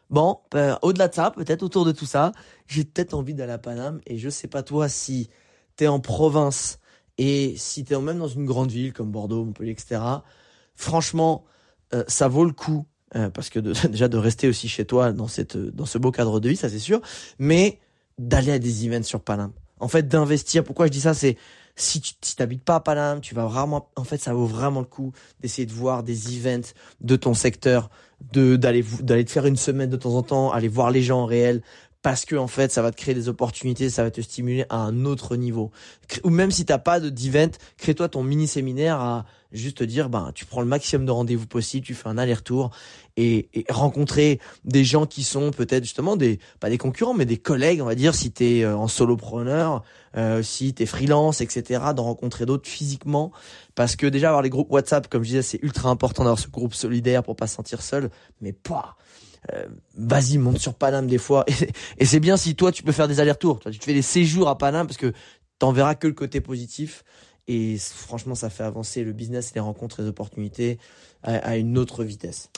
bon, 0.09 0.39
au-delà 0.81 1.09
de 1.09 1.13
ça, 1.13 1.29
peut-être 1.29 1.61
autour 1.61 1.85
de 1.85 1.91
tout 1.91 2.07
ça, 2.07 2.31
j'ai 2.65 2.85
peut-être 2.85 3.13
envie 3.13 3.35
d'aller 3.35 3.51
à 3.51 3.59
Paname 3.59 4.01
et 4.07 4.17
je 4.17 4.29
sais 4.29 4.47
pas 4.47 4.63
toi 4.63 4.89
si 4.89 5.29
t'es 5.75 5.87
en 5.87 5.99
province 5.99 6.79
et 7.19 7.53
si 7.55 7.83
t'es 7.83 7.99
même 7.99 8.17
dans 8.17 8.27
une 8.27 8.45
grande 8.45 8.71
ville 8.71 8.93
comme 8.93 9.11
Bordeaux, 9.11 9.45
Montpellier, 9.45 9.71
etc. 9.71 10.01
Franchement, 10.75 11.43
ça 12.07 12.29
vaut 12.29 12.45
le 12.45 12.53
coup 12.53 12.85
euh, 13.15 13.29
parce 13.29 13.49
que 13.49 13.59
déjà 13.87 14.07
de 14.07 14.17
rester 14.17 14.47
aussi 14.47 14.67
chez 14.67 14.85
toi 14.85 15.11
dans 15.11 15.27
cette 15.27 15.57
dans 15.57 15.85
ce 15.85 15.97
beau 15.97 16.11
cadre 16.11 16.39
de 16.39 16.49
vie, 16.49 16.55
ça 16.55 16.69
c'est 16.69 16.79
sûr, 16.79 17.01
mais 17.39 17.79
d'aller 18.17 18.51
à 18.51 18.59
des 18.59 18.85
events 18.85 19.03
sur 19.03 19.21
Paname. 19.21 19.51
En 19.79 19.87
fait, 19.87 20.07
d'investir. 20.07 20.63
Pourquoi 20.63 20.85
je 20.85 20.91
dis 20.91 21.01
ça, 21.01 21.13
c'est 21.13 21.37
si 21.75 22.01
tu 22.01 22.13
si 22.21 22.35
t'habites 22.35 22.63
pas 22.63 22.75
à 22.75 22.79
Paname, 22.79 23.21
tu 23.21 23.33
vas 23.33 23.45
vraiment, 23.45 23.89
en 23.95 24.03
fait, 24.03 24.19
ça 24.19 24.33
vaut 24.33 24.45
vraiment 24.45 24.79
le 24.81 24.85
coup 24.85 25.11
d'essayer 25.39 25.65
de 25.65 25.71
voir 25.71 26.03
des 26.03 26.37
events 26.37 26.73
de 26.99 27.15
ton 27.15 27.33
secteur, 27.33 27.89
de 28.31 28.55
d'aller 28.55 28.85
d'aller 29.01 29.25
te 29.25 29.31
faire 29.31 29.45
une 29.45 29.57
semaine 29.57 29.89
de 29.89 29.97
temps 29.97 30.15
en 30.15 30.23
temps, 30.23 30.51
aller 30.51 30.67
voir 30.67 30.91
les 30.91 31.01
gens 31.01 31.21
en 31.21 31.25
réel, 31.25 31.61
parce 32.01 32.25
que 32.25 32.35
en 32.35 32.47
fait 32.47 32.71
ça 32.71 32.81
va 32.81 32.91
te 32.91 32.97
créer 32.97 33.15
des 33.15 33.29
opportunités, 33.29 33.89
ça 33.89 34.03
va 34.03 34.11
te 34.11 34.21
stimuler 34.21 34.65
à 34.69 34.77
un 34.77 35.05
autre 35.05 35.35
niveau. 35.35 35.71
Ou 36.23 36.29
même 36.29 36.51
si 36.51 36.65
t'as 36.65 36.77
pas 36.77 36.99
de 36.99 37.09
d'event, 37.09 37.51
crée-toi 37.77 38.09
ton 38.09 38.23
mini 38.23 38.47
séminaire 38.47 38.99
à 38.99 39.25
juste 39.51 39.77
te 39.77 39.83
dire 39.83 40.09
ben 40.09 40.31
tu 40.33 40.45
prends 40.45 40.61
le 40.61 40.67
maximum 40.67 41.05
de 41.05 41.11
rendez-vous 41.11 41.47
possible, 41.47 41.85
tu 41.85 41.93
fais 41.93 42.07
un 42.07 42.17
aller-retour 42.17 42.71
et, 43.17 43.49
rencontrer 43.69 44.39
des 44.63 44.83
gens 44.83 45.05
qui 45.05 45.23
sont 45.23 45.51
peut-être 45.51 45.83
justement 45.83 46.15
des 46.15 46.39
pas 46.59 46.69
des 46.69 46.77
concurrents 46.77 47.13
mais 47.13 47.25
des 47.25 47.37
collègues 47.37 47.81
on 47.81 47.85
va 47.85 47.95
dire 47.95 48.15
si 48.15 48.31
t'es 48.31 48.63
euh, 48.63 48.75
en 48.75 48.87
solopreneur, 48.87 49.83
euh, 50.15 50.41
si 50.41 50.73
t'es 50.73 50.85
freelance 50.85 51.41
etc. 51.41 51.81
d'en 51.95 52.03
rencontrer 52.03 52.45
d'autres 52.45 52.69
physiquement 52.69 53.31
parce 53.75 53.95
que 53.95 54.07
déjà 54.07 54.29
avoir 54.29 54.41
les 54.41 54.49
groupes 54.49 54.71
WhatsApp 54.71 55.07
comme 55.07 55.23
je 55.23 55.29
disais 55.29 55.41
c'est 55.41 55.59
ultra 55.61 55.89
important 55.89 56.23
d'avoir 56.23 56.39
ce 56.39 56.47
groupe 56.47 56.73
solidaire 56.73 57.23
pour 57.23 57.35
pas 57.35 57.47
se 57.47 57.55
sentir 57.55 57.81
seul 57.81 58.09
mais 58.41 58.53
pas 58.53 58.97
euh, 59.51 59.65
vas-y, 59.95 60.37
monte 60.37 60.59
sur 60.59 60.75
Paname 60.75 61.07
des 61.07 61.17
fois. 61.17 61.45
Et, 61.97 62.05
c'est 62.05 62.19
bien 62.19 62.37
si 62.37 62.55
toi, 62.55 62.71
tu 62.71 62.83
peux 62.83 62.91
faire 62.91 63.07
des 63.07 63.19
allers-retours. 63.19 63.59
Tu 63.59 63.79
fais 63.81 63.93
des 63.93 64.01
séjours 64.01 64.47
à 64.49 64.57
Paname 64.57 64.87
parce 64.87 64.97
que 64.97 65.13
t'en 65.59 65.71
verras 65.71 65.95
que 65.95 66.07
le 66.07 66.13
côté 66.13 66.41
positif. 66.41 67.03
Et 67.47 67.77
franchement, 67.77 68.35
ça 68.35 68.49
fait 68.49 68.63
avancer 68.63 69.03
le 69.03 69.13
business, 69.13 69.53
les 69.55 69.61
rencontres, 69.61 70.01
les 70.01 70.07
opportunités 70.07 70.79
à, 71.23 71.57
une 71.57 71.77
autre 71.77 72.03
vitesse. 72.03 72.49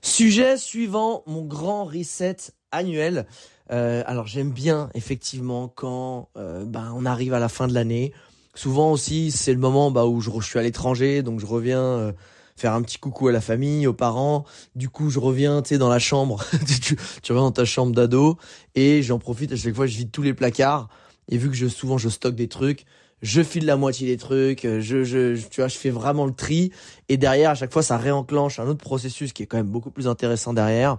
Sujet 0.00 0.56
suivant, 0.56 1.22
mon 1.26 1.42
grand 1.42 1.84
reset 1.84 2.36
annuel. 2.70 3.26
Euh, 3.70 4.02
alors 4.06 4.26
j'aime 4.26 4.50
bien 4.50 4.90
effectivement 4.94 5.68
quand 5.68 6.28
euh, 6.36 6.64
ben, 6.64 6.92
on 6.94 7.06
arrive 7.06 7.34
à 7.34 7.38
la 7.38 7.48
fin 7.48 7.66
de 7.66 7.74
l'année. 7.74 8.12
Souvent 8.54 8.92
aussi, 8.92 9.30
c'est 9.30 9.52
le 9.52 9.58
moment 9.58 9.90
bah, 9.90 10.04
où 10.06 10.20
je, 10.20 10.30
suis 10.42 10.58
à 10.58 10.62
l'étranger, 10.62 11.22
donc 11.22 11.40
je 11.40 11.46
reviens 11.46 11.80
euh, 11.82 12.12
faire 12.54 12.74
un 12.74 12.82
petit 12.82 12.98
coucou 12.98 13.28
à 13.28 13.32
la 13.32 13.40
famille, 13.40 13.86
aux 13.86 13.94
parents. 13.94 14.44
Du 14.76 14.88
coup, 14.90 15.08
je 15.08 15.18
reviens, 15.18 15.62
tu 15.62 15.70
sais, 15.70 15.78
dans 15.78 15.88
la 15.88 15.98
chambre. 15.98 16.44
tu, 16.82 16.96
tu 17.22 17.32
reviens 17.32 17.44
dans 17.44 17.52
ta 17.52 17.64
chambre 17.64 17.94
d'ado 17.94 18.36
et 18.74 19.02
j'en 19.02 19.18
profite 19.18 19.52
à 19.52 19.56
chaque 19.56 19.74
fois, 19.74 19.86
je 19.86 19.96
vide 19.96 20.10
tous 20.10 20.22
les 20.22 20.34
placards. 20.34 20.88
Et 21.28 21.38
vu 21.38 21.48
que 21.48 21.56
je, 21.56 21.66
souvent 21.66 21.98
je 21.98 22.08
stocke 22.08 22.34
des 22.34 22.48
trucs, 22.48 22.84
je 23.22 23.42
file 23.42 23.66
la 23.66 23.76
moitié 23.76 24.08
des 24.08 24.16
trucs, 24.16 24.62
je, 24.62 25.04
je, 25.04 25.36
tu 25.48 25.60
vois, 25.60 25.68
je 25.68 25.78
fais 25.78 25.90
vraiment 25.90 26.26
le 26.26 26.32
tri. 26.32 26.72
Et 27.08 27.16
derrière, 27.16 27.50
à 27.50 27.54
chaque 27.54 27.72
fois, 27.72 27.82
ça 27.82 27.96
réenclenche 27.96 28.58
un 28.58 28.66
autre 28.66 28.82
processus 28.82 29.32
qui 29.32 29.44
est 29.44 29.46
quand 29.46 29.56
même 29.56 29.68
beaucoup 29.68 29.90
plus 29.90 30.08
intéressant 30.08 30.52
derrière. 30.52 30.98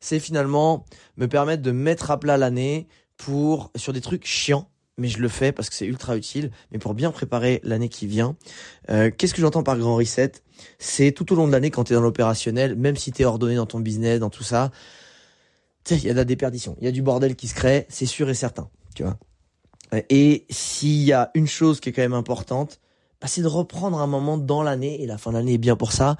C'est 0.00 0.20
finalement 0.20 0.84
me 1.16 1.26
permettre 1.26 1.62
de 1.62 1.70
mettre 1.70 2.10
à 2.10 2.18
plat 2.18 2.36
l'année 2.36 2.88
pour, 3.16 3.70
sur 3.76 3.92
des 3.92 4.00
trucs 4.00 4.26
chiants 4.26 4.68
mais 4.98 5.08
je 5.08 5.18
le 5.18 5.28
fais 5.28 5.52
parce 5.52 5.70
que 5.70 5.76
c'est 5.76 5.86
ultra 5.86 6.16
utile. 6.16 6.50
Mais 6.72 6.78
pour 6.78 6.92
bien 6.92 7.10
préparer 7.10 7.60
l'année 7.62 7.88
qui 7.88 8.06
vient, 8.06 8.36
euh, 8.90 9.10
qu'est-ce 9.16 9.32
que 9.32 9.40
j'entends 9.40 9.62
par 9.62 9.78
grand 9.78 9.96
reset? 9.96 10.32
C'est 10.78 11.12
tout 11.12 11.32
au 11.32 11.36
long 11.36 11.46
de 11.46 11.52
l'année 11.52 11.70
quand 11.70 11.84
tu 11.84 11.92
es 11.92 11.96
dans 11.96 12.02
l'opérationnel, 12.02 12.74
même 12.74 12.96
si 12.96 13.12
tu 13.12 13.22
es 13.22 13.24
ordonné 13.24 13.54
dans 13.54 13.66
ton 13.66 13.80
business, 13.80 14.18
dans 14.20 14.30
tout 14.30 14.42
ça, 14.42 14.70
il 15.90 16.04
y 16.04 16.10
a 16.10 16.12
de 16.12 16.18
la 16.18 16.24
déperdition, 16.24 16.76
il 16.80 16.84
y 16.84 16.88
a 16.88 16.92
du 16.92 17.00
bordel 17.00 17.34
qui 17.34 17.48
se 17.48 17.54
crée, 17.54 17.86
c'est 17.88 18.04
sûr 18.04 18.28
et 18.28 18.34
certain, 18.34 18.68
tu 18.94 19.04
vois. 19.04 19.16
Et 20.10 20.46
s'il 20.50 21.02
y 21.02 21.12
a 21.12 21.30
une 21.34 21.46
chose 21.46 21.80
qui 21.80 21.88
est 21.88 21.92
quand 21.92 22.02
même 22.02 22.12
importante, 22.14 22.80
bah, 23.20 23.26
c'est 23.26 23.42
de 23.42 23.46
reprendre 23.46 23.98
un 23.98 24.06
moment 24.06 24.38
dans 24.38 24.62
l'année, 24.62 25.02
et 25.02 25.06
la 25.06 25.18
fin 25.18 25.30
de 25.30 25.36
l'année 25.36 25.54
est 25.54 25.58
bien 25.58 25.76
pour 25.76 25.92
ça, 25.92 26.16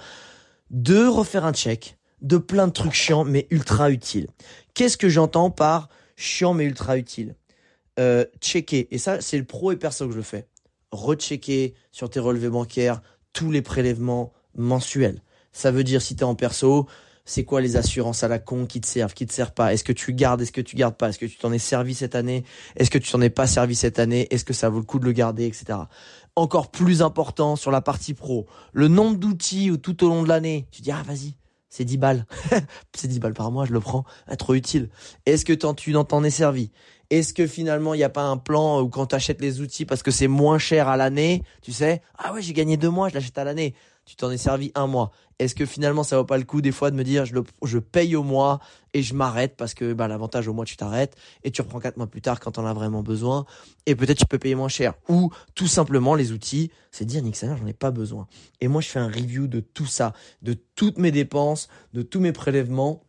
de 0.70 1.06
refaire 1.06 1.44
un 1.44 1.52
check 1.52 1.98
de 2.22 2.36
plein 2.36 2.66
de 2.66 2.72
trucs 2.72 2.94
chiants 2.94 3.24
mais 3.24 3.46
ultra 3.50 3.90
utiles. 3.90 4.28
Qu'est-ce 4.74 4.96
que 4.96 5.08
j'entends 5.08 5.50
par 5.50 5.88
chiant 6.16 6.54
mais 6.54 6.64
ultra 6.64 6.98
utile? 6.98 7.36
Euh, 7.98 8.24
checker, 8.40 8.88
et 8.90 8.98
ça 8.98 9.20
c'est 9.20 9.38
le 9.38 9.44
pro 9.44 9.72
et 9.72 9.76
perso 9.76 10.06
que 10.06 10.12
je 10.12 10.18
le 10.18 10.22
fais, 10.22 10.46
rechecker 10.92 11.74
sur 11.90 12.08
tes 12.10 12.20
relevés 12.20 12.48
bancaires 12.48 13.02
tous 13.32 13.50
les 13.50 13.62
prélèvements 13.62 14.32
mensuels. 14.56 15.22
Ça 15.52 15.70
veut 15.70 15.84
dire 15.84 16.00
si 16.00 16.14
tu 16.14 16.20
es 16.20 16.24
en 16.24 16.34
perso, 16.34 16.86
c'est 17.28 17.44
quoi 17.44 17.60
les 17.60 17.76
assurances 17.76 18.24
à 18.24 18.28
la 18.28 18.38
con 18.38 18.64
qui 18.64 18.80
te 18.80 18.86
servent, 18.86 19.12
qui 19.12 19.26
te 19.26 19.34
servent 19.34 19.52
pas? 19.52 19.74
Est-ce 19.74 19.84
que 19.84 19.92
tu 19.92 20.14
gardes, 20.14 20.40
est-ce 20.40 20.50
que 20.50 20.62
tu 20.62 20.76
gardes 20.76 20.96
pas? 20.96 21.10
Est-ce 21.10 21.18
que 21.18 21.26
tu 21.26 21.36
t'en 21.36 21.52
es 21.52 21.58
servi 21.58 21.94
cette 21.94 22.14
année? 22.14 22.42
Est-ce 22.74 22.90
que 22.90 22.96
tu 22.96 23.12
t'en 23.12 23.20
es 23.20 23.28
pas 23.28 23.46
servi 23.46 23.74
cette 23.74 23.98
année? 23.98 24.26
Est-ce 24.30 24.46
que 24.46 24.54
ça 24.54 24.70
vaut 24.70 24.78
le 24.78 24.84
coup 24.86 24.98
de 24.98 25.04
le 25.04 25.12
garder, 25.12 25.44
etc. 25.44 25.78
Encore 26.36 26.70
plus 26.70 27.02
important 27.02 27.54
sur 27.54 27.70
la 27.70 27.82
partie 27.82 28.14
pro, 28.14 28.46
le 28.72 28.88
nombre 28.88 29.18
d'outils 29.18 29.70
tout 29.82 30.04
au 30.04 30.08
long 30.08 30.22
de 30.22 30.28
l'année. 30.28 30.68
Tu 30.70 30.80
dis 30.80 30.90
ah 30.90 31.02
vas-y, 31.06 31.34
c'est 31.68 31.84
10 31.84 31.98
balles. 31.98 32.26
c'est 32.96 33.08
10 33.08 33.20
balles 33.20 33.34
par 33.34 33.50
mois, 33.52 33.66
je 33.66 33.74
le 33.74 33.80
prends. 33.80 34.04
Ah, 34.26 34.36
trop 34.36 34.54
utile. 34.54 34.88
Est-ce 35.26 35.44
que 35.44 35.52
tu 35.52 35.92
t'en 35.92 36.24
es 36.24 36.30
servi? 36.30 36.70
Est-ce 37.10 37.34
que 37.34 37.46
finalement 37.46 37.92
il 37.92 37.98
n'y 37.98 38.04
a 38.04 38.10
pas 38.10 38.24
un 38.24 38.38
plan 38.38 38.80
où 38.80 38.88
quand 38.88 39.06
tu 39.06 39.14
achètes 39.14 39.40
les 39.42 39.60
outils 39.60 39.84
parce 39.84 40.02
que 40.02 40.10
c'est 40.10 40.28
moins 40.28 40.58
cher 40.58 40.88
à 40.88 40.96
l'année, 40.96 41.42
tu 41.60 41.72
sais, 41.72 42.02
ah 42.16 42.32
ouais 42.32 42.42
j'ai 42.42 42.52
gagné 42.54 42.76
deux 42.76 42.90
mois, 42.90 43.08
je 43.08 43.14
l'achète 43.14 43.38
à 43.38 43.44
l'année, 43.44 43.74
tu 44.08 44.16
t'en 44.16 44.30
es 44.30 44.38
servi 44.38 44.72
un 44.74 44.86
mois. 44.86 45.12
Est-ce 45.38 45.54
que 45.54 45.66
finalement 45.66 46.02
ça 46.02 46.16
vaut 46.16 46.24
pas 46.24 46.38
le 46.38 46.44
coup 46.44 46.62
des 46.62 46.72
fois 46.72 46.90
de 46.90 46.96
me 46.96 47.04
dire 47.04 47.26
je, 47.26 47.34
le, 47.34 47.44
je 47.62 47.78
paye 47.78 48.16
au 48.16 48.22
mois 48.22 48.58
et 48.94 49.02
je 49.02 49.12
m'arrête 49.12 49.54
parce 49.54 49.74
que 49.74 49.92
bah, 49.92 50.08
l'avantage 50.08 50.48
au 50.48 50.54
mois 50.54 50.64
tu 50.64 50.78
t'arrêtes 50.78 51.14
et 51.44 51.50
tu 51.50 51.60
reprends 51.60 51.78
quatre 51.78 51.98
mois 51.98 52.06
plus 52.06 52.22
tard 52.22 52.40
quand 52.40 52.52
t'en 52.52 52.64
as 52.64 52.72
vraiment 52.72 53.02
besoin 53.02 53.44
et 53.84 53.94
peut-être 53.94 54.18
tu 54.18 54.24
peux 54.24 54.38
payer 54.38 54.54
moins 54.54 54.70
cher 54.70 54.94
ou 55.10 55.30
tout 55.54 55.66
simplement 55.66 56.14
les 56.14 56.32
outils 56.32 56.70
c'est 56.90 57.04
dire 57.04 57.22
nique 57.22 57.36
ça 57.36 57.54
j'en 57.54 57.66
ai 57.66 57.74
pas 57.74 57.90
besoin 57.90 58.26
et 58.62 58.66
moi 58.66 58.80
je 58.80 58.88
fais 58.88 58.98
un 58.98 59.08
review 59.08 59.46
de 59.46 59.60
tout 59.60 59.86
ça 59.86 60.14
de 60.40 60.54
toutes 60.74 60.96
mes 60.96 61.12
dépenses 61.12 61.68
de 61.92 62.00
tous 62.00 62.18
mes 62.18 62.32
prélèvements 62.32 63.02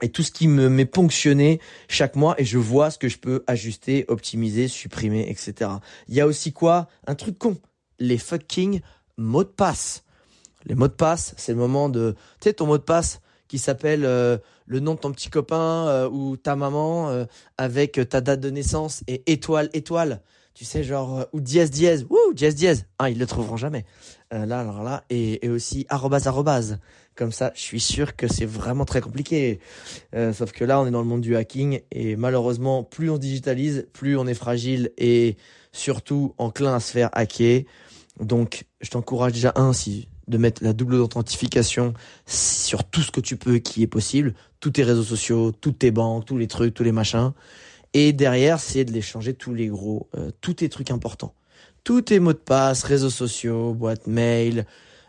et 0.00 0.08
tout 0.08 0.22
ce 0.22 0.30
qui 0.30 0.48
me 0.48 0.70
m'est 0.70 0.86
ponctionné 0.86 1.60
chaque 1.86 2.16
mois 2.16 2.34
et 2.40 2.46
je 2.46 2.56
vois 2.56 2.90
ce 2.90 2.96
que 2.96 3.08
je 3.08 3.18
peux 3.18 3.44
ajuster, 3.46 4.06
optimiser, 4.08 4.66
supprimer, 4.66 5.28
etc. 5.28 5.70
Il 6.08 6.14
y 6.14 6.22
a 6.22 6.26
aussi 6.26 6.54
quoi? 6.54 6.88
Un 7.06 7.14
truc 7.14 7.36
con. 7.36 7.58
Les 7.98 8.16
fucking 8.16 8.80
mots 9.18 9.44
de 9.44 9.50
passe. 9.50 10.04
Les 10.64 10.74
mots 10.74 10.88
de 10.88 10.92
passe, 10.92 11.34
c'est 11.36 11.52
le 11.52 11.58
moment 11.58 11.88
de... 11.88 12.14
Tu 12.40 12.48
sais, 12.48 12.52
ton 12.54 12.66
mot 12.66 12.78
de 12.78 12.82
passe 12.82 13.20
qui 13.48 13.58
s'appelle 13.58 14.04
euh, 14.04 14.38
le 14.66 14.80
nom 14.80 14.94
de 14.94 15.00
ton 15.00 15.10
petit 15.10 15.30
copain 15.30 15.88
euh, 15.88 16.08
ou 16.08 16.36
ta 16.36 16.54
maman 16.54 17.08
euh, 17.08 17.24
avec 17.58 18.00
ta 18.08 18.20
date 18.20 18.40
de 18.40 18.50
naissance 18.50 19.02
et 19.08 19.22
étoile, 19.26 19.70
étoile. 19.72 20.22
tu 20.54 20.64
sais, 20.64 20.84
genre, 20.84 21.26
ou 21.32 21.40
dièse 21.40 21.70
dièse, 21.70 22.06
ouh, 22.10 22.32
dièse 22.34 22.54
dièse. 22.54 22.86
Ah, 22.98 23.10
ils 23.10 23.18
le 23.18 23.26
trouveront 23.26 23.56
jamais. 23.56 23.84
Euh, 24.32 24.46
là, 24.46 24.60
alors 24.60 24.84
là, 24.84 25.02
et, 25.10 25.44
et 25.44 25.48
aussi 25.48 25.86
arrobase 25.88 26.28
arrobase. 26.28 26.78
Comme 27.16 27.32
ça, 27.32 27.50
je 27.54 27.60
suis 27.60 27.80
sûr 27.80 28.14
que 28.14 28.28
c'est 28.28 28.46
vraiment 28.46 28.84
très 28.84 29.00
compliqué. 29.00 29.58
Euh, 30.14 30.32
sauf 30.32 30.52
que 30.52 30.64
là, 30.64 30.80
on 30.80 30.86
est 30.86 30.90
dans 30.90 31.02
le 31.02 31.08
monde 31.08 31.20
du 31.20 31.34
hacking 31.36 31.80
et 31.90 32.14
malheureusement, 32.16 32.84
plus 32.84 33.10
on 33.10 33.18
digitalise, 33.18 33.88
plus 33.92 34.16
on 34.16 34.26
est 34.26 34.34
fragile 34.34 34.92
et 34.96 35.36
surtout 35.72 36.34
enclin 36.38 36.74
à 36.74 36.80
se 36.80 36.92
faire 36.92 37.10
hacker. 37.12 37.62
Donc, 38.20 38.64
je 38.80 38.90
t'encourage 38.90 39.32
déjà 39.32 39.52
ainsi 39.56 40.08
de 40.30 40.38
mettre 40.38 40.64
la 40.64 40.72
double 40.72 40.94
authentification 40.94 41.94
sur 42.26 42.84
tout 42.84 43.02
ce 43.02 43.10
que 43.10 43.20
tu 43.20 43.36
peux 43.36 43.58
qui 43.58 43.82
est 43.82 43.86
possible, 43.86 44.34
tous 44.60 44.70
tes 44.70 44.82
réseaux 44.82 45.02
sociaux, 45.02 45.52
toutes 45.52 45.78
tes 45.78 45.90
banques, 45.90 46.24
tous 46.24 46.38
les 46.38 46.46
trucs, 46.46 46.74
tous 46.74 46.84
les 46.84 46.92
machins. 46.92 47.32
Et 47.92 48.12
derrière, 48.12 48.60
c'est 48.60 48.84
de 48.84 48.92
les 48.92 49.02
changer 49.02 49.34
tous 49.34 49.52
les 49.52 49.66
gros, 49.66 50.08
euh, 50.16 50.30
tous 50.40 50.54
tes 50.54 50.68
trucs 50.68 50.90
importants. 50.90 51.34
Tous 51.82 52.02
tes 52.02 52.20
mots 52.20 52.32
de 52.32 52.38
passe, 52.38 52.84
réseaux 52.84 53.10
sociaux, 53.10 53.74
boîte 53.74 54.06
mail, 54.06 54.66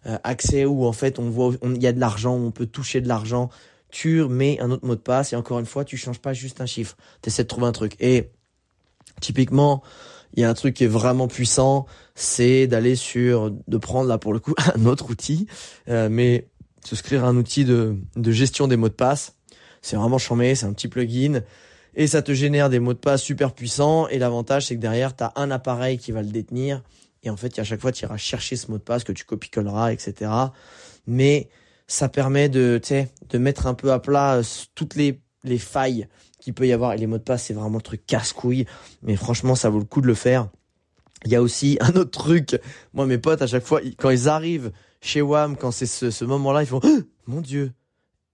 euh, 0.08 0.18
accès 0.24 0.66
où 0.66 0.86
en 0.86 0.94
fait 0.94 1.20
on 1.20 1.30
voit, 1.30 1.54
il 1.64 1.82
y 1.82 1.88
a 1.88 1.94
de 1.94 2.00
l'argent, 2.00 2.36
on 2.36 2.52
peut 2.52 2.66
toucher 2.66 3.02
de 3.02 3.08
l'argent. 3.08 3.50
Tu 3.92 4.24
mets 4.24 4.60
un 4.62 4.72
autre 4.72 4.86
mot 4.86 4.96
de 4.96 5.02
passe 5.02 5.34
et 5.34 5.36
encore 5.36 5.60
une 5.60 5.66
fois, 5.66 5.86
tu 5.86 5.98
changes 5.98 6.20
pas 6.20 6.34
juste 6.34 6.62
un 6.62 6.66
chiffre. 6.66 6.96
Tu 7.22 7.30
essaies 7.30 7.44
de 7.44 7.48
trouver 7.48 7.68
un 7.68 7.72
truc. 7.74 7.96
Et 8.00 8.32
typiquement, 9.20 9.84
il 10.34 10.42
y 10.42 10.44
a 10.44 10.50
un 10.50 10.54
truc 10.54 10.76
qui 10.76 10.84
est 10.86 10.88
vraiment 10.88 11.28
puissant, 11.28 11.86
c'est 12.16 12.68
d'aller 12.68 12.96
sur, 12.96 13.52
de 13.52 13.78
prendre 13.78 14.08
là 14.08 14.18
pour 14.18 14.34
le 14.34 14.40
coup 14.40 14.54
un 14.76 14.86
autre 14.86 15.10
outil, 15.10 15.48
euh, 15.90 16.10
mais 16.10 16.48
souscrire 16.86 17.26
un 17.26 17.36
outil 17.36 17.66
de, 17.66 17.96
de 18.16 18.32
gestion 18.32 18.68
des 18.68 18.78
mots 18.78 18.90
de 18.90 18.94
passe. 18.94 19.36
C'est 19.82 19.96
vraiment 19.96 20.18
chambé, 20.18 20.56
c'est 20.56 20.66
un 20.66 20.74
petit 20.74 20.88
plugin 20.88 21.42
et 21.96 22.08
ça 22.08 22.22
te 22.22 22.34
génère 22.34 22.70
des 22.70 22.80
mots 22.80 22.94
de 22.94 23.00
passe 23.00 23.22
super 23.22 23.54
puissants. 23.54 24.08
Et 24.08 24.20
l'avantage, 24.20 24.68
c'est 24.68 24.76
que 24.76 24.82
derrière, 24.82 25.16
tu 25.16 25.24
as 25.24 25.34
un 25.36 25.52
appareil 25.52 25.98
qui 25.98 26.12
va 26.12 26.22
le 26.22 26.30
détenir. 26.30 26.82
Et 27.24 27.30
en 27.30 27.38
fait, 27.38 27.58
à 27.60 27.64
chaque 27.64 27.82
fois, 27.82 27.92
tu 27.92 28.04
iras 28.06 28.18
chercher 28.18 28.56
ce 28.56 28.72
mot 28.72 28.78
de 28.78 28.84
passe 28.84 29.04
que 29.04 29.12
tu 29.12 29.26
copie-colleras, 29.26 29.92
etc. 29.92 30.32
Mais 31.06 31.50
ça 31.88 32.10
permet 32.10 32.50
de, 32.50 32.80
de 33.30 33.38
mettre 33.38 33.68
un 33.68 33.74
peu 33.74 33.92
à 33.92 34.00
plat 34.00 34.36
euh, 34.36 34.44
toutes 34.76 34.96
les, 34.96 35.22
les 35.44 35.58
failles 35.58 36.08
qu'il 36.42 36.54
peut 36.54 36.68
y 36.68 36.74
avoir. 36.74 36.94
Et 36.94 36.98
les 36.98 37.08
mots 37.08 37.18
de 37.18 37.24
passe, 37.24 37.46
c'est 37.46 37.54
vraiment 37.54 37.78
le 37.78 37.82
truc 37.84 38.06
casse-couille. 38.06 38.66
Mais 39.04 39.16
franchement, 39.16 39.56
ça 39.56 39.70
vaut 39.70 39.80
le 39.80 39.86
coup 39.86 40.02
de 40.02 40.08
le 40.08 40.16
faire. 40.16 40.50
Il 41.24 41.32
y 41.32 41.36
a 41.36 41.42
aussi 41.42 41.78
un 41.82 41.94
autre 41.94 42.12
truc. 42.12 42.60
Moi, 42.94 43.06
mes 43.06 43.18
potes, 43.18 43.42
à 43.42 43.48
chaque 43.48 43.64
fois, 43.64 43.80
quand 43.98 44.10
ils 44.10 44.28
arrivent 44.28 44.72
chez 45.00 45.22
WAM, 45.22 45.56
quand 45.56 45.72
c'est 45.72 45.86
ce, 45.86 46.26
moment-là, 46.26 46.64
ils 46.64 46.68
font 46.68 46.82
oh, 46.84 47.00
Mon 47.28 47.40
Dieu 47.40 47.72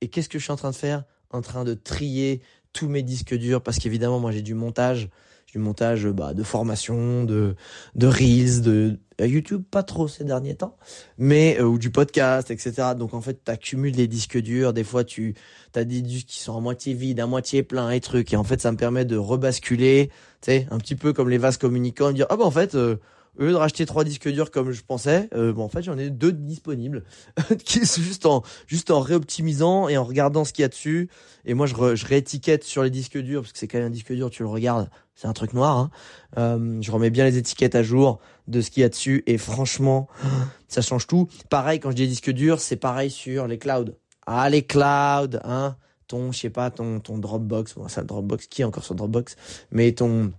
Et 0.01 0.07
qu'est-ce 0.07 0.29
que 0.29 0.39
je 0.39 0.43
suis 0.43 0.51
en 0.51 0.57
train 0.57 0.71
de 0.71 0.75
faire? 0.75 1.03
En 1.29 1.41
train 1.41 1.63
de 1.63 1.73
trier 1.73 2.41
tous 2.73 2.87
mes 2.87 3.03
disques 3.03 3.35
durs 3.35 3.61
parce 3.61 3.79
qu'évidemment 3.79 4.19
moi 4.19 4.31
j'ai 4.31 4.43
du 4.43 4.53
montage, 4.53 5.09
du 5.47 5.59
montage 5.59 6.07
bah, 6.07 6.33
de 6.33 6.43
formation, 6.43 7.23
de 7.23 7.55
de 7.95 8.07
reels, 8.07 8.61
de 8.61 8.99
euh, 9.21 9.27
YouTube 9.27 9.63
pas 9.69 9.81
trop 9.81 10.07
ces 10.07 10.23
derniers 10.23 10.55
temps, 10.55 10.77
mais 11.17 11.57
euh, 11.59 11.63
ou 11.63 11.79
du 11.79 11.89
podcast, 11.89 12.51
etc. 12.51 12.89
Donc 12.97 13.13
en 13.13 13.21
fait 13.21 13.43
tu 13.43 13.51
accumules 13.51 13.95
des 13.95 14.07
disques 14.07 14.37
durs, 14.37 14.73
des 14.73 14.83
fois 14.83 15.03
tu 15.03 15.35
as 15.73 15.85
des 15.85 16.01
disques 16.01 16.27
qui 16.27 16.39
sont 16.39 16.57
à 16.57 16.59
moitié 16.59 16.93
vides, 16.93 17.19
à 17.19 17.27
moitié 17.27 17.63
pleins 17.63 17.89
et 17.91 18.01
trucs, 18.01 18.33
et 18.33 18.37
en 18.37 18.43
fait 18.43 18.61
ça 18.61 18.71
me 18.71 18.77
permet 18.77 19.05
de 19.05 19.17
rebasculer, 19.17 20.09
tu 20.41 20.51
sais, 20.51 20.67
un 20.69 20.77
petit 20.77 20.95
peu 20.95 21.13
comme 21.13 21.29
les 21.29 21.37
vases 21.37 21.57
communicants, 21.57 22.11
dire 22.11 22.27
ah 22.29 22.37
bah 22.37 22.45
en 22.45 22.51
fait 22.51 22.75
euh, 22.75 22.97
au 23.37 23.43
lieu 23.43 23.51
de 23.51 23.55
racheter 23.55 23.85
trois 23.85 24.03
disques 24.03 24.29
durs 24.29 24.51
comme 24.51 24.71
je 24.71 24.81
pensais, 24.83 25.29
euh, 25.33 25.53
bon, 25.53 25.63
en 25.63 25.69
fait 25.69 25.83
j'en 25.83 25.97
ai 25.97 26.09
deux 26.09 26.31
disponibles, 26.31 27.03
qui 27.65 27.85
sont 27.85 28.01
juste 28.01 28.25
en 28.25 28.43
juste 28.65 28.91
en 28.91 28.99
réoptimisant 28.99 29.87
et 29.89 29.97
en 29.97 30.03
regardant 30.03 30.45
ce 30.45 30.53
qu'il 30.53 30.63
y 30.63 30.65
a 30.65 30.69
dessus. 30.69 31.09
Et 31.45 31.53
moi 31.53 31.67
je, 31.67 31.95
je 31.95 32.05
réétiquette 32.05 32.63
sur 32.63 32.83
les 32.83 32.89
disques 32.89 33.17
durs 33.17 33.41
parce 33.41 33.53
que 33.53 33.59
c'est 33.59 33.67
quand 33.67 33.77
même 33.77 33.87
un 33.87 33.91
disque 33.91 34.13
dur, 34.13 34.29
tu 34.29 34.43
le 34.43 34.49
regardes, 34.49 34.89
c'est 35.15 35.27
un 35.27 35.33
truc 35.33 35.53
noir. 35.53 35.77
Hein. 35.77 35.91
Euh, 36.37 36.81
je 36.81 36.91
remets 36.91 37.09
bien 37.09 37.25
les 37.25 37.37
étiquettes 37.37 37.75
à 37.75 37.83
jour 37.83 38.19
de 38.47 38.61
ce 38.61 38.71
qu'il 38.71 38.81
y 38.81 38.83
a 38.83 38.89
dessus 38.89 39.23
et 39.27 39.37
franchement 39.37 40.07
ça 40.67 40.81
change 40.81 41.07
tout. 41.07 41.27
Pareil 41.49 41.79
quand 41.79 41.91
je 41.91 41.95
dis 41.95 42.07
disque 42.07 42.31
dur, 42.31 42.59
c'est 42.59 42.77
pareil 42.77 43.11
sur 43.11 43.47
les 43.47 43.57
clouds. 43.57 43.95
Ah 44.25 44.49
les 44.49 44.63
clouds, 44.63 45.39
hein, 45.43 45.77
ton 46.07 46.31
je 46.31 46.39
sais 46.39 46.49
pas 46.49 46.71
ton 46.71 46.99
ton 46.99 47.17
Dropbox, 47.17 47.75
bon 47.75 47.87
ça 47.87 48.03
Dropbox 48.03 48.47
qui 48.47 48.61
est 48.61 48.65
encore 48.65 48.83
sur 48.83 48.95
Dropbox, 48.95 49.35
mais 49.71 49.91
ton 49.91 50.31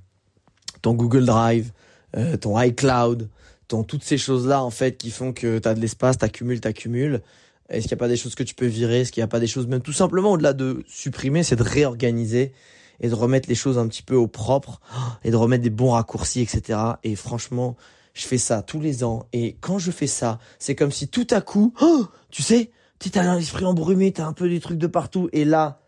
ton 0.83 0.95
Google 0.95 1.25
Drive 1.25 1.73
euh, 2.19 2.37
ton 2.37 2.61
iCloud, 2.61 3.29
ton 3.69 3.85
toutes 3.85 4.03
ces 4.03 4.19
choses-là 4.19 4.63
en 4.63 4.71
fait 4.71 4.99
qui 4.99 5.11
font 5.11 5.33
que 5.33 5.59
tu 5.59 5.69
as 5.69 5.75
de 5.75 5.81
l'espace, 5.81 6.19
t'accumules, 6.19 6.61
t'accumules. 6.61 7.23
Est-ce 7.69 7.83
qu'il 7.83 7.95
n'y 7.95 7.99
a 7.99 8.05
pas 8.05 8.09
des 8.09 8.17
choses 8.17 8.35
que 8.35 8.43
tu 8.43 8.55
peux 8.55 8.67
virer? 8.67 9.01
Est-ce 9.01 9.13
qu'il 9.13 9.21
n'y 9.21 9.27
a 9.27 9.29
pas 9.29 9.41
des 9.41 9.47
choses 9.47 9.67
même 9.67 9.83
tout 9.83 9.93
simplement 9.93 10.33
au-delà 10.33 10.53
de 10.53 10.83
supprimer, 10.87 11.43
c'est 11.43 11.57
de 11.57 11.63
réorganiser 11.63 12.53
et 13.01 13.09
de 13.09 13.15
remettre 13.15 13.49
les 13.49 13.55
choses 13.55 13.79
un 13.79 13.87
petit 13.87 14.03
peu 14.03 14.17
au 14.17 14.27
propre 14.27 14.81
et 15.23 15.31
de 15.31 15.37
remettre 15.37 15.63
des 15.63 15.71
bons 15.71 15.93
raccourcis, 15.93 16.41
etc. 16.41 16.79
Et 17.05 17.15
franchement, 17.15 17.77
je 18.15 18.27
fais 18.27 18.39
ça 18.39 18.63
tous 18.63 18.81
les 18.81 19.05
ans. 19.05 19.27
Et 19.33 19.57
quand 19.61 19.79
je 19.79 19.91
fais 19.91 20.07
ça, 20.07 20.39
c'est 20.59 20.75
comme 20.75 20.91
si 20.91 21.09
tout 21.09 21.27
à 21.31 21.41
coup, 21.41 21.73
oh, 21.81 22.07
tu 22.31 22.43
sais, 22.43 22.71
tu 22.99 23.17
as 23.17 23.37
l'esprit 23.37 23.65
embrumé, 23.65 24.13
tu 24.13 24.21
as 24.21 24.27
un 24.27 24.33
peu 24.33 24.49
des 24.49 24.61
trucs 24.61 24.79
de 24.79 24.89
partout. 24.89 25.29
Et 25.33 25.45
là, 25.45 25.81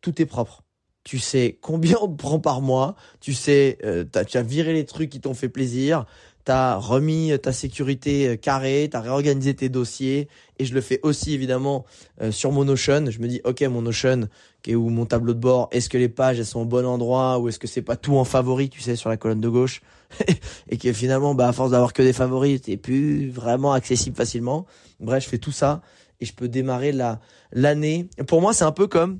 tout 0.00 0.20
est 0.20 0.26
propre 0.26 0.64
tu 1.04 1.18
sais 1.18 1.58
combien 1.60 1.96
on 2.02 2.08
prend 2.08 2.38
par 2.38 2.60
mois, 2.60 2.94
tu 3.20 3.34
sais, 3.34 3.78
euh, 3.84 4.04
tu 4.28 4.36
as 4.36 4.42
viré 4.42 4.72
les 4.72 4.84
trucs 4.84 5.10
qui 5.10 5.20
t'ont 5.20 5.34
fait 5.34 5.48
plaisir, 5.48 6.04
tu 6.44 6.52
as 6.52 6.76
remis 6.76 7.32
ta 7.42 7.52
sécurité 7.52 8.28
euh, 8.28 8.36
carrée, 8.36 8.88
tu 8.90 8.96
as 8.96 9.00
réorganisé 9.00 9.54
tes 9.54 9.68
dossiers, 9.68 10.28
et 10.58 10.64
je 10.64 10.74
le 10.74 10.80
fais 10.80 11.00
aussi 11.02 11.32
évidemment 11.32 11.84
euh, 12.20 12.30
sur 12.30 12.52
mon 12.52 12.64
Notion. 12.64 13.10
Je 13.10 13.18
me 13.18 13.28
dis, 13.28 13.40
ok, 13.44 13.62
mon 13.62 13.82
Notion, 13.82 14.28
qui 14.62 14.72
est 14.72 14.74
où 14.74 14.88
mon 14.88 15.06
tableau 15.06 15.34
de 15.34 15.38
bord, 15.38 15.68
est-ce 15.72 15.88
que 15.88 15.98
les 15.98 16.08
pages 16.08 16.38
elles 16.38 16.46
sont 16.46 16.60
au 16.60 16.66
bon 16.66 16.86
endroit, 16.86 17.38
ou 17.38 17.48
est-ce 17.48 17.58
que 17.58 17.66
c'est 17.66 17.82
pas 17.82 17.96
tout 17.96 18.16
en 18.16 18.24
favori, 18.24 18.68
tu 18.68 18.80
sais, 18.80 18.96
sur 18.96 19.08
la 19.08 19.16
colonne 19.16 19.40
de 19.40 19.48
gauche, 19.48 19.82
et 20.68 20.76
que 20.76 20.92
finalement, 20.92 21.34
bah, 21.34 21.48
à 21.48 21.52
force 21.52 21.70
d'avoir 21.70 21.92
que 21.92 22.02
des 22.02 22.12
favoris, 22.12 22.62
t'es 22.62 22.76
plus 22.76 23.30
vraiment 23.30 23.72
accessible 23.72 24.16
facilement. 24.16 24.66
Bref, 24.98 25.24
je 25.24 25.28
fais 25.28 25.38
tout 25.38 25.52
ça, 25.52 25.82
et 26.20 26.26
je 26.26 26.34
peux 26.34 26.48
démarrer 26.48 26.92
la 26.92 27.20
l'année. 27.52 28.08
Pour 28.26 28.40
moi, 28.40 28.52
c'est 28.52 28.64
un 28.64 28.72
peu 28.72 28.86
comme 28.86 29.18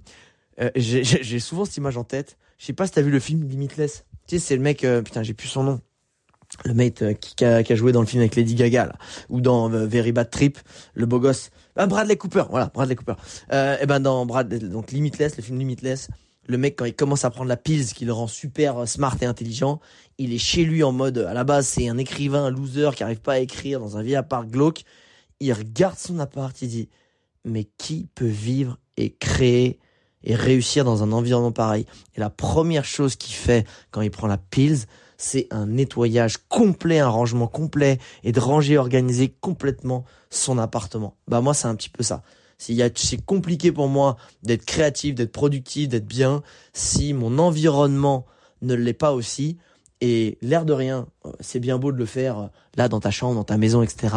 euh, 0.60 0.70
j'ai 0.76 1.40
souvent 1.40 1.64
cette 1.64 1.76
image 1.76 1.96
en 1.96 2.04
tête. 2.04 2.36
Je 2.58 2.66
sais 2.66 2.72
pas 2.72 2.86
si 2.86 2.92
t'as 2.92 3.02
vu 3.02 3.10
le 3.10 3.20
film 3.20 3.48
Limitless. 3.48 4.04
Tu 4.26 4.38
sais, 4.38 4.46
c'est 4.46 4.56
le 4.56 4.62
mec, 4.62 4.84
euh, 4.84 5.02
putain, 5.02 5.22
j'ai 5.22 5.34
plus 5.34 5.48
son 5.48 5.64
nom. 5.64 5.80
Le 6.64 6.74
mec 6.74 7.00
euh, 7.00 7.14
qui, 7.14 7.44
a, 7.44 7.62
qui, 7.62 7.72
a, 7.72 7.76
joué 7.76 7.92
dans 7.92 8.00
le 8.00 8.06
film 8.06 8.20
avec 8.20 8.34
Lady 8.34 8.54
Gaga, 8.54 8.86
là, 8.86 8.94
ou 9.28 9.40
dans 9.40 9.68
Very 9.68 10.12
Bad 10.12 10.30
Trip, 10.30 10.58
le 10.94 11.06
beau 11.06 11.20
gosse. 11.20 11.50
Ah, 11.76 11.86
Bradley 11.86 12.16
Cooper, 12.16 12.44
voilà, 12.50 12.70
Bradley 12.74 12.96
Cooper. 12.96 13.14
et 13.52 13.76
eh 13.80 13.86
ben 13.86 14.00
dans 14.00 14.26
Brad, 14.26 14.52
donc 14.52 14.90
Limitless, 14.90 15.36
le 15.36 15.42
film 15.42 15.58
Limitless, 15.58 16.08
le 16.46 16.58
mec 16.58 16.76
quand 16.76 16.84
il 16.84 16.94
commence 16.94 17.24
à 17.24 17.30
prendre 17.30 17.48
la 17.48 17.56
pils 17.56 17.86
qui 17.94 18.04
le 18.04 18.12
rend 18.12 18.26
super 18.26 18.86
smart 18.88 19.16
et 19.20 19.26
intelligent, 19.26 19.80
il 20.18 20.34
est 20.34 20.38
chez 20.38 20.64
lui 20.64 20.82
en 20.82 20.90
mode, 20.90 21.18
à 21.18 21.32
la 21.32 21.44
base 21.44 21.68
c'est 21.68 21.88
un 21.88 21.96
écrivain, 21.96 22.44
un 22.46 22.50
loser 22.50 22.90
qui 22.96 23.04
arrive 23.04 23.20
pas 23.20 23.34
à 23.34 23.38
écrire 23.38 23.78
dans 23.78 23.96
un 23.96 24.02
vieil 24.02 24.16
appart 24.16 24.46
glauque. 24.46 24.82
Il 25.38 25.52
regarde 25.52 25.96
son 25.96 26.18
appart, 26.18 26.60
il 26.60 26.68
dit, 26.68 26.88
mais 27.44 27.64
qui 27.78 28.08
peut 28.14 28.26
vivre 28.26 28.78
et 28.96 29.14
créer 29.14 29.78
et 30.24 30.34
réussir 30.34 30.84
dans 30.84 31.02
un 31.02 31.12
environnement 31.12 31.52
pareil. 31.52 31.86
Et 32.14 32.20
la 32.20 32.30
première 32.30 32.84
chose 32.84 33.16
qu'il 33.16 33.34
fait 33.34 33.66
quand 33.90 34.00
il 34.00 34.10
prend 34.10 34.26
la 34.26 34.38
pills, 34.38 34.86
c'est 35.16 35.46
un 35.50 35.66
nettoyage 35.66 36.38
complet, 36.48 36.98
un 36.98 37.08
rangement 37.08 37.46
complet 37.46 37.98
et 38.24 38.32
de 38.32 38.40
ranger, 38.40 38.78
organiser 38.78 39.34
complètement 39.40 40.04
son 40.30 40.58
appartement. 40.58 41.14
Bah 41.28 41.40
moi 41.40 41.54
c'est 41.54 41.68
un 41.68 41.74
petit 41.74 41.90
peu 41.90 42.02
ça. 42.02 42.22
C'est 42.56 43.24
compliqué 43.24 43.72
pour 43.72 43.88
moi 43.88 44.16
d'être 44.42 44.66
créatif, 44.66 45.14
d'être 45.14 45.32
productif, 45.32 45.88
d'être 45.88 46.06
bien 46.06 46.42
si 46.74 47.14
mon 47.14 47.38
environnement 47.38 48.26
ne 48.60 48.74
l'est 48.74 48.92
pas 48.92 49.12
aussi. 49.12 49.56
Et 50.02 50.38
l'air 50.42 50.64
de 50.64 50.72
rien, 50.72 51.06
c'est 51.40 51.60
bien 51.60 51.78
beau 51.78 51.92
de 51.92 51.96
le 51.98 52.06
faire 52.06 52.50
là 52.76 52.88
dans 52.88 53.00
ta 53.00 53.10
chambre, 53.10 53.34
dans 53.34 53.44
ta 53.44 53.56
maison, 53.56 53.82
etc. 53.82 54.14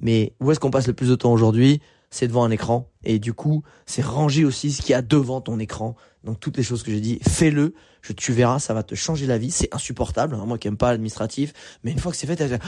Mais 0.00 0.32
où 0.40 0.50
est-ce 0.50 0.60
qu'on 0.60 0.70
passe 0.70 0.86
le 0.86 0.92
plus 0.92 1.08
de 1.08 1.14
temps 1.14 1.32
aujourd'hui? 1.32 1.80
C'est 2.10 2.28
devant 2.28 2.44
un 2.44 2.50
écran. 2.50 2.90
Et 3.04 3.18
du 3.18 3.32
coup, 3.32 3.62
c'est 3.86 4.02
ranger 4.02 4.44
aussi 4.44 4.72
ce 4.72 4.82
qu'il 4.82 4.90
y 4.90 4.94
a 4.94 5.02
devant 5.02 5.40
ton 5.40 5.58
écran. 5.58 5.96
Donc 6.24 6.40
toutes 6.40 6.56
les 6.56 6.62
choses 6.62 6.82
que 6.82 6.90
j'ai 6.90 7.00
dit, 7.00 7.20
fais-le. 7.26 7.74
Je, 8.02 8.12
tu 8.12 8.32
verras, 8.32 8.58
ça 8.58 8.74
va 8.74 8.82
te 8.82 8.94
changer 8.94 9.26
la 9.26 9.38
vie. 9.38 9.50
C'est 9.50 9.74
insupportable. 9.74 10.34
Hein, 10.34 10.44
moi 10.46 10.58
qui 10.58 10.68
aime 10.68 10.76
pas 10.76 10.90
l'administratif. 10.90 11.52
Mais 11.82 11.92
une 11.92 11.98
fois 11.98 12.12
que 12.12 12.18
c'est 12.18 12.26
fait, 12.26 12.36
t'as 12.36 12.58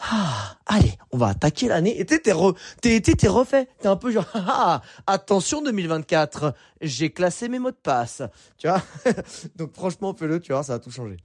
ah, 0.00 0.56
allez, 0.66 0.94
on 1.10 1.18
va 1.18 1.28
attaquer 1.28 1.68
l'année. 1.68 2.00
Et 2.00 2.06
t'es, 2.06 2.20
t'es, 2.20 2.32
t'es, 2.80 3.00
t'es, 3.00 3.28
refait. 3.28 3.68
T'es 3.80 3.88
un 3.88 3.96
peu 3.96 4.12
genre, 4.12 4.26
ah, 4.34 4.82
attention 5.06 5.62
2024. 5.62 6.54
J'ai 6.80 7.10
classé 7.10 7.48
mes 7.48 7.58
mots 7.58 7.72
de 7.72 7.76
passe. 7.76 8.22
Tu 8.56 8.68
vois? 8.68 8.82
Donc 9.56 9.74
franchement, 9.74 10.14
fais-le, 10.14 10.40
tu 10.40 10.52
vois, 10.52 10.62
ça 10.62 10.74
va 10.74 10.78
tout 10.78 10.90
changer. 10.90 11.16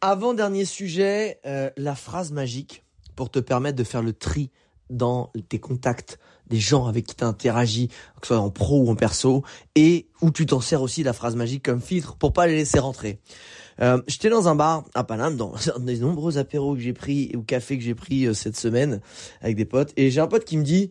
Avant 0.00 0.34
dernier 0.34 0.64
sujet, 0.64 1.40
euh, 1.46 1.70
la 1.76 1.94
phrase 1.94 2.32
magique 2.32 2.84
pour 3.16 3.30
te 3.30 3.38
permettre 3.38 3.76
de 3.76 3.84
faire 3.84 4.02
le 4.02 4.12
tri 4.12 4.50
dans 4.92 5.32
tes 5.48 5.58
contacts, 5.58 6.18
des 6.48 6.58
gens 6.58 6.86
avec 6.86 7.06
qui 7.06 7.16
tu 7.16 7.24
interagis, 7.24 7.88
que 7.88 8.26
ce 8.26 8.34
soit 8.34 8.38
en 8.38 8.50
pro 8.50 8.82
ou 8.82 8.90
en 8.90 8.94
perso, 8.94 9.42
et 9.74 10.08
où 10.20 10.30
tu 10.30 10.46
t'en 10.46 10.60
sers 10.60 10.82
aussi 10.82 11.02
la 11.02 11.12
phrase 11.12 11.34
magique 11.34 11.64
comme 11.64 11.80
filtre 11.80 12.16
pour 12.16 12.32
pas 12.32 12.46
les 12.46 12.56
laisser 12.56 12.78
rentrer. 12.78 13.20
Euh, 13.80 14.02
J'étais 14.06 14.28
dans 14.28 14.48
un 14.48 14.54
bar 14.54 14.84
à 14.94 15.04
Paname, 15.04 15.36
dans 15.36 15.54
des 15.80 15.98
nombreux 15.98 16.38
apéros 16.38 16.74
que 16.74 16.80
j'ai 16.80 16.92
pris 16.92 17.32
ou 17.34 17.42
cafés 17.42 17.78
que 17.78 17.84
j'ai 17.84 17.94
pris 17.94 18.26
euh, 18.26 18.34
cette 18.34 18.56
semaine 18.56 19.00
avec 19.40 19.56
des 19.56 19.64
potes, 19.64 19.92
et 19.96 20.10
j'ai 20.10 20.20
un 20.20 20.26
pote 20.26 20.44
qui 20.44 20.58
me 20.58 20.64
dit, 20.64 20.90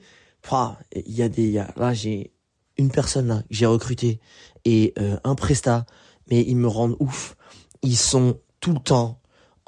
il 0.95 1.15
y 1.15 1.21
a 1.21 1.29
des, 1.29 1.49
y 1.49 1.59
a, 1.59 1.71
là 1.77 1.93
j'ai 1.93 2.33
une 2.77 2.89
personne 2.89 3.27
là 3.27 3.41
que 3.41 3.47
j'ai 3.51 3.65
recruté 3.65 4.19
et 4.65 4.93
euh, 4.99 5.17
un 5.23 5.35
prestat, 5.35 5.85
mais 6.29 6.41
ils 6.41 6.57
me 6.57 6.67
rendent 6.67 6.97
ouf. 6.99 7.35
Ils 7.83 7.97
sont 7.97 8.39
tout 8.59 8.73
le 8.73 8.79
temps 8.79 9.20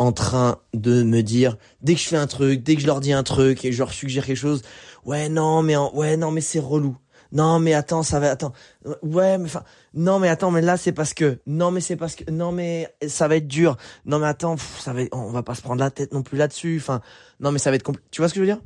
en 0.04 0.12
train 0.12 0.60
de 0.74 1.04
me 1.04 1.22
dire 1.22 1.58
dès 1.82 1.96
que 1.96 2.02
je 2.02 2.08
fais 2.08 2.18
un 2.18 2.28
truc, 2.28 2.64
dès 2.64 2.76
que 2.76 2.82
je 2.82 2.88
leur 2.88 3.00
dis 3.00 3.14
un 3.14 3.24
truc 3.24 3.66
et 3.66 3.72
je 3.72 3.80
leur 3.80 3.92
suggère 3.92 4.26
quelque 4.26 4.38
chose, 4.38 4.62
ouais 5.06 5.30
non 5.30 5.64
mais 5.64 5.78
ouais 5.78 6.18
non 6.18 6.32
mais 6.32 6.42
c'est 6.42 6.60
relou. 6.60 6.98
Non 7.32 7.58
mais 7.58 7.74
attends, 7.74 8.04
ça 8.04 8.20
va 8.20 8.30
attends. 8.30 8.54
Ouais 9.02 9.40
mais 9.40 9.46
enfin 9.46 9.64
non 9.96 10.20
mais 10.20 10.28
attends 10.28 10.52
mais 10.52 10.62
là 10.62 10.78
c'est 10.78 10.92
parce 10.92 11.16
que 11.16 11.40
non 11.48 11.72
mais 11.72 11.82
c'est 11.82 11.96
parce 11.96 12.16
que 12.16 12.30
non 12.30 12.52
mais 12.52 12.94
ça 13.08 13.28
va 13.28 13.38
être 13.38 13.48
dur. 13.48 13.76
Non 14.06 14.20
mais 14.20 14.28
attends, 14.28 14.56
ça 14.58 14.94
va 14.94 15.02
on 15.12 15.32
va 15.32 15.42
pas 15.42 15.56
se 15.56 15.64
prendre 15.64 15.80
la 15.80 15.90
tête 15.90 16.14
non 16.14 16.22
plus 16.22 16.38
là-dessus. 16.38 16.78
Enfin 16.80 17.02
non 17.40 17.52
mais 17.52 17.58
ça 17.58 17.72
va 17.72 17.76
être 17.76 17.84
compliqué. 17.84 18.08
Tu 18.12 18.22
vois 18.22 18.30
ce 18.30 18.36
que 18.36 18.40
je 18.40 18.46
veux 18.46 18.52
dire? 18.54 18.62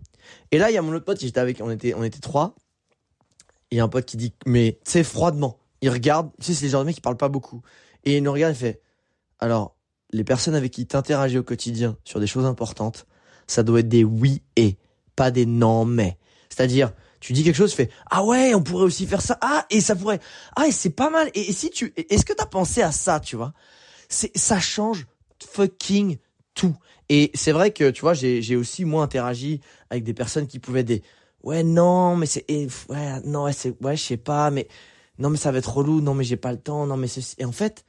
Et 0.51 0.57
là 0.57 0.69
il 0.69 0.73
y 0.73 0.77
a 0.77 0.81
mon 0.81 0.93
autre 0.93 1.05
pote, 1.05 1.21
j'étais 1.21 1.39
avec 1.39 1.61
on 1.61 1.71
était 1.71 1.93
on 1.93 2.03
était 2.03 2.19
trois. 2.19 2.55
Il 3.71 3.77
y 3.77 3.81
a 3.81 3.85
un 3.85 3.87
pote 3.87 4.05
qui 4.05 4.17
dit 4.17 4.33
mais 4.45 4.79
tu 4.83 4.91
sais 4.91 5.03
froidement, 5.03 5.59
il 5.81 5.89
regarde, 5.89 6.29
tu 6.39 6.47
sais 6.47 6.53
c'est 6.53 6.65
les 6.65 6.71
gens 6.71 6.81
de 6.81 6.85
mecs 6.85 6.95
qui 6.95 7.01
parlent 7.01 7.15
pas 7.15 7.29
beaucoup 7.29 7.61
et 8.03 8.17
il 8.17 8.23
nous 8.23 8.33
regarde 8.33 8.53
et 8.53 8.57
fait 8.57 8.81
alors 9.39 9.76
les 10.11 10.23
personnes 10.23 10.55
avec 10.55 10.71
qui 10.71 10.85
t'interagis 10.85 11.37
au 11.37 11.43
quotidien 11.43 11.97
sur 12.03 12.19
des 12.19 12.27
choses 12.27 12.45
importantes, 12.45 13.05
ça 13.47 13.63
doit 13.63 13.79
être 13.79 13.89
des 13.89 14.03
oui 14.03 14.41
et, 14.55 14.77
pas 15.15 15.31
des 15.31 15.45
non 15.45 15.85
mais. 15.85 16.17
C'est-à-dire, 16.49 16.91
tu 17.19 17.33
dis 17.33 17.43
quelque 17.43 17.55
chose, 17.55 17.71
tu 17.71 17.77
fais 17.77 17.89
ah 18.09 18.23
ouais, 18.23 18.53
on 18.53 18.61
pourrait 18.61 18.85
aussi 18.85 19.05
faire 19.05 19.21
ça, 19.21 19.37
ah 19.41 19.65
et 19.69 19.81
ça 19.81 19.95
pourrait, 19.95 20.19
ah 20.55 20.67
et 20.67 20.71
c'est 20.71 20.91
pas 20.91 21.09
mal. 21.09 21.29
Et, 21.33 21.51
si 21.53 21.69
tu, 21.69 21.93
est-ce 21.95 22.25
que 22.25 22.33
t'as 22.33 22.45
pensé 22.45 22.81
à 22.81 22.91
ça, 22.91 23.19
tu 23.19 23.35
vois? 23.35 23.53
C'est 24.09 24.35
ça 24.37 24.59
change 24.59 25.05
fucking 25.51 26.17
tout. 26.53 26.75
Et 27.09 27.31
c'est 27.33 27.51
vrai 27.51 27.71
que 27.71 27.89
tu 27.89 28.01
vois, 28.01 28.13
j'ai 28.13 28.41
j'ai 28.41 28.55
aussi 28.55 28.85
moi 28.85 29.03
interagi 29.03 29.61
avec 29.89 30.03
des 30.03 30.13
personnes 30.13 30.47
qui 30.47 30.59
pouvaient 30.59 30.83
des 30.83 31.03
ouais 31.43 31.63
non 31.63 32.15
mais 32.15 32.25
c'est 32.25 32.45
ouais 32.89 33.21
non 33.23 33.43
ouais 33.43 33.53
c'est 33.53 33.75
ouais 33.81 33.95
je 33.95 34.03
sais 34.03 34.17
pas 34.17 34.51
mais 34.51 34.67
non 35.19 35.29
mais 35.29 35.37
ça 35.37 35.51
va 35.51 35.59
être 35.59 35.77
relou 35.77 36.01
non 36.01 36.13
mais 36.13 36.23
j'ai 36.23 36.35
pas 36.35 36.51
le 36.51 36.57
temps 36.57 36.85
non 36.85 36.97
mais 36.97 37.07
et 37.37 37.45
en 37.45 37.51
fait 37.51 37.85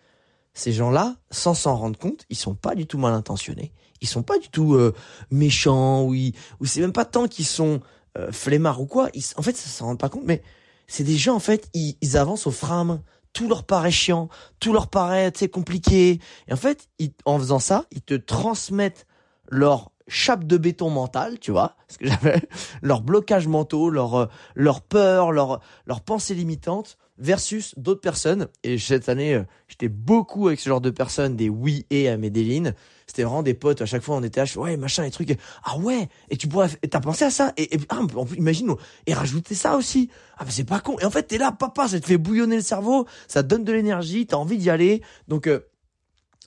ces 0.54 0.72
gens-là, 0.72 1.16
sans 1.30 1.54
s'en 1.54 1.76
rendre 1.76 1.98
compte, 1.98 2.24
ils 2.30 2.36
sont 2.36 2.54
pas 2.54 2.74
du 2.74 2.86
tout 2.86 2.98
mal 2.98 3.12
intentionnés. 3.12 3.72
Ils 4.00 4.08
sont 4.08 4.22
pas 4.22 4.38
du 4.38 4.48
tout 4.48 4.74
euh, 4.74 4.94
méchants 5.30 6.04
ou, 6.04 6.14
ou 6.14 6.66
c'est 6.66 6.80
même 6.80 6.92
pas 6.92 7.04
tant 7.04 7.26
qu'ils 7.26 7.46
sont 7.46 7.80
euh, 8.16 8.32
flemmards 8.32 8.80
ou 8.80 8.86
quoi. 8.86 9.08
Ils, 9.14 9.24
en 9.36 9.42
fait, 9.42 9.56
ça 9.56 9.68
s'en 9.68 9.86
rendent 9.86 9.98
pas 9.98 10.08
compte, 10.08 10.24
mais 10.24 10.42
c'est 10.86 11.04
des 11.04 11.16
gens 11.16 11.34
en 11.34 11.40
fait, 11.40 11.68
ils, 11.74 11.96
ils 12.00 12.16
avancent 12.16 12.46
au 12.46 12.50
frein. 12.50 13.02
Tout 13.32 13.48
leur 13.48 13.64
paraît 13.64 13.90
chiant, 13.90 14.28
tout 14.58 14.72
leur 14.72 14.88
paraît 14.88 15.32
compliqué. 15.52 16.18
Et 16.48 16.52
en 16.52 16.56
fait, 16.56 16.88
ils, 16.98 17.12
en 17.24 17.38
faisant 17.38 17.58
ça, 17.58 17.84
ils 17.92 18.02
te 18.02 18.14
transmettent 18.14 19.06
leur 19.50 19.92
chape 20.08 20.44
de 20.44 20.56
béton 20.56 20.90
mental, 20.90 21.38
tu 21.38 21.50
vois, 21.50 21.76
ce 21.88 21.98
que 21.98 22.08
j'avais, 22.08 22.40
leur 22.82 23.02
blocage 23.02 23.46
mentaux, 23.46 23.90
leur 23.90 24.14
euh, 24.14 24.26
leur 24.54 24.80
peur, 24.80 25.30
leur 25.32 25.60
leur 25.86 26.00
pensée 26.00 26.34
limitante 26.34 26.98
versus 27.18 27.74
d'autres 27.76 28.00
personnes. 28.00 28.48
Et 28.62 28.78
cette 28.78 29.08
année, 29.08 29.34
euh, 29.34 29.44
j'étais 29.66 29.88
beaucoup 29.88 30.48
avec 30.48 30.60
ce 30.60 30.68
genre 30.68 30.80
de 30.80 30.90
personnes, 30.90 31.36
des 31.36 31.48
oui 31.48 31.84
et 31.90 32.08
à 32.08 32.16
Medellin. 32.16 32.72
C'était 33.06 33.24
vraiment 33.24 33.42
des 33.42 33.54
potes. 33.54 33.82
À 33.82 33.86
chaque 33.86 34.02
fois, 34.02 34.16
on 34.16 34.22
était 34.22 34.44
là, 34.44 34.46
ouais, 34.56 34.76
machin, 34.76 35.04
et 35.04 35.10
trucs. 35.10 35.36
Ah 35.64 35.78
ouais, 35.78 36.08
et 36.30 36.36
tu 36.36 36.46
pourrais, 36.46 36.68
t'as 36.68 37.00
pensé 37.00 37.24
à 37.24 37.30
ça? 37.30 37.52
Et, 37.56 37.74
et 37.74 37.80
ah, 37.88 38.00
imagine, 38.36 38.74
et 39.06 39.14
rajouter 39.14 39.54
ça 39.54 39.76
aussi. 39.76 40.10
Ah 40.38 40.44
c'est 40.48 40.64
pas 40.64 40.80
con. 40.80 40.96
Et 41.00 41.04
en 41.04 41.10
fait, 41.10 41.24
t'es 41.24 41.38
là, 41.38 41.52
papa, 41.52 41.88
ça 41.88 41.98
te 42.00 42.06
fait 42.06 42.18
bouillonner 42.18 42.56
le 42.56 42.62
cerveau, 42.62 43.06
ça 43.26 43.42
te 43.42 43.48
donne 43.48 43.64
de 43.64 43.72
l'énergie, 43.72 44.26
t'as 44.26 44.36
envie 44.36 44.58
d'y 44.58 44.70
aller. 44.70 45.02
Donc, 45.26 45.46
euh, 45.46 45.66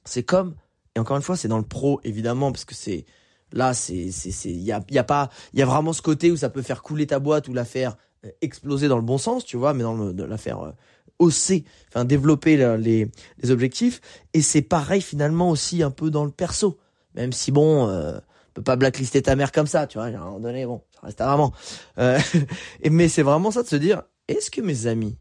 c'est 0.05 0.23
comme, 0.23 0.55
et 0.95 0.99
encore 0.99 1.17
une 1.17 1.23
fois, 1.23 1.35
c'est 1.35 1.47
dans 1.47 1.57
le 1.57 1.63
pro, 1.63 1.99
évidemment, 2.03 2.51
parce 2.51 2.65
que 2.65 2.75
c'est, 2.75 3.05
là, 3.51 3.73
c'est, 3.73 4.11
c'est, 4.11 4.31
c'est, 4.31 4.51
y 4.51 4.71
a, 4.71 4.81
y 4.89 4.97
a 4.97 5.03
pas, 5.03 5.29
y 5.53 5.61
a 5.61 5.65
vraiment 5.65 5.93
ce 5.93 6.01
côté 6.01 6.31
où 6.31 6.37
ça 6.37 6.49
peut 6.49 6.61
faire 6.61 6.81
couler 6.83 7.07
ta 7.07 7.19
boîte 7.19 7.47
ou 7.47 7.53
la 7.53 7.65
faire 7.65 7.97
exploser 8.41 8.87
dans 8.87 8.97
le 8.97 9.01
bon 9.03 9.17
sens, 9.17 9.45
tu 9.45 9.57
vois, 9.57 9.73
mais 9.73 9.83
dans 9.83 9.95
le, 9.95 10.13
de 10.13 10.23
la 10.23 10.37
faire 10.37 10.61
euh, 10.61 10.71
hausser, 11.19 11.65
enfin 11.89 12.05
développer 12.05 12.57
les, 12.77 13.07
les 13.41 13.51
objectifs. 13.51 14.01
Et 14.33 14.41
c'est 14.41 14.61
pareil 14.61 15.01
finalement 15.01 15.49
aussi 15.49 15.83
un 15.83 15.91
peu 15.91 16.09
dans 16.09 16.25
le 16.25 16.31
perso, 16.31 16.77
même 17.15 17.33
si 17.33 17.51
bon, 17.51 17.87
euh, 17.87 18.19
peut 18.53 18.61
pas 18.61 18.75
blacklister 18.75 19.21
ta 19.21 19.35
mère 19.35 19.51
comme 19.51 19.67
ça, 19.67 19.87
tu 19.87 19.97
vois. 19.97 20.07
À 20.07 20.09
un 20.09 20.17
moment 20.17 20.39
donné, 20.39 20.65
bon, 20.65 20.81
ça 20.93 20.99
reste 21.03 21.19
vraiment. 21.19 21.53
Euh, 21.97 22.19
mais 22.91 23.07
c'est 23.07 23.23
vraiment 23.23 23.51
ça 23.51 23.63
de 23.63 23.67
se 23.67 23.75
dire, 23.75 24.03
est-ce 24.27 24.51
que 24.51 24.61
mes 24.61 24.87
amis, 24.87 25.17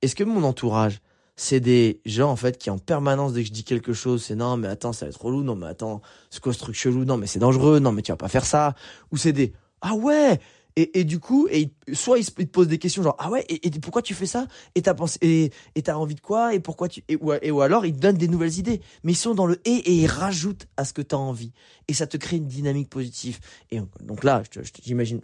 est-ce 0.00 0.14
que 0.14 0.24
mon 0.24 0.42
entourage, 0.44 1.00
c'est 1.36 1.60
des 1.60 2.00
gens 2.04 2.30
en 2.30 2.36
fait 2.36 2.58
qui 2.58 2.70
en 2.70 2.78
permanence 2.78 3.32
dès 3.32 3.42
que 3.42 3.48
je 3.48 3.52
dis 3.52 3.64
quelque 3.64 3.92
chose, 3.92 4.22
c'est 4.22 4.34
non 4.34 4.58
mais 4.58 4.68
attends 4.68 4.92
ça 4.92 5.06
va 5.06 5.10
être 5.10 5.24
relou, 5.24 5.42
non 5.42 5.54
mais 5.54 5.66
attends 5.66 6.02
ce 6.28 6.40
truc 6.40 6.74
chelou, 6.74 7.06
non 7.06 7.16
mais 7.16 7.26
c'est 7.26 7.38
dangereux, 7.38 7.78
non 7.78 7.90
mais 7.90 8.02
tu 8.02 8.12
vas 8.12 8.16
pas 8.16 8.28
faire 8.28 8.44
ça, 8.44 8.74
ou 9.10 9.16
c'est 9.16 9.32
des 9.32 9.54
ah 9.80 9.94
ouais 9.94 10.38
et, 10.76 11.04
du 11.04 11.18
coup, 11.18 11.48
et 11.50 11.70
soit 11.92 12.18
il, 12.18 12.24
te 12.24 12.42
pose 12.44 12.66
des 12.66 12.78
questions 12.78 13.02
genre 13.02 13.16
ah 13.18 13.30
ouais 13.30 13.44
et, 13.48 13.70
pourquoi 13.72 14.00
tu 14.00 14.14
fais 14.14 14.24
ça? 14.24 14.46
Et 14.74 14.80
t'as 14.80 14.94
pensé 14.94 15.52
et 15.74 15.82
t'as 15.82 15.96
envie 15.96 16.14
de 16.14 16.20
quoi? 16.20 16.54
Et 16.54 16.60
pourquoi 16.60 16.88
tu 16.88 17.04
et, 17.08 17.16
ou, 17.50 17.60
alors 17.60 17.84
il 17.84 17.94
te 17.94 18.00
donne 18.00 18.16
des 18.16 18.28
nouvelles 18.28 18.58
idées. 18.58 18.80
Mais 19.04 19.12
ils 19.12 19.16
sont 19.16 19.34
dans 19.34 19.44
le 19.44 19.60
et 19.66 19.74
et 19.74 19.92
ils 19.92 20.06
rajoutent 20.06 20.66
à 20.78 20.86
ce 20.86 20.94
que 20.94 21.02
t'as 21.02 21.18
envie. 21.18 21.52
Et 21.88 21.94
ça 21.94 22.06
te 22.06 22.16
crée 22.16 22.38
une 22.38 22.46
dynamique 22.46 22.88
positive. 22.88 23.38
Et 23.70 23.80
donc 24.02 24.24
là 24.24 24.42
j'imagine 24.82 25.20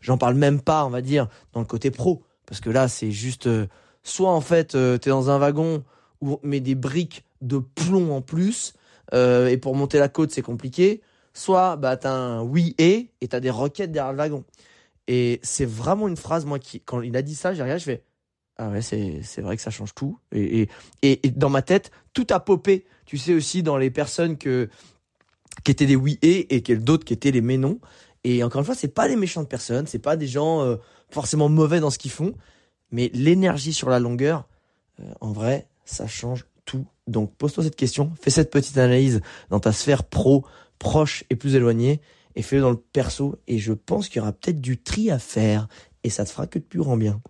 j'en 0.00 0.16
parle 0.16 0.34
même 0.34 0.60
pas 0.62 0.86
on 0.86 0.90
va 0.90 1.02
dire 1.02 1.28
dans 1.52 1.60
le 1.60 1.66
côté 1.66 1.90
pro. 1.90 2.22
Parce 2.46 2.60
que 2.60 2.70
là 2.70 2.88
c'est 2.88 3.10
juste 3.10 3.46
euh, 3.46 3.66
soit 4.02 4.30
en 4.30 4.40
fait 4.40 4.74
euh, 4.74 4.96
t'es 4.96 5.10
dans 5.10 5.28
un 5.28 5.38
wagon 5.38 5.84
où 6.22 6.40
on 6.42 6.46
met 6.46 6.60
des 6.60 6.74
briques 6.74 7.24
de 7.42 7.58
plomb 7.58 8.12
en 8.16 8.22
plus 8.22 8.72
euh, 9.12 9.48
et 9.48 9.58
pour 9.58 9.74
monter 9.74 9.98
la 9.98 10.08
côte 10.08 10.30
c'est 10.30 10.40
compliqué. 10.40 11.02
Soit 11.34 11.76
bah 11.76 11.98
t'as 11.98 12.14
un 12.14 12.42
oui 12.42 12.74
et 12.78 13.10
et 13.20 13.28
t'as 13.28 13.40
des 13.40 13.50
roquettes 13.50 13.92
derrière 13.92 14.12
le 14.12 14.18
wagon 14.18 14.44
et 15.08 15.40
c'est 15.42 15.64
vraiment 15.64 16.06
une 16.06 16.18
phrase, 16.18 16.44
moi, 16.44 16.58
qui, 16.58 16.80
quand 16.80 17.00
il 17.00 17.16
a 17.16 17.22
dit 17.22 17.34
ça, 17.34 17.54
j'ai 17.54 17.62
rien, 17.62 17.78
je 17.78 17.84
fais, 17.84 18.04
ah 18.58 18.68
ouais, 18.68 18.82
c'est, 18.82 19.22
c'est 19.22 19.40
vrai 19.40 19.56
que 19.56 19.62
ça 19.62 19.70
change 19.70 19.94
tout. 19.94 20.18
Et, 20.32 20.68
et, 21.02 21.30
dans 21.30 21.48
ma 21.48 21.62
tête, 21.62 21.90
tout 22.12 22.26
a 22.30 22.40
popé. 22.40 22.84
Tu 23.06 23.16
sais 23.16 23.32
aussi 23.32 23.62
dans 23.62 23.78
les 23.78 23.90
personnes 23.90 24.36
que, 24.36 24.68
qui 25.64 25.70
étaient 25.70 25.86
des 25.86 25.96
oui 25.96 26.18
et, 26.20 26.54
et 26.54 26.76
d'autres 26.76 27.06
qui 27.06 27.14
étaient 27.14 27.30
les 27.30 27.40
mais 27.40 27.56
non. 27.56 27.80
Et 28.22 28.44
encore 28.44 28.60
une 28.60 28.66
fois, 28.66 28.74
c'est 28.74 28.88
pas 28.88 29.08
des 29.08 29.16
méchantes 29.16 29.48
personnes, 29.48 29.86
c'est 29.86 29.98
pas 29.98 30.16
des 30.16 30.26
gens 30.26 30.60
euh, 30.60 30.76
forcément 31.08 31.48
mauvais 31.48 31.80
dans 31.80 31.90
ce 31.90 31.98
qu'ils 31.98 32.10
font, 32.10 32.34
mais 32.90 33.10
l'énergie 33.14 33.72
sur 33.72 33.88
la 33.88 34.00
longueur, 34.00 34.46
euh, 35.00 35.04
en 35.20 35.32
vrai, 35.32 35.68
ça 35.86 36.06
change 36.06 36.44
tout. 36.66 36.84
Donc 37.06 37.34
pose-toi 37.36 37.64
cette 37.64 37.76
question, 37.76 38.12
fais 38.20 38.30
cette 38.30 38.50
petite 38.50 38.76
analyse 38.76 39.22
dans 39.48 39.60
ta 39.60 39.72
sphère 39.72 40.04
pro, 40.04 40.44
proche 40.78 41.24
et 41.30 41.36
plus 41.36 41.54
éloignée, 41.54 42.02
et 42.38 42.42
fais-le 42.42 42.62
dans 42.62 42.70
le 42.70 42.76
perso. 42.76 43.36
Et 43.48 43.58
je 43.58 43.72
pense 43.72 44.08
qu'il 44.08 44.18
y 44.18 44.20
aura 44.20 44.32
peut-être 44.32 44.60
du 44.60 44.80
tri 44.80 45.10
à 45.10 45.18
faire 45.18 45.68
et 46.04 46.08
ça 46.08 46.24
te 46.24 46.30
fera 46.30 46.46
que 46.46 46.60
de 46.60 46.64
plus 46.64 46.80
en 46.80 46.96
bien. 46.96 47.20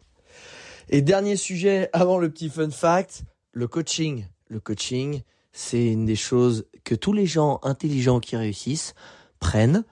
Et 0.90 1.01
dernier 1.03 1.35
sujet 1.35 1.88
avant 1.94 2.18
le 2.18 2.31
petit 2.31 2.51
fun 2.51 2.71
fact, 2.71 3.23
le 3.53 3.66
coaching. 3.66 4.27
Le 4.49 4.61
coaching, 4.61 5.23
c'est 5.53 5.87
une 5.87 6.05
des 6.05 6.14
choses 6.14 6.66
que 6.85 6.94
tous 6.94 7.14
les 7.14 7.27
gens 7.27 7.59
intelligents 7.62 8.21
qui 8.21 8.37
réussissent 8.37 8.94
prennent, 9.40 9.85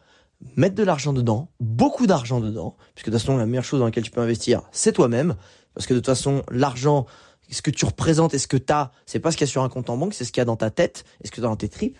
mettent 0.56 0.74
de 0.74 0.82
l'argent 0.82 1.14
dedans, 1.14 1.50
beaucoup 1.60 2.06
d'argent 2.06 2.40
dedans, 2.40 2.76
puisque 2.94 3.08
de 3.08 3.12
toute 3.12 3.20
façon 3.20 3.38
la 3.38 3.46
meilleure 3.46 3.64
chose 3.64 3.80
dans 3.80 3.86
laquelle 3.86 4.04
tu 4.04 4.10
peux 4.10 4.20
investir, 4.20 4.62
c'est 4.70 4.92
toi-même, 4.92 5.36
parce 5.74 5.86
que 5.86 5.94
de 5.94 5.98
toute 5.98 6.06
façon 6.06 6.42
l'argent, 6.50 7.06
ce 7.50 7.62
que 7.62 7.70
tu 7.70 7.86
représentes 7.86 8.34
et 8.34 8.38
ce 8.38 8.48
que 8.48 8.56
tu 8.58 8.72
as, 8.72 8.92
c'est 9.06 9.20
pas 9.20 9.30
ce 9.30 9.38
qu'il 9.38 9.46
y 9.46 9.48
a 9.48 9.50
sur 9.50 9.62
un 9.62 9.68
compte 9.70 9.88
en 9.88 9.96
banque, 9.96 10.12
c'est 10.12 10.24
ce 10.24 10.32
qu'il 10.32 10.40
y 10.40 10.42
a 10.42 10.46
dans 10.46 10.56
ta 10.56 10.70
tête 10.70 11.04
et 11.22 11.26
ce 11.26 11.30
que 11.30 11.36
tu 11.36 11.46
as 11.46 11.48
dans 11.48 11.56
tes 11.56 11.70
tripes. 11.70 11.98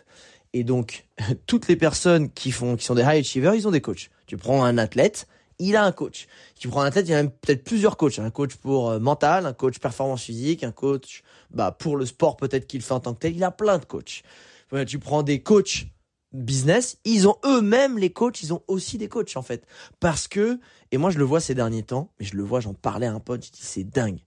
Et 0.57 0.65
donc, 0.65 1.07
toutes 1.47 1.69
les 1.69 1.77
personnes 1.77 2.31
qui 2.31 2.51
font, 2.51 2.77
qui 2.77 2.85
sont 2.87 2.95
des 2.95 3.03
high 3.03 3.21
achievers, 3.21 3.55
ils 3.55 3.69
ont 3.69 3.71
des 3.71 3.83
coachs. 3.83 4.11
Tu 4.27 4.39
prends 4.39 4.65
un 4.65 4.79
athlète, 4.79 5.27
il 5.59 5.77
a 5.77 5.85
un 5.85 5.93
coach. 5.93 6.29
Tu 6.59 6.69
prends 6.69 6.81
un 6.81 6.87
athlète, 6.87 7.07
il 7.09 7.13
y 7.13 7.15
a 7.15 7.23
peut-être 7.25 7.63
plusieurs 7.63 7.99
coachs. 7.99 8.19
Un 8.19 8.31
coach 8.31 8.57
pour 8.57 8.91
euh, 8.91 8.99
mental, 8.99 9.45
un 9.45 9.53
coach 9.53 9.79
performance 9.79 10.23
physique, 10.23 10.65
un 10.65 10.73
coach, 10.73 11.23
bah, 11.51 11.73
pour 11.73 11.99
le 11.99 12.07
sport 12.07 12.39
peut-être 12.39 12.67
qu'il 12.67 12.81
fait 12.81 12.95
en 12.95 13.01
tant 13.01 13.13
que 13.13 13.19
tel. 13.19 13.37
Il 13.37 13.45
a 13.45 13.51
plein 13.51 13.77
de 13.77 13.85
coachs. 13.85 14.23
tu 14.87 14.99
prends 14.99 15.23
des 15.23 15.43
coachs 15.43 15.87
business, 16.33 16.99
ils 17.05 17.29
ont 17.29 17.37
eux-mêmes 17.45 17.99
les 17.99 18.11
coachs, 18.11 18.43
ils 18.43 18.53
ont 18.55 18.63
aussi 18.67 18.97
des 18.97 19.09
coachs 19.09 19.37
en 19.37 19.43
fait. 19.43 19.67
Parce 20.01 20.27
que, 20.27 20.59
et 20.91 20.97
moi 20.97 21.11
je 21.11 21.19
le 21.19 21.25
vois 21.25 21.41
ces 21.41 21.55
derniers 21.55 21.83
temps, 21.83 22.11
mais 22.19 22.27
je 22.27 22.37
le 22.37 22.43
vois, 22.43 22.61
j'en 22.61 22.75
parlais 22.75 23.07
à 23.07 23.13
un 23.13 23.21
pote, 23.21 23.45
je 23.45 23.51
dis 23.51 23.61
c'est 23.63 23.85
dingue. 23.85 24.21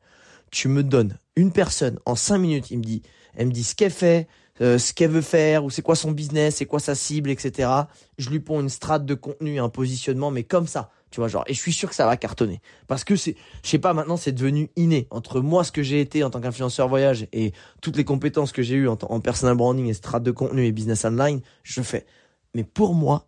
Tu 0.52 0.68
me 0.68 0.84
donnes 0.84 1.18
une 1.36 1.52
personne 1.52 2.00
en 2.06 2.16
cinq 2.16 2.38
minutes, 2.38 2.72
il 2.72 2.80
me 2.80 2.84
dit, 2.84 3.02
elle 3.36 3.48
me 3.48 3.52
dit 3.52 3.64
ce 3.64 3.76
qu'elle 3.76 3.92
fait, 3.92 4.28
euh, 4.62 4.78
ce 4.78 4.94
qu'elle 4.94 5.12
veut 5.12 5.22
faire, 5.22 5.64
ou 5.64 5.70
c'est 5.70 5.82
quoi 5.82 5.96
son 5.96 6.12
business, 6.12 6.58
c'est 6.58 6.66
quoi 6.66 6.80
sa 6.80 6.96
cible, 6.96 7.30
etc. 7.30 7.70
Je 8.18 8.30
lui 8.30 8.40
ponds 8.40 8.60
une 8.60 8.70
strate 8.70 9.06
de 9.06 9.14
contenu, 9.14 9.60
un 9.60 9.70
positionnement, 9.70 10.32
mais 10.32 10.44
comme 10.44 10.68
ça, 10.68 10.92
tu 11.12 11.20
vois, 11.20 11.28
genre, 11.28 11.44
et 11.48 11.54
je 11.54 11.60
suis 11.60 11.74
sûr 11.74 11.90
que 11.90 11.96
ça 11.96 12.06
va 12.06 12.18
cartonner. 12.18 12.62
Parce 12.88 13.04
que 13.04 13.16
c'est, 13.16 13.36
je 13.64 13.70
sais 13.70 13.80
pas, 13.80 13.94
maintenant 13.94 14.18
c'est 14.18 14.32
devenu 14.32 14.70
inné. 14.76 15.08
Entre 15.10 15.42
moi, 15.42 15.64
ce 15.64 15.72
que 15.72 15.82
j'ai 15.82 16.02
été 16.02 16.24
en 16.24 16.30
tant 16.30 16.42
qu'influenceur 16.42 16.88
voyage 16.88 17.28
et 17.34 17.54
toutes 17.82 17.98
les 17.98 18.04
compétences 18.04 18.52
que 18.52 18.62
j'ai 18.62 18.76
eues 18.76 18.88
en, 18.88 18.98
en 19.02 19.20
personal 19.20 19.56
branding 19.56 19.88
et 19.88 19.94
strate 19.94 20.24
de 20.24 20.32
contenu 20.32 20.66
et 20.66 20.72
business 20.72 21.06
online, 21.06 21.42
je 21.64 21.82
fais. 21.82 22.06
Mais 22.54 22.64
pour 22.64 22.94
moi, 22.94 23.28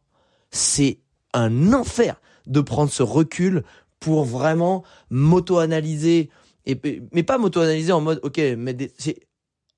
c'est 0.52 1.00
un 1.34 1.74
enfer 1.74 2.20
de 2.48 2.62
prendre 2.62 2.92
ce 2.92 3.04
recul 3.04 3.64
pour 4.00 4.26
vraiment 4.26 4.84
m'auto-analyser 5.10 6.30
et 6.66 6.80
mais 7.14 7.24
pas 7.24 7.38
m'auto-analyser 7.38 7.92
en 7.92 8.02
mode 8.02 8.20
ok 8.24 8.40
mais 8.58 8.76
c'est 8.98 9.20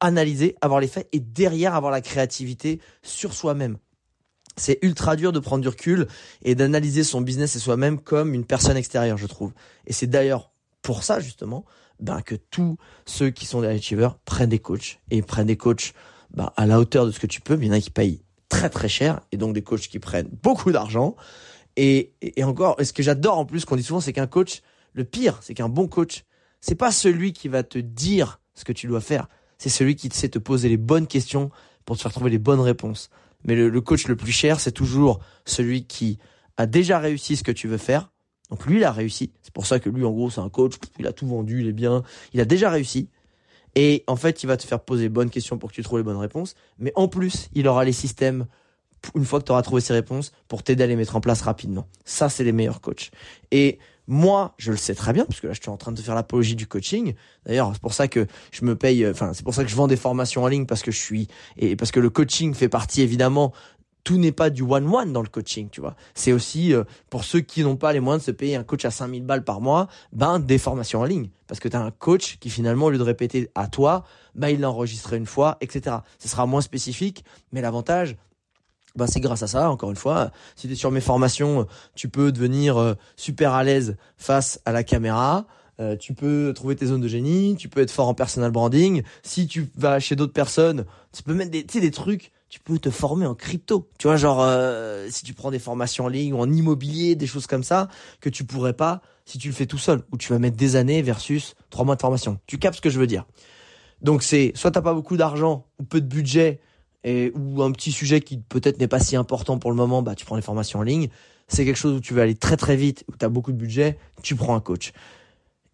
analyser, 0.03 0.55
avoir 0.61 0.79
les 0.79 0.87
faits 0.87 1.07
et 1.11 1.19
derrière 1.19 1.73
avoir 1.73 1.91
la 1.91 2.01
créativité 2.01 2.79
sur 3.01 3.33
soi-même. 3.33 3.77
C'est 4.57 4.77
ultra 4.83 5.15
dur 5.15 5.31
de 5.31 5.39
prendre 5.39 5.63
du 5.63 5.69
recul 5.69 6.07
et 6.43 6.53
d'analyser 6.53 7.03
son 7.03 7.21
business 7.21 7.55
et 7.55 7.59
soi-même 7.59 7.99
comme 7.99 8.35
une 8.35 8.45
personne 8.45 8.77
extérieure, 8.77 9.17
je 9.17 9.25
trouve. 9.25 9.53
Et 9.87 9.93
c'est 9.93 10.05
d'ailleurs 10.05 10.51
pour 10.83 11.03
ça, 11.03 11.19
justement, 11.19 11.65
ben, 11.99 12.21
que 12.21 12.35
tous 12.35 12.77
ceux 13.05 13.31
qui 13.31 13.45
sont 13.45 13.61
des 13.61 13.67
achievers 13.67 14.19
prennent 14.19 14.49
des 14.49 14.59
coachs 14.59 14.99
et 15.09 15.21
prennent 15.21 15.47
des 15.47 15.57
coachs 15.57 15.93
ben, 16.31 16.51
à 16.57 16.67
la 16.67 16.79
hauteur 16.79 17.05
de 17.05 17.11
ce 17.11 17.19
que 17.19 17.27
tu 17.27 17.41
peux. 17.41 17.55
Mais 17.55 17.65
il 17.65 17.69
y 17.69 17.71
en 17.71 17.77
a 17.77 17.79
qui 17.79 17.89
payent 17.89 18.21
très 18.49 18.69
très 18.69 18.89
cher 18.89 19.21
et 19.31 19.37
donc 19.37 19.53
des 19.53 19.63
coachs 19.63 19.87
qui 19.87 19.99
prennent 19.99 20.29
beaucoup 20.43 20.71
d'argent. 20.71 21.15
Et, 21.77 22.13
et, 22.21 22.43
encore, 22.43 22.75
ce 22.83 22.93
que 22.93 23.01
j'adore 23.01 23.39
en 23.39 23.45
plus 23.45 23.65
qu'on 23.65 23.77
dit 23.77 23.83
souvent, 23.83 24.01
c'est 24.01 24.13
qu'un 24.13 24.27
coach, 24.27 24.61
le 24.91 25.05
pire, 25.05 25.39
c'est 25.41 25.55
qu'un 25.55 25.69
bon 25.69 25.87
coach, 25.87 26.25
c'est 26.61 26.75
pas 26.75 26.91
celui 26.91 27.33
qui 27.33 27.47
va 27.47 27.63
te 27.63 27.79
dire 27.79 28.39
ce 28.53 28.63
que 28.63 28.73
tu 28.73 28.85
dois 28.85 29.01
faire, 29.01 29.27
c'est 29.63 29.69
celui 29.69 29.95
qui 29.95 30.09
sait 30.11 30.27
te 30.27 30.39
poser 30.39 30.67
les 30.67 30.75
bonnes 30.75 31.07
questions 31.07 31.49
pour 31.85 31.95
te 31.95 32.01
faire 32.01 32.11
trouver 32.11 32.29
les 32.29 32.37
bonnes 32.37 32.59
réponses. 32.59 33.09
Mais 33.45 33.55
le, 33.55 33.79
coach 33.79 34.09
le 34.09 34.17
plus 34.17 34.33
cher, 34.33 34.59
c'est 34.59 34.73
toujours 34.73 35.21
celui 35.45 35.85
qui 35.85 36.19
a 36.57 36.65
déjà 36.65 36.99
réussi 36.99 37.37
ce 37.37 37.43
que 37.43 37.51
tu 37.53 37.69
veux 37.69 37.77
faire. 37.77 38.11
Donc 38.49 38.65
lui, 38.65 38.77
il 38.77 38.83
a 38.83 38.91
réussi. 38.91 39.31
C'est 39.41 39.53
pour 39.53 39.65
ça 39.65 39.79
que 39.79 39.89
lui, 39.89 40.03
en 40.03 40.11
gros, 40.11 40.29
c'est 40.29 40.41
un 40.41 40.49
coach. 40.49 40.73
Il 40.99 41.07
a 41.07 41.13
tout 41.13 41.25
vendu, 41.25 41.61
il 41.61 41.69
est 41.69 41.73
bien. 41.73 42.03
Il 42.33 42.41
a 42.41 42.45
déjà 42.45 42.69
réussi. 42.69 43.07
Et 43.75 44.03
en 44.07 44.17
fait, 44.17 44.43
il 44.43 44.47
va 44.47 44.57
te 44.57 44.67
faire 44.67 44.81
poser 44.81 45.03
les 45.03 45.09
bonnes 45.09 45.29
questions 45.29 45.57
pour 45.57 45.69
que 45.69 45.75
tu 45.75 45.81
trouves 45.81 45.99
les 45.99 46.03
bonnes 46.03 46.17
réponses. 46.17 46.55
Mais 46.77 46.91
en 46.95 47.07
plus, 47.07 47.47
il 47.53 47.65
aura 47.65 47.85
les 47.85 47.93
systèmes, 47.93 48.47
une 49.15 49.23
fois 49.23 49.39
que 49.39 49.45
tu 49.45 49.53
auras 49.53 49.61
trouvé 49.61 49.79
ces 49.79 49.93
réponses, 49.93 50.33
pour 50.49 50.61
t'aider 50.61 50.83
à 50.83 50.87
les 50.87 50.97
mettre 50.97 51.15
en 51.15 51.21
place 51.21 51.41
rapidement. 51.41 51.87
Ça, 52.03 52.27
c'est 52.27 52.43
les 52.43 52.51
meilleurs 52.51 52.81
coachs. 52.81 53.11
Et 53.51 53.79
moi, 54.07 54.53
je 54.57 54.71
le 54.71 54.77
sais 54.77 54.95
très 54.95 55.13
bien, 55.13 55.25
parce 55.25 55.39
que 55.39 55.47
là, 55.47 55.53
je 55.53 55.61
suis 55.61 55.69
en 55.69 55.77
train 55.77 55.91
de 55.91 56.01
faire 56.01 56.15
l'apologie 56.15 56.55
du 56.55 56.67
coaching. 56.67 57.13
D'ailleurs, 57.45 57.71
c'est 57.73 57.81
pour 57.81 57.93
ça 57.93 58.07
que 58.07 58.27
je 58.51 58.65
me 58.65 58.75
paye, 58.75 59.07
enfin, 59.07 59.33
c'est 59.33 59.43
pour 59.43 59.53
ça 59.53 59.63
que 59.63 59.69
je 59.69 59.75
vends 59.75 59.87
des 59.87 59.95
formations 59.95 60.43
en 60.43 60.47
ligne, 60.47 60.65
parce 60.65 60.81
que 60.81 60.91
je 60.91 60.99
suis, 60.99 61.27
et 61.57 61.75
parce 61.75 61.91
que 61.91 61.99
le 61.99 62.09
coaching 62.09 62.53
fait 62.53 62.69
partie 62.69 63.01
évidemment 63.01 63.53
tout 64.03 64.17
n'est 64.17 64.31
pas 64.31 64.49
du 64.49 64.61
one-one 64.61 65.13
dans 65.13 65.21
le 65.21 65.29
coaching, 65.29 65.69
tu 65.69 65.81
vois. 65.81 65.95
C'est 66.13 66.33
aussi, 66.33 66.73
euh, 66.73 66.83
pour 67.09 67.23
ceux 67.23 67.39
qui 67.39 67.63
n'ont 67.63 67.77
pas 67.77 67.93
les 67.93 67.99
moyens 67.99 68.23
de 68.23 68.25
se 68.25 68.31
payer 68.31 68.55
un 68.55 68.63
coach 68.63 68.85
à 68.85 68.91
5000 68.91 69.23
balles 69.23 69.43
par 69.43 69.61
mois, 69.61 69.87
ben, 70.11 70.39
des 70.39 70.57
formations 70.57 71.01
en 71.01 71.05
ligne. 71.05 71.29
Parce 71.47 71.59
que 71.59 71.69
tu 71.69 71.77
as 71.77 71.81
un 71.81 71.91
coach 71.91 72.37
qui 72.39 72.49
finalement, 72.49 72.87
au 72.87 72.89
lieu 72.89 72.97
de 72.97 73.03
répéter 73.03 73.49
à 73.55 73.67
toi, 73.67 74.03
ben, 74.35 74.49
il 74.49 74.59
l'a 74.59 74.69
enregistré 74.69 75.17
une 75.17 75.25
fois, 75.25 75.57
etc. 75.61 75.97
Ce 76.19 76.27
sera 76.27 76.45
moins 76.45 76.61
spécifique, 76.61 77.23
mais 77.51 77.61
l'avantage, 77.61 78.17
ben, 78.95 79.07
c'est 79.07 79.19
grâce 79.19 79.43
à 79.43 79.47
ça, 79.47 79.69
encore 79.69 79.89
une 79.89 79.95
fois. 79.95 80.31
Si 80.55 80.67
tu 80.67 80.73
es 80.73 80.75
sur 80.75 80.91
mes 80.91 81.01
formations, 81.01 81.67
tu 81.95 82.09
peux 82.09 82.31
devenir 82.31 82.77
euh, 82.77 82.93
super 83.15 83.53
à 83.53 83.63
l'aise 83.63 83.97
face 84.17 84.59
à 84.65 84.71
la 84.71 84.83
caméra. 84.83 85.45
Euh, 85.79 85.95
tu 85.95 86.13
peux 86.13 86.53
trouver 86.55 86.75
tes 86.75 86.85
zones 86.85 87.01
de 87.01 87.07
génie, 87.07 87.55
tu 87.57 87.67
peux 87.67 87.81
être 87.81 87.91
fort 87.91 88.07
en 88.07 88.13
personal 88.13 88.51
branding. 88.51 89.01
Si 89.23 89.47
tu 89.47 89.71
vas 89.75 89.99
chez 89.99 90.15
d'autres 90.15 90.33
personnes, 90.33 90.85
tu 91.11 91.23
peux 91.23 91.33
mettre 91.33 91.51
des, 91.51 91.63
des 91.63 91.91
trucs 91.91 92.31
tu 92.53 92.59
peux 92.59 92.77
te 92.77 92.91
former 92.91 93.25
en 93.25 93.33
crypto. 93.33 93.89
Tu 93.97 94.05
vois, 94.05 94.15
genre, 94.15 94.39
euh, 94.43 95.07
si 95.09 95.23
tu 95.23 95.33
prends 95.33 95.49
des 95.49 95.57
formations 95.57 96.05
en 96.05 96.07
ligne 96.07 96.35
ou 96.35 96.37
en 96.37 96.51
immobilier, 96.51 97.15
des 97.15 97.25
choses 97.25 97.47
comme 97.47 97.63
ça, 97.63 97.87
que 98.21 98.29
tu 98.29 98.43
pourrais 98.43 98.73
pas 98.73 99.01
si 99.25 99.39
tu 99.39 99.47
le 99.47 99.55
fais 99.55 99.65
tout 99.65 99.79
seul, 99.79 100.03
où 100.11 100.17
tu 100.17 100.31
vas 100.31 100.37
mettre 100.37 100.55
des 100.55 100.75
années 100.75 101.01
versus 101.01 101.55
trois 101.71 101.83
mois 101.83 101.95
de 101.95 102.01
formation. 102.01 102.37
Tu 102.45 102.59
captes 102.59 102.75
ce 102.75 102.81
que 102.81 102.91
je 102.91 102.99
veux 102.99 103.07
dire. 103.07 103.25
Donc 104.03 104.21
c'est, 104.21 104.51
soit 104.53 104.69
t'as 104.69 104.83
pas 104.83 104.93
beaucoup 104.93 105.17
d'argent 105.17 105.65
ou 105.79 105.83
peu 105.83 105.99
de 105.99 106.05
budget, 106.05 106.59
et, 107.03 107.31
ou 107.35 107.61
un 107.63 107.71
petit 107.71 107.91
sujet 107.91 108.21
qui 108.21 108.37
peut-être 108.37 108.79
n'est 108.79 108.87
pas 108.87 108.99
si 108.99 109.15
important 109.15 109.59
pour 109.59 109.71
le 109.71 109.77
moment, 109.77 110.01
bah 110.01 110.15
tu 110.15 110.25
prends 110.25 110.35
les 110.35 110.41
formations 110.41 110.79
en 110.79 110.83
ligne. 110.83 111.09
C'est 111.47 111.65
quelque 111.65 111.77
chose 111.77 111.95
où 111.95 111.99
tu 111.99 112.13
veux 112.13 112.21
aller 112.21 112.35
très 112.35 112.57
très 112.57 112.75
vite, 112.75 113.03
où 113.11 113.17
tu 113.17 113.25
as 113.25 113.29
beaucoup 113.29 113.51
de 113.51 113.57
budget, 113.57 113.97
tu 114.21 114.35
prends 114.35 114.55
un 114.55 114.61
coach. 114.61 114.93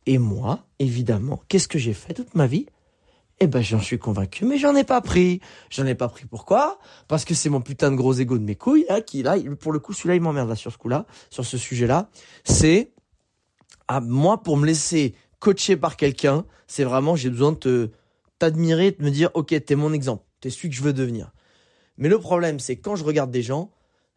Et 0.06 0.18
moi, 0.18 0.66
évidemment, 0.80 1.42
qu'est-ce 1.48 1.68
que 1.68 1.78
j'ai 1.78 1.94
fait 1.94 2.14
toute 2.14 2.34
ma 2.36 2.48
vie? 2.48 2.66
Eh 3.42 3.48
ben, 3.48 3.62
j'en 3.62 3.80
suis 3.80 3.98
convaincu, 3.98 4.44
mais 4.44 4.58
j'en 4.58 4.76
ai 4.76 4.84
pas 4.84 5.00
pris. 5.00 5.40
J'en 5.70 5.86
ai 5.86 5.96
pas 5.96 6.10
pris 6.10 6.26
pourquoi? 6.26 6.80
Parce 7.08 7.24
que 7.24 7.34
c'est 7.34 7.50
mon 7.50 7.62
putain 7.62 7.90
de 7.92 7.96
gros 7.96 8.14
ego 8.14 8.38
de 8.38 8.44
mes 8.44 8.56
couilles, 8.56 8.86
qui, 9.06 9.24
là, 9.24 9.38
pour 9.60 9.72
le 9.72 9.80
coup, 9.80 9.94
celui-là, 9.94 10.16
il 10.16 10.22
m'emmerde, 10.22 10.50
là, 10.50 10.56
sur 10.56 10.74
ce 10.74 10.78
coup-là, 10.78 11.06
sur 11.30 11.46
ce 11.46 11.58
sujet-là. 11.58 12.10
C'est, 12.44 12.92
à 13.88 14.02
moi, 14.02 14.44
pour 14.44 14.58
me 14.58 14.66
laisser 14.66 15.16
coacher 15.40 15.78
par 15.78 15.96
quelqu'un, 15.96 16.44
c'est 16.68 16.84
vraiment, 16.84 17.16
j'ai 17.16 17.30
besoin 17.30 17.54
de 17.54 17.58
te, 17.58 17.90
t'admirer, 18.40 18.92
de 18.92 19.04
me 19.04 19.10
dire, 19.10 19.30
ok, 19.36 19.56
t'es 19.64 19.76
mon 19.76 19.94
exemple. 19.94 20.24
T'es 20.42 20.50
celui 20.50 20.70
que 20.70 20.76
je 20.76 20.82
veux 20.82 20.94
devenir. 20.94 21.32
Mais 21.98 22.10
le 22.10 22.20
problème, 22.20 22.60
c'est 22.60 22.78
quand 22.78 22.96
je 22.96 23.04
regarde 23.04 23.32
des 23.32 23.42
gens, 23.42 23.72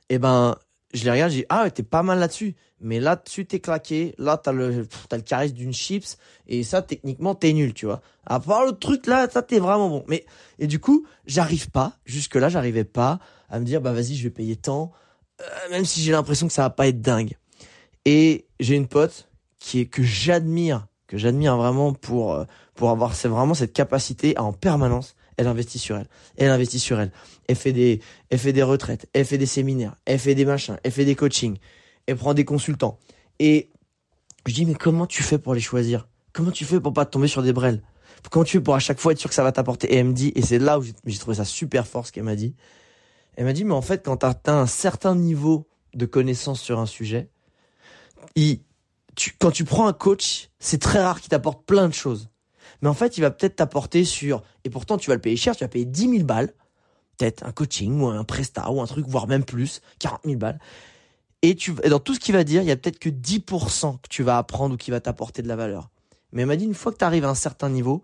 eh 0.09 0.19
ben, 0.19 0.57
je 0.95 1.05
les 1.05 1.11
regarde, 1.11 1.33
je 1.33 1.39
dis, 1.39 1.45
ah, 1.49 1.71
t'es 1.71 1.83
pas 1.83 2.03
mal 2.03 2.19
là-dessus. 2.19 2.55
Mais 2.81 3.01
là-dessus, 3.01 3.47
t'es 3.47 3.61
claqué. 3.61 4.15
Là, 4.19 4.37
t'as 4.37 4.53
le, 4.53 4.87
t'as 5.09 5.45
le 5.45 5.51
d'une 5.51 5.73
chips. 5.73 6.19
Et 6.47 6.65
ça, 6.65 6.83
techniquement, 6.83 7.35
t'es 7.35 7.53
nul, 7.53 7.75
tu 7.75 7.87
vois. 7.87 8.03
À 8.27 8.41
part 8.41 8.65
le 8.65 8.73
truc 8.73 9.07
là, 9.07 9.29
ça, 9.31 9.43
t'es 9.43 9.59
vraiment 9.59 9.89
bon. 9.89 10.05
Mais, 10.09 10.25
et 10.59 10.67
du 10.67 10.79
coup, 10.79 11.07
j'arrive 11.27 11.71
pas. 11.71 11.95
Jusque 12.05 12.37
là, 12.37 12.49
j'arrivais 12.49 12.85
pas 12.85 13.21
à 13.49 13.59
me 13.59 13.65
dire, 13.65 13.81
bah, 13.81 13.93
vas-y, 13.93 14.15
je 14.15 14.25
vais 14.25 14.31
payer 14.31 14.57
tant. 14.57 14.93
Euh, 15.41 15.45
même 15.71 15.85
si 15.85 16.03
j'ai 16.03 16.13
l'impression 16.13 16.47
que 16.47 16.53
ça 16.53 16.63
va 16.63 16.71
pas 16.71 16.89
être 16.89 17.01
dingue. 17.01 17.37
Et 18.05 18.47
j'ai 18.61 18.75
une 18.75 18.89
pote 18.89 19.29
qui 19.59 19.81
est, 19.81 19.87
que 19.87 20.03
j'admire, 20.03 20.87
que 21.07 21.17
j'admire 21.17 21.57
vraiment 21.57 21.93
pour, 21.93 22.35
euh, 22.35 22.45
pour 22.75 22.91
avoir, 22.91 23.15
c'est 23.15 23.29
vraiment 23.29 23.55
cette 23.55 23.73
capacité 23.73 24.37
à 24.37 24.43
en 24.43 24.53
permanence 24.53 25.15
elle 25.43 25.49
investit 25.49 25.79
sur 25.79 25.97
elle. 25.97 26.07
Elle 26.37 26.51
investit 26.51 26.79
sur 26.79 27.01
elle. 27.01 27.13
Elle 27.49 27.57
fait 27.57 27.73
des, 27.73 28.01
elle 28.31 28.39
fait 28.39 28.53
des 28.53 28.63
retraites, 28.63 29.09
elle 29.13 29.25
fait 29.25 29.39
des 29.39 29.47
séminaires, 29.47 29.97
elle 30.05 30.19
fait 30.19 30.35
des 30.35 30.45
machins, 30.45 30.79
elle 30.85 30.93
fait 30.93 31.05
des 31.05 31.17
coachings, 31.17 31.59
elle 32.07 32.17
prend 32.17 32.33
des 32.33 32.45
consultants. 32.45 32.99
Et 33.39 33.71
je 34.47 34.55
dis, 34.55 34.65
mais 34.65 34.75
comment 34.75 35.07
tu 35.07 35.23
fais 35.23 35.39
pour 35.39 35.55
les 35.55 35.61
choisir? 35.61 36.09
Comment 36.33 36.53
tu 36.53 36.65
fais 36.65 36.81
pour 36.81 36.93
pas 36.93 37.05
tomber 37.05 37.29
sur 37.29 37.43
des 37.43 37.53
brels? 37.53 37.83
Comment 38.31 38.45
tu 38.45 38.59
fais 38.59 38.63
pour 38.63 38.75
à 38.75 38.79
chaque 38.79 39.01
fois 39.01 39.13
être 39.13 39.19
sûr 39.19 39.29
que 39.29 39.35
ça 39.35 39.43
va 39.43 39.51
t'apporter? 39.53 39.93
Et 39.93 39.97
elle 39.97 40.07
me 40.07 40.13
dit, 40.13 40.33
et 40.35 40.43
c'est 40.43 40.59
là 40.59 40.79
où 40.79 40.83
j'ai 40.83 41.19
trouvé 41.19 41.37
ça 41.37 41.45
super 41.45 41.87
fort 41.87 42.07
ce 42.07 42.13
qu'elle 42.13 42.23
m'a 42.23 42.37
dit. 42.37 42.55
Elle 43.35 43.45
m'a 43.45 43.53
dit, 43.53 43.65
mais 43.65 43.75
en 43.75 43.83
fait, 43.83 44.05
quand 44.05 44.19
tu 44.19 44.27
atteint 44.27 44.61
un 44.61 44.67
certain 44.67 45.17
niveau 45.17 45.69
de 45.95 46.07
connaissance 46.07 46.61
sur 46.61 46.79
un 46.79 46.87
sujet, 46.87 47.31
tu, 48.37 49.33
quand 49.39 49.51
tu 49.51 49.65
prends 49.65 49.89
un 49.89 49.93
coach, 49.93 50.51
c'est 50.59 50.81
très 50.81 51.03
rare 51.03 51.21
qu'il 51.21 51.31
t'apporte 51.31 51.67
plein 51.67 51.89
de 51.89 51.95
choses 51.95 52.31
mais 52.83 52.89
en 52.89 52.95
fait, 52.95 53.17
il 53.17 53.21
va 53.21 53.31
peut-être 53.31 53.57
t'apporter 53.57 54.05
sur, 54.05 54.43
et 54.65 54.71
pourtant 54.71 54.99
tu 54.99 55.09
vas 55.09 55.15
le 55.15 55.21
payer 55.21 55.37
cher, 55.37 55.57
tu 55.57 55.65
vas 55.65 55.69
payer 55.69 55.85
10 55.85 56.11
000 56.11 56.25
balles, 56.25 56.53
peut-être 57.17 57.45
un 57.47 57.53
coaching 57.53 58.01
ou 58.01 58.09
un 58.09 58.25
prestat 58.25 58.71
ou 58.71 58.81
un 58.81 58.87
truc, 58.87 59.07
voire 59.07 59.29
même 59.29 59.45
plus, 59.45 59.81
40 60.01 60.21
000 60.25 60.37
balles. 60.37 60.59
Et, 61.43 61.55
tu, 61.55 61.75
et 61.83 61.89
dans 61.89 62.01
tout 62.01 62.15
ce 62.15 62.21
qu'il 62.21 62.35
va 62.35 62.45
dire, 62.45 62.63
il 62.63 62.69
y 62.69 62.71
a 62.71 62.77
peut-être 62.77 62.99
que 62.99 63.09
10% 63.09 64.01
que 64.01 64.09
tu 64.09 64.23
vas 64.23 64.37
apprendre 64.37 64.75
ou 64.75 64.77
qui 64.77 64.91
va 64.91 65.01
t'apporter 65.01 65.43
de 65.43 65.49
la 65.49 65.57
valeur. 65.57 65.91
Mais 66.33 66.43
il 66.43 66.47
m'a 66.47 66.57
dit, 66.57 66.65
une 66.65 66.75
fois 66.75 66.93
que 66.93 66.99
tu 66.99 67.05
arrives 67.05 67.25
à 67.25 67.29
un 67.29 67.35
certain 67.35 67.69
niveau, 67.69 68.03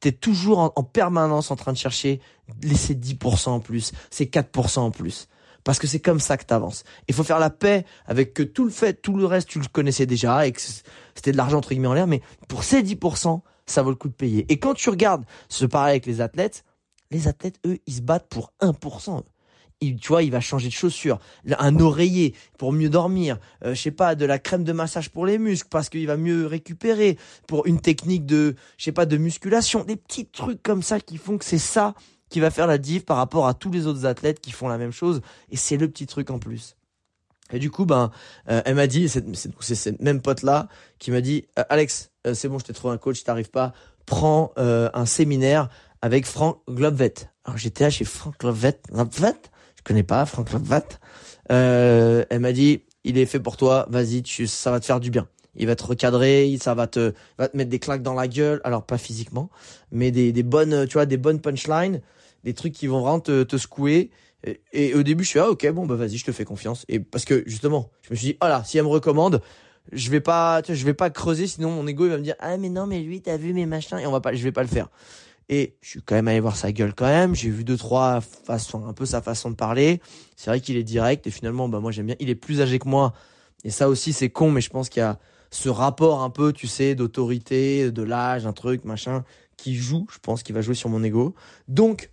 tu 0.00 0.08
es 0.08 0.12
toujours 0.12 0.58
en, 0.58 0.72
en, 0.76 0.82
permanence 0.82 1.50
en 1.50 1.56
train 1.56 1.72
de 1.72 1.78
chercher 1.78 2.20
laisser 2.62 2.94
10% 2.94 3.50
en 3.50 3.60
plus, 3.60 3.92
c'est 4.10 4.24
4% 4.24 4.80
en 4.80 4.90
plus. 4.90 5.28
Parce 5.64 5.78
que 5.78 5.86
c'est 5.86 6.00
comme 6.00 6.18
ça 6.20 6.36
que 6.36 6.44
tu 6.44 6.52
avances. 6.52 6.84
Il 7.08 7.14
faut 7.14 7.22
faire 7.22 7.38
la 7.38 7.50
paix 7.50 7.84
avec 8.06 8.34
que 8.34 8.42
tout 8.42 8.64
le 8.64 8.70
fait, 8.70 8.94
tout 8.94 9.16
le 9.16 9.26
reste, 9.26 9.48
tu 9.48 9.60
le 9.60 9.66
connaissais 9.70 10.06
déjà 10.06 10.46
et 10.46 10.52
que 10.52 10.60
c'était 10.60 11.32
de 11.32 11.36
l'argent 11.36 11.58
entre 11.58 11.70
guillemets 11.70 11.88
en 11.88 11.94
l'air. 11.94 12.08
Mais 12.08 12.20
pour 12.48 12.64
ces 12.64 12.82
10%, 12.82 13.40
ça 13.66 13.82
vaut 13.82 13.90
le 13.90 13.96
coup 13.96 14.08
de 14.08 14.14
payer. 14.14 14.46
Et 14.48 14.58
quand 14.58 14.74
tu 14.74 14.90
regardes 14.90 15.24
ce 15.48 15.64
pareil 15.66 15.92
avec 15.92 16.06
les 16.06 16.20
athlètes, 16.20 16.64
les 17.10 17.28
athlètes, 17.28 17.58
eux, 17.66 17.78
ils 17.86 17.94
se 17.94 18.00
battent 18.00 18.28
pour 18.28 18.52
1%. 18.60 19.22
tu 19.80 20.08
vois, 20.08 20.22
il 20.22 20.30
va 20.30 20.40
changer 20.40 20.68
de 20.68 20.72
chaussure, 20.72 21.18
un 21.58 21.78
oreiller 21.78 22.34
pour 22.58 22.72
mieux 22.72 22.88
dormir, 22.88 23.38
euh, 23.64 23.74
je 23.74 23.82
sais 23.82 23.90
pas, 23.90 24.14
de 24.14 24.24
la 24.24 24.38
crème 24.38 24.64
de 24.64 24.72
massage 24.72 25.10
pour 25.10 25.26
les 25.26 25.38
muscles 25.38 25.68
parce 25.70 25.88
qu'il 25.88 26.06
va 26.06 26.16
mieux 26.16 26.46
récupérer, 26.46 27.18
pour 27.46 27.66
une 27.66 27.80
technique 27.80 28.26
de, 28.26 28.56
je 28.78 28.84
sais 28.84 28.92
pas, 28.92 29.06
de 29.06 29.16
musculation, 29.16 29.84
des 29.84 29.96
petits 29.96 30.26
trucs 30.26 30.62
comme 30.62 30.82
ça 30.82 31.00
qui 31.00 31.18
font 31.18 31.38
que 31.38 31.44
c'est 31.44 31.58
ça 31.58 31.94
qui 32.30 32.40
va 32.40 32.50
faire 32.50 32.66
la 32.66 32.78
diff 32.78 33.04
par 33.04 33.18
rapport 33.18 33.46
à 33.46 33.52
tous 33.52 33.70
les 33.70 33.86
autres 33.86 34.06
athlètes 34.06 34.40
qui 34.40 34.52
font 34.52 34.66
la 34.66 34.78
même 34.78 34.92
chose 34.92 35.20
et 35.50 35.56
c'est 35.56 35.76
le 35.76 35.88
petit 35.88 36.06
truc 36.06 36.30
en 36.30 36.38
plus. 36.38 36.76
Et 37.52 37.58
du 37.58 37.70
coup, 37.70 37.84
ben, 37.84 38.10
euh, 38.48 38.62
elle 38.64 38.76
m'a 38.76 38.86
dit, 38.86 39.08
c'est 39.08 39.74
cette 39.74 40.00
même 40.00 40.22
pote 40.22 40.42
là 40.42 40.68
qui 40.98 41.10
m'a 41.10 41.20
dit, 41.20 41.44
euh, 41.58 41.64
Alex, 41.68 42.11
euh, 42.26 42.34
c'est 42.34 42.48
bon, 42.48 42.58
je 42.58 42.64
t'ai 42.64 42.72
trouvé 42.72 42.94
un 42.94 42.98
coach, 42.98 43.24
t'arrives 43.24 43.50
pas, 43.50 43.72
prends 44.06 44.52
un 44.56 45.06
séminaire 45.06 45.68
avec 46.00 46.26
Franck 46.26 46.58
Globvet. 46.68 47.14
Alors 47.44 47.56
j'étais 47.56 47.84
là 47.84 47.90
chez 47.90 48.04
Franck 48.04 48.38
Globvet, 48.40 48.80
Globvet, 48.90 49.36
je 49.76 49.82
connais 49.84 50.02
pas 50.02 50.26
Franck 50.26 50.50
Globvet. 50.50 50.82
elle 51.48 52.40
m'a 52.40 52.52
dit, 52.52 52.82
il 53.04 53.18
est 53.18 53.26
fait 53.26 53.40
pour 53.40 53.56
toi, 53.56 53.86
vas-y, 53.90 54.22
tu, 54.22 54.46
ça 54.46 54.70
va 54.70 54.80
te 54.80 54.86
faire 54.86 55.00
du 55.00 55.10
bien. 55.10 55.28
Il 55.54 55.66
va 55.66 55.76
te 55.76 55.84
recadrer, 55.84 56.56
ça 56.60 56.74
va 56.74 56.86
te, 56.86 57.12
va 57.38 57.48
te 57.48 57.56
mettre 57.56 57.70
des 57.70 57.78
claques 57.78 58.02
dans 58.02 58.14
la 58.14 58.26
gueule, 58.26 58.60
alors 58.64 58.84
pas 58.84 58.98
physiquement, 58.98 59.50
mais 59.90 60.10
des, 60.10 60.32
des 60.32 60.42
bonnes, 60.42 60.86
tu 60.86 60.94
vois, 60.94 61.06
des 61.06 61.18
bonnes 61.18 61.40
punchlines, 61.40 62.00
des 62.42 62.54
trucs 62.54 62.72
qui 62.72 62.86
vont 62.86 63.00
vraiment 63.00 63.20
te, 63.20 63.42
te 63.42 63.56
secouer 63.56 64.10
et, 64.72 64.94
au 64.94 65.02
début, 65.02 65.24
je 65.24 65.28
suis 65.28 65.38
ah 65.38 65.48
ok 65.50 65.70
bon 65.70 65.86
bah 65.86 65.94
vas-y, 65.94 66.16
je 66.16 66.24
te 66.24 66.32
fais 66.32 66.44
confiance. 66.44 66.84
Et 66.88 66.98
parce 66.98 67.24
que 67.24 67.44
justement, 67.46 67.90
je 68.02 68.10
me 68.10 68.16
suis 68.16 68.26
dit 68.28 68.38
oh 68.42 68.46
là, 68.46 68.62
si 68.64 68.78
elle 68.78 68.84
me 68.84 68.88
recommande, 68.88 69.40
je 69.90 70.10
vais 70.10 70.20
pas, 70.20 70.62
je 70.66 70.84
vais 70.84 70.94
pas 70.94 71.10
creuser, 71.10 71.46
sinon 71.46 71.70
mon 71.70 71.86
ego 71.86 72.04
il 72.04 72.10
va 72.10 72.18
me 72.18 72.22
dire 72.22 72.36
ah 72.38 72.56
mais 72.56 72.68
non 72.68 72.86
mais 72.86 73.00
lui 73.00 73.20
t'as 73.20 73.36
vu 73.36 73.52
mes 73.52 73.66
machins 73.66 73.98
et 73.98 74.06
on 74.06 74.12
va 74.12 74.20
pas, 74.20 74.32
je 74.34 74.42
vais 74.42 74.52
pas 74.52 74.62
le 74.62 74.68
faire. 74.68 74.88
Et 75.48 75.76
je 75.80 75.88
suis 75.88 76.02
quand 76.02 76.14
même 76.14 76.28
allé 76.28 76.40
voir 76.40 76.56
sa 76.56 76.72
gueule 76.72 76.94
quand 76.94 77.06
même. 77.06 77.34
J'ai 77.34 77.50
vu 77.50 77.64
deux 77.64 77.76
trois 77.76 78.20
façons, 78.20 78.86
un 78.86 78.92
peu 78.92 79.04
sa 79.04 79.20
façon 79.20 79.50
de 79.50 79.56
parler. 79.56 80.00
C'est 80.36 80.50
vrai 80.50 80.60
qu'il 80.60 80.76
est 80.76 80.84
direct 80.84 81.26
et 81.26 81.30
finalement 81.30 81.68
bah 81.68 81.80
moi 81.80 81.90
j'aime 81.90 82.06
bien. 82.06 82.16
Il 82.20 82.30
est 82.30 82.34
plus 82.34 82.60
âgé 82.60 82.78
que 82.78 82.88
moi 82.88 83.12
et 83.64 83.70
ça 83.70 83.88
aussi 83.88 84.12
c'est 84.12 84.30
con, 84.30 84.50
mais 84.50 84.60
je 84.60 84.70
pense 84.70 84.88
qu'il 84.88 85.00
y 85.00 85.04
a 85.04 85.18
ce 85.50 85.68
rapport 85.68 86.22
un 86.22 86.30
peu, 86.30 86.52
tu 86.52 86.66
sais, 86.66 86.94
d'autorité, 86.94 87.92
de 87.92 88.02
l'âge, 88.02 88.46
un 88.46 88.54
truc 88.54 88.84
machin 88.84 89.24
qui 89.56 89.74
joue. 89.74 90.06
Je 90.10 90.18
pense 90.18 90.42
qu'il 90.42 90.54
va 90.54 90.62
jouer 90.62 90.74
sur 90.74 90.88
mon 90.88 91.02
ego. 91.04 91.34
Donc 91.68 92.10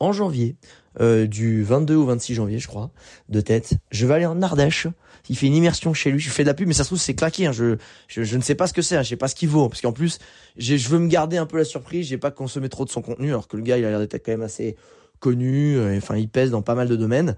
en 0.00 0.12
janvier, 0.12 0.56
euh, 1.00 1.26
du 1.26 1.62
22 1.62 1.94
au 1.94 2.06
26 2.06 2.34
janvier, 2.34 2.58
je 2.58 2.66
crois, 2.66 2.90
de 3.28 3.40
tête. 3.40 3.74
Je 3.90 4.06
vais 4.06 4.14
aller 4.14 4.26
en 4.26 4.42
Ardèche. 4.42 4.88
Il 5.28 5.36
fait 5.36 5.46
une 5.46 5.54
immersion 5.54 5.94
chez 5.94 6.10
lui. 6.10 6.20
Je 6.20 6.30
fais 6.30 6.42
de 6.42 6.48
la 6.48 6.54
pub, 6.54 6.66
mais 6.68 6.74
ça 6.74 6.84
se 6.84 6.88
trouve 6.88 6.98
c'est 6.98 7.14
claqué. 7.14 7.46
Hein. 7.46 7.52
Je, 7.52 7.76
je, 8.08 8.36
ne 8.36 8.42
sais 8.42 8.54
pas 8.54 8.66
ce 8.66 8.72
que 8.72 8.82
c'est. 8.82 8.96
Hein. 8.96 9.02
Je 9.02 9.10
sais 9.10 9.16
pas 9.16 9.28
ce 9.28 9.34
qu'il 9.34 9.48
vaut, 9.48 9.68
parce 9.68 9.80
qu'en 9.80 9.92
plus, 9.92 10.18
je 10.56 10.88
veux 10.88 10.98
me 10.98 11.08
garder 11.08 11.36
un 11.36 11.46
peu 11.46 11.58
la 11.58 11.64
surprise. 11.64 12.06
J'ai 12.06 12.18
pas 12.18 12.30
consommé 12.30 12.68
trop 12.68 12.84
de 12.84 12.90
son 12.90 13.02
contenu, 13.02 13.28
alors 13.28 13.48
que 13.48 13.56
le 13.56 13.62
gars, 13.62 13.78
il 13.78 13.84
a 13.84 13.90
l'air 13.90 13.98
d'être 14.00 14.24
quand 14.24 14.32
même 14.32 14.42
assez 14.42 14.76
connu. 15.18 15.76
euh, 15.76 15.96
Enfin, 15.96 16.16
il 16.16 16.28
pèse 16.28 16.50
dans 16.50 16.62
pas 16.62 16.74
mal 16.74 16.88
de 16.88 16.96
domaines. 16.96 17.36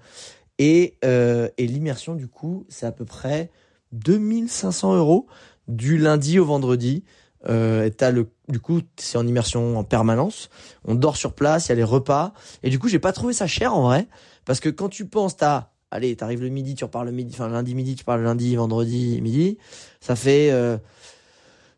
Et, 0.58 0.96
euh, 1.04 1.48
et 1.58 1.66
l'immersion, 1.66 2.14
du 2.14 2.28
coup, 2.28 2.66
c'est 2.68 2.86
à 2.86 2.92
peu 2.92 3.04
près 3.04 3.50
2500 3.92 4.96
euros 4.96 5.26
du 5.68 5.98
lundi 5.98 6.38
au 6.38 6.44
vendredi. 6.44 7.04
Euh, 7.48 7.90
t'as 7.90 8.10
le, 8.10 8.28
du 8.48 8.60
coup, 8.60 8.80
c'est 8.96 9.18
en 9.18 9.26
immersion 9.26 9.78
en 9.78 9.84
permanence. 9.84 10.48
On 10.84 10.94
dort 10.94 11.16
sur 11.16 11.34
place, 11.34 11.66
il 11.66 11.68
y 11.70 11.72
a 11.72 11.76
les 11.76 11.84
repas. 11.84 12.32
Et 12.62 12.70
du 12.70 12.78
coup, 12.78 12.88
j'ai 12.88 12.98
pas 12.98 13.12
trouvé 13.12 13.32
ça 13.32 13.46
cher 13.46 13.74
en 13.74 13.82
vrai. 13.82 14.06
Parce 14.44 14.60
que 14.60 14.68
quand 14.68 14.88
tu 14.88 15.06
penses, 15.06 15.36
t'as, 15.36 15.70
allez, 15.92 16.16
t'arrives 16.16 16.42
le 16.42 16.48
midi, 16.48 16.74
tu 16.74 16.84
repars 16.84 17.04
le 17.04 17.12
midi, 17.12 17.34
enfin 17.34 17.48
lundi 17.48 17.74
midi, 17.74 17.94
tu 17.94 18.04
pars 18.04 18.16
le 18.16 18.24
lundi, 18.24 18.56
vendredi 18.56 19.20
midi. 19.22 19.58
Ça 20.00 20.16
fait, 20.16 20.50
euh, 20.50 20.78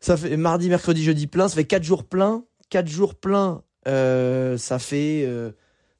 ça 0.00 0.16
fait 0.16 0.36
mardi, 0.36 0.68
mercredi, 0.68 1.02
jeudi 1.02 1.26
plein. 1.26 1.48
Ça 1.48 1.56
fait 1.56 1.64
quatre 1.64 1.82
jours 1.82 2.04
pleins. 2.04 2.44
Quatre 2.70 2.88
jours 2.88 3.14
pleins, 3.14 3.62
euh, 3.86 4.56
ça 4.56 4.78
fait, 4.78 5.24
euh, 5.26 5.52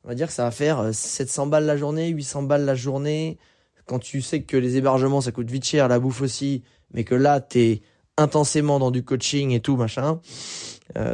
on 0.05 0.09
va 0.09 0.15
dire 0.15 0.29
que 0.29 0.33
ça 0.33 0.45
va 0.45 0.51
faire 0.51 0.81
euh, 0.81 0.93
700 0.93 1.47
balles 1.47 1.67
la 1.67 1.77
journée, 1.77 2.09
800 2.09 2.45
balles 2.45 2.65
la 2.65 2.75
journée. 2.75 3.39
Quand 3.87 3.99
tu 3.99 4.23
sais 4.23 4.43
que 4.43 4.57
les 4.57 4.77
hébergements, 4.77 5.21
ça 5.21 5.31
coûte 5.31 5.51
vite 5.51 5.65
cher, 5.65 5.89
la 5.89 5.99
bouffe 5.99 6.23
aussi, 6.23 6.63
mais 6.93 7.05
que 7.05 7.15
là, 7.15 7.41
t'es 7.41 7.83
intensément 8.17 8.79
dans 8.79 8.91
du 8.91 9.05
coaching 9.05 9.51
et 9.51 9.61
tout, 9.61 9.77
machin. 9.77 10.21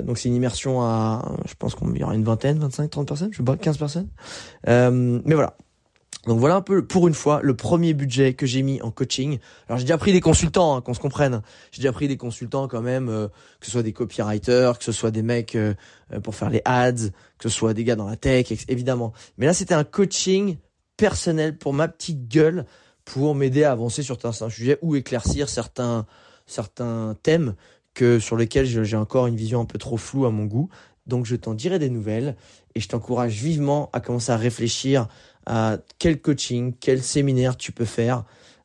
Donc 0.02 0.18
c'est 0.18 0.28
une 0.28 0.34
immersion 0.34 0.82
à, 0.82 1.36
je 1.46 1.54
pense 1.54 1.74
qu'il 1.74 1.96
y 1.96 2.02
aura 2.04 2.14
une 2.14 2.24
vingtaine, 2.24 2.58
25, 2.58 2.90
30 2.90 3.08
personnes, 3.08 3.32
je 3.32 3.38
sais 3.38 3.42
pas, 3.42 3.56
15 3.56 3.78
personnes. 3.78 4.08
Mais 4.66 5.34
voilà. 5.34 5.56
Donc 6.26 6.38
voilà 6.38 6.56
un 6.56 6.60
peu, 6.60 6.84
pour 6.84 7.08
une 7.08 7.14
fois, 7.14 7.40
le 7.42 7.56
premier 7.56 7.94
budget 7.94 8.34
que 8.34 8.44
j'ai 8.44 8.62
mis 8.62 8.82
en 8.82 8.90
coaching. 8.90 9.38
Alors 9.68 9.78
j'ai 9.78 9.84
déjà 9.84 9.96
pris 9.96 10.12
des 10.12 10.20
consultants, 10.20 10.76
hein, 10.76 10.80
qu'on 10.82 10.92
se 10.92 11.00
comprenne. 11.00 11.40
J'ai 11.72 11.80
déjà 11.80 11.92
pris 11.92 12.08
des 12.08 12.18
consultants 12.18 12.68
quand 12.68 12.82
même, 12.82 13.08
euh, 13.08 13.28
que 13.58 13.66
ce 13.66 13.72
soit 13.72 13.82
des 13.82 13.94
copywriters, 13.94 14.78
que 14.78 14.84
ce 14.84 14.92
soit 14.92 15.10
des 15.10 15.22
mecs 15.22 15.56
euh, 15.56 15.74
euh, 16.12 16.20
pour 16.20 16.34
faire 16.34 16.50
les 16.50 16.60
ads, 16.66 17.08
que 17.38 17.48
ce 17.48 17.48
soit 17.48 17.72
des 17.72 17.84
gars 17.84 17.96
dans 17.96 18.08
la 18.08 18.16
tech, 18.16 18.52
évidemment. 18.68 19.14
Mais 19.38 19.46
là 19.46 19.54
c'était 19.54 19.74
un 19.74 19.84
coaching 19.84 20.58
personnel 20.98 21.56
pour 21.56 21.72
ma 21.72 21.88
petite 21.88 22.28
gueule, 22.28 22.66
pour 23.06 23.34
m'aider 23.34 23.64
à 23.64 23.72
avancer 23.72 24.02
sur 24.02 24.20
certains 24.20 24.50
sujets 24.50 24.78
ou 24.82 24.96
éclaircir 24.96 25.48
certains 25.48 26.06
certains 26.46 27.16
thèmes 27.22 27.54
que 27.94 28.18
sur 28.18 28.36
lesquels 28.36 28.66
j'ai 28.66 28.96
encore 28.96 29.26
une 29.26 29.36
vision 29.36 29.60
un 29.60 29.64
peu 29.64 29.78
trop 29.78 29.96
floue 29.96 30.26
à 30.26 30.30
mon 30.30 30.44
goût. 30.44 30.68
Donc 31.10 31.26
je 31.26 31.36
t'en 31.36 31.52
dirai 31.52 31.78
des 31.78 31.90
nouvelles 31.90 32.36
et 32.74 32.80
je 32.80 32.88
t'encourage 32.88 33.34
vivement 33.34 33.90
à 33.92 34.00
commencer 34.00 34.32
à 34.32 34.38
réfléchir 34.38 35.08
à 35.44 35.78
quel 35.98 36.20
coaching, 36.20 36.72
quel 36.80 37.02
séminaire 37.02 37.56
tu 37.58 37.72
peux 37.72 37.84
faire. 37.84 38.24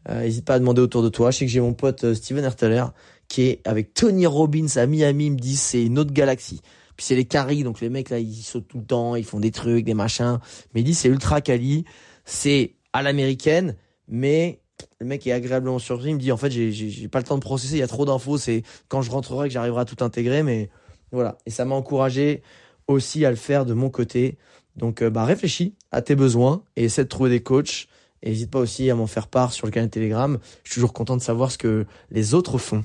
Euh, 0.09 0.21
N'hésite 0.21 0.45
pas 0.45 0.53
à 0.53 0.59
demander 0.59 0.81
autour 0.81 1.03
de 1.03 1.09
toi. 1.09 1.31
Je 1.31 1.39
sais 1.39 1.45
que 1.45 1.51
j'ai 1.51 1.59
mon 1.59 1.73
pote 1.73 2.03
euh, 2.03 2.13
Steven 2.13 2.45
Herteler 2.45 2.85
qui 3.27 3.41
est 3.41 3.61
avec 3.65 3.93
Tony 3.93 4.27
Robbins 4.27 4.67
à 4.75 4.85
Miami. 4.85 5.25
Il 5.25 5.31
me 5.33 5.37
dit 5.37 5.55
c'est 5.55 5.83
une 5.83 5.97
autre 5.99 6.13
galaxie. 6.13 6.61
Puis 6.95 7.05
c'est 7.07 7.15
les 7.15 7.25
caries, 7.25 7.63
donc 7.63 7.81
les 7.81 7.89
mecs 7.89 8.09
là 8.09 8.19
ils 8.19 8.35
sautent 8.35 8.67
tout 8.67 8.79
le 8.79 8.85
temps, 8.85 9.15
ils 9.15 9.25
font 9.25 9.39
des 9.39 9.51
trucs, 9.51 9.83
des 9.83 9.93
machins. 9.93 10.39
Mais 10.73 10.81
il 10.81 10.83
dit 10.85 10.93
c'est 10.93 11.09
ultra 11.09 11.41
quali, 11.41 11.83
c'est 12.23 12.75
à 12.93 13.01
l'américaine, 13.01 13.75
mais 14.07 14.61
le 14.99 15.05
mec 15.05 15.25
est 15.27 15.31
agréablement 15.33 15.79
surpris. 15.79 16.09
Il 16.09 16.15
me 16.15 16.19
dit 16.19 16.31
en 16.31 16.37
fait 16.37 16.51
j'ai 16.51 17.07
pas 17.09 17.19
le 17.19 17.25
temps 17.25 17.35
de 17.35 17.41
processer, 17.41 17.75
il 17.75 17.79
y 17.79 17.83
a 17.83 17.87
trop 17.87 18.05
d'infos. 18.05 18.37
C'est 18.37 18.63
quand 18.87 19.01
je 19.01 19.11
rentrerai 19.11 19.47
que 19.49 19.53
j'arriverai 19.53 19.81
à 19.81 19.85
tout 19.85 20.03
intégrer, 20.03 20.43
mais 20.43 20.69
voilà. 21.16 21.38
Et 21.45 21.49
ça 21.49 21.66
m'a 21.66 21.76
encouragé 21.76 22.43
aussi 22.88 23.26
à 23.26 23.32
le 23.32 23.36
faire 23.36 23.66
de 23.66 23.74
mon 23.74 23.89
côté. 23.89 24.38
Donc 24.76 25.01
euh, 25.01 25.09
bah 25.09 25.26
réfléchis 25.26 25.74
à 25.91 26.01
tes 26.01 26.16
besoins 26.16 26.63
et 26.76 26.84
essaie 26.84 27.03
de 27.03 27.09
trouver 27.09 27.30
des 27.30 27.41
coachs. 27.41 27.88
Et 28.22 28.30
n'hésite 28.30 28.51
pas 28.51 28.59
aussi 28.59 28.89
à 28.89 28.95
m'en 28.95 29.07
faire 29.07 29.28
part 29.28 29.53
sur 29.53 29.68
le 29.68 29.72
canal 29.72 29.89
Telegram. 29.89 30.38
Je 30.63 30.72
suis 30.72 30.76
toujours 30.76 30.93
content 30.93 31.16
de 31.16 31.22
savoir 31.22 31.51
ce 31.51 31.57
que 31.57 31.86
les 32.11 32.34
autres 32.34 32.57
font. 32.57 32.84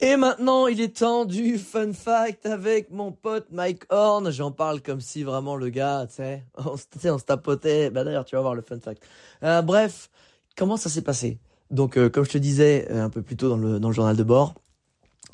Et 0.00 0.16
maintenant, 0.16 0.66
il 0.66 0.80
est 0.80 0.96
temps 0.98 1.24
du 1.24 1.58
fun 1.58 1.92
fact 1.92 2.46
avec 2.46 2.90
mon 2.90 3.12
pote 3.12 3.46
Mike 3.52 3.84
Horn. 3.90 4.30
J'en 4.32 4.50
parle 4.50 4.80
comme 4.80 5.00
si 5.00 5.22
vraiment 5.22 5.54
le 5.54 5.68
gars, 5.68 6.06
tu 6.08 6.16
sais, 6.16 6.42
on, 6.58 6.76
se- 6.76 7.24
tapotait. 7.24 7.90
Bah 7.90 8.02
d'ailleurs, 8.02 8.24
tu 8.24 8.34
vas 8.34 8.42
voir 8.42 8.54
le 8.54 8.62
fun 8.62 8.80
fact. 8.80 9.02
Euh, 9.44 9.62
bref, 9.62 10.10
comment 10.56 10.76
ça 10.76 10.88
s'est 10.88 11.02
passé? 11.02 11.38
Donc, 11.70 11.96
euh, 11.96 12.10
comme 12.10 12.24
je 12.24 12.30
te 12.30 12.38
disais 12.38 12.90
un 12.90 13.10
peu 13.10 13.22
plus 13.22 13.36
tôt 13.36 13.48
dans 13.48 13.56
le 13.56 13.94
journal 13.94 14.16
de 14.16 14.24
bord, 14.24 14.54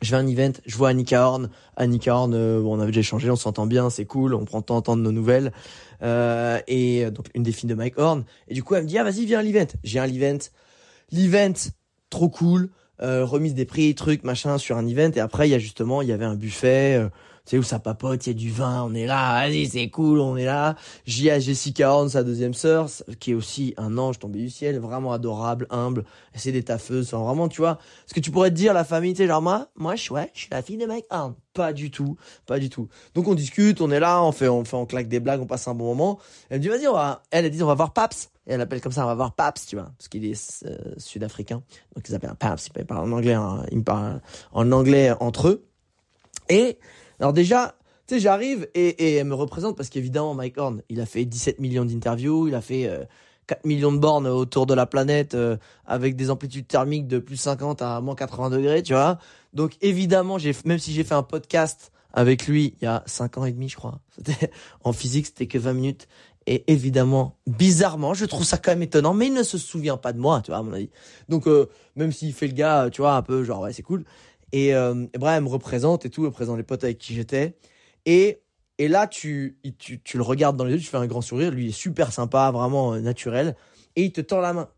je 0.01 0.11
vais 0.11 0.17
à 0.17 0.21
un 0.21 0.27
event, 0.27 0.53
je 0.67 0.77
vois 0.77 0.91
Annika 0.91 1.27
Horn. 1.27 1.51
Annika 1.77 2.15
Horn, 2.15 2.35
euh, 2.35 2.63
on 2.63 2.79
avait 2.79 2.89
déjà 2.89 3.01
échangé, 3.01 3.31
on 3.31 3.37
s'entend 3.37 3.67
bien, 3.67 3.91
c'est 3.91 4.05
cool, 4.05 4.35
on 4.35 4.45
prend 4.45 4.59
le 4.59 4.65
temps 4.65 4.75
d'entendre 4.75 5.03
nos 5.03 5.13
nouvelles. 5.13 5.53
Euh, 6.03 6.61
et 6.69 7.05
euh, 7.05 7.11
donc, 7.11 7.27
une 7.35 7.43
des 7.43 7.53
filles 7.53 7.69
de 7.69 7.75
Mike 7.75 7.99
Horn. 7.99 8.25
Et 8.47 8.55
du 8.55 8.63
coup, 8.63 8.75
elle 8.75 8.85
me 8.85 8.89
dit, 8.89 8.99
ah, 8.99 9.05
vas-y, 9.05 9.27
viens 9.27 9.41
à 9.41 9.43
l'event. 9.43 9.67
J'ai 9.83 9.99
un 9.99 10.07
l'event. 10.07 10.39
L'event, 11.11 11.55
trop 12.11 12.29
cool. 12.29 12.71
Remise 13.01 13.55
des 13.55 13.65
prix, 13.65 13.95
trucs, 13.95 14.25
machin, 14.25 14.59
sur 14.59 14.77
un 14.77 14.87
event. 14.87 15.13
Et 15.15 15.21
après, 15.21 15.49
il 15.49 15.53
y 15.53 15.55
a 15.55 15.59
justement, 15.61 16.03
il 16.03 16.09
y 16.09 16.13
avait 16.13 16.25
un 16.25 16.35
buffet, 16.35 17.01
tu 17.49 17.57
sais, 17.57 17.59
où 17.59 17.63
ça 17.63 17.79
papote, 17.79 18.27
il 18.27 18.29
y 18.29 18.33
a 18.33 18.35
du 18.35 18.51
vin, 18.51 18.83
on 18.83 18.93
est 18.93 19.07
là, 19.07 19.41
vas-y, 19.41 19.67
c'est 19.67 19.89
cool, 19.89 20.21
on 20.21 20.37
est 20.37 20.45
là. 20.45 20.77
J'y 21.07 21.29
ai 21.29 21.41
Jessica 21.41 21.91
Horn, 21.91 22.11
sa 22.11 22.23
deuxième 22.23 22.53
sœur, 22.53 22.89
qui 23.21 23.31
est 23.31 23.35
aussi 23.35 23.73
un 23.79 23.97
ange 23.97 24.19
tombé 24.19 24.39
du 24.41 24.51
ciel, 24.51 24.79
vraiment 24.79 25.15
adorable, 25.15 25.67
humble, 25.71 26.05
c'est 26.35 26.53
des 26.53 26.63
taffeuses, 26.63 27.15
enfin, 27.15 27.25
vraiment, 27.25 27.49
tu 27.49 27.63
vois, 27.63 27.79
ce 28.07 28.13
que 28.13 28.21
tu 28.21 28.31
pourrais 28.31 28.51
te 28.51 28.55
dire, 28.55 28.75
la 28.75 28.85
famille, 28.85 29.15
tu 29.15 29.23
sais, 29.23 29.27
genre, 29.27 29.41
moi, 29.41 29.69
moi, 29.77 29.97
je 29.97 30.13
ouais, 30.13 30.31
je 30.35 30.41
suis 30.41 30.49
la 30.51 30.61
fille 30.61 30.77
de 30.77 30.85
Mike 30.85 31.07
Horn. 31.11 31.35
Pas 31.55 31.73
du 31.73 31.91
tout, 31.91 32.17
pas 32.47 32.59
du 32.59 32.69
tout. 32.69 32.89
Donc, 33.15 33.27
on 33.27 33.35
discute, 33.35 33.81
on 33.81 33.91
est 33.91 33.99
là, 33.99 34.23
on 34.23 34.31
fait, 34.31 34.49
on 34.49 34.65
fait, 34.65 34.77
on 34.77 34.87
claque 34.87 35.09
des 35.09 35.19
blagues, 35.19 35.41
on 35.41 35.47
passe 35.47 35.67
un 35.69 35.75
bon 35.75 35.87
moment. 35.87 36.21
Elle 36.51 36.59
me 36.59 36.63
dit, 36.63 36.69
vas-y, 36.69 36.87
on 36.87 36.93
va, 36.93 37.23
elle, 37.31 37.51
dit, 37.51 37.63
on 37.63 37.67
va 37.67 37.75
voir 37.75 37.93
Paps. 37.93 38.31
Et 38.47 38.53
elle 38.53 38.61
appelle 38.61 38.81
comme 38.81 38.93
ça, 38.93 39.05
on 39.05 39.07
va 39.07 39.15
voir 39.15 39.33
Paps, 39.33 39.67
tu 39.67 39.77
vois, 39.77 39.91
parce 39.97 40.09
qu'il 40.09 40.25
est 40.25 40.65
euh, 40.67 40.77
sud-africain. 40.99 41.63
Donc, 41.97 42.09
ils 42.09 42.15
appellent 42.15 42.35
Paps, 42.39 42.69
ils 42.77 42.85
parlent 42.85 43.11
en 43.11 43.17
anglais, 43.17 43.33
hein, 43.33 43.65
ils 43.73 43.83
parlent 43.83 44.21
en 44.53 44.71
anglais 44.71 45.13
entre 45.19 45.49
eux. 45.49 45.67
Et, 46.49 46.79
alors 47.21 47.33
déjà, 47.33 47.75
tu 48.07 48.15
sais, 48.15 48.21
j'arrive 48.21 48.69
et, 48.75 48.89
et 48.89 49.15
elle 49.17 49.27
me 49.27 49.35
représente 49.35 49.77
parce 49.77 49.89
qu'évidemment, 49.89 50.35
Mike 50.35 50.59
Horn, 50.59 50.83
il 50.89 51.01
a 51.01 51.07
fait 51.07 51.25
17 51.25 51.59
millions 51.61 51.85
d'interviews, 51.85 52.49
il 52.49 52.55
a 52.55 52.61
fait 52.61 52.87
euh, 52.87 53.05
4 53.49 53.65
millions 53.65 53.93
de 53.93 53.99
bornes 53.99 54.27
autour 54.27 54.67
de 54.67 54.75
la 54.75 54.87
planète 54.87 55.35
euh, 55.35 55.57
avec 55.87 56.15
des 56.15 56.31
amplitudes 56.31 56.69
thermiques 56.69 57.09
de 57.09 57.19
plus 57.19 57.37
50 57.37 57.83
à 57.83 58.01
moins 58.01 58.15
80 58.15 58.51
degrés, 58.51 58.83
tu 58.83 58.93
vois. 58.93 59.19
Donc 59.53 59.77
évidemment, 59.81 60.39
j'ai 60.39 60.55
même 60.65 60.79
si 60.79 60.93
j'ai 60.93 61.03
fait 61.03 61.15
un 61.15 61.23
podcast 61.23 61.91
avec 62.13 62.47
lui 62.47 62.77
il 62.81 62.85
y 62.85 62.89
a 62.89 63.03
5 63.07 63.39
ans 63.39 63.45
et 63.47 63.53
demi, 63.53 63.69
je 63.69 63.77
crois. 63.77 64.01
C'était 64.17 64.51
en 64.85 64.93
physique, 64.93 65.27
c'était 65.27 65.47
que 65.47 65.59
20 65.59 65.73
minutes. 65.73 66.09
Et 66.47 66.65
évidemment, 66.73 67.37
bizarrement, 67.47 68.15
je 68.15 68.25
trouve 68.25 68.45
ça 68.45 68.57
quand 68.57 68.71
même 68.71 68.83
étonnant, 68.83 69.13
mais 69.13 69.27
il 69.27 69.35
ne 69.35 69.43
se 69.43 69.59
souvient 69.59 69.99
pas 69.99 70.15
de 70.15 70.19
moi, 70.19 70.41
tu 70.43 70.51
vois, 70.51 70.61
à 70.61 70.63
mon 70.63 70.73
avis. 70.73 70.89
Donc, 71.29 71.47
euh, 71.47 71.69
même 71.95 72.11
s'il 72.11 72.33
fait 72.33 72.47
le 72.47 72.55
gars, 72.55 72.89
tu 72.91 73.03
vois, 73.03 73.17
un 73.17 73.23
peu 73.23 73.45
genre, 73.45 73.61
ouais, 73.61 73.75
c'est 73.75 73.83
cool. 73.83 74.07
Et, 74.53 74.75
euh, 74.75 74.95
me 74.95 75.49
représente 75.49 76.07
et 76.07 76.11
tout, 76.11 76.25
elle 76.25 76.33
présente 76.33 76.57
les 76.57 76.63
potes 76.63 76.85
avec 76.85 76.99
qui 76.99 77.15
j'étais. 77.15 77.57
Et, 78.07 78.41
et 78.79 78.89
là, 78.89 79.07
tu, 79.07 79.59
tu, 79.79 80.01
tu 80.03 80.17
le 80.17 80.23
regardes 80.23 80.57
dans 80.57 80.65
les 80.65 80.75
yeux, 80.75 80.79
tu 80.81 80.87
fais 80.87 80.97
un 80.97 81.07
grand 81.07 81.21
sourire, 81.21 81.51
lui 81.51 81.67
il 81.67 81.69
est 81.69 81.73
super 81.73 82.13
sympa, 82.13 82.51
vraiment 82.51 82.95
euh, 82.95 83.01
naturel, 83.01 83.57
et 83.97 84.05
il 84.05 84.13
te 84.13 84.21
tend 84.21 84.41
la 84.41 84.53
main. 84.53 84.69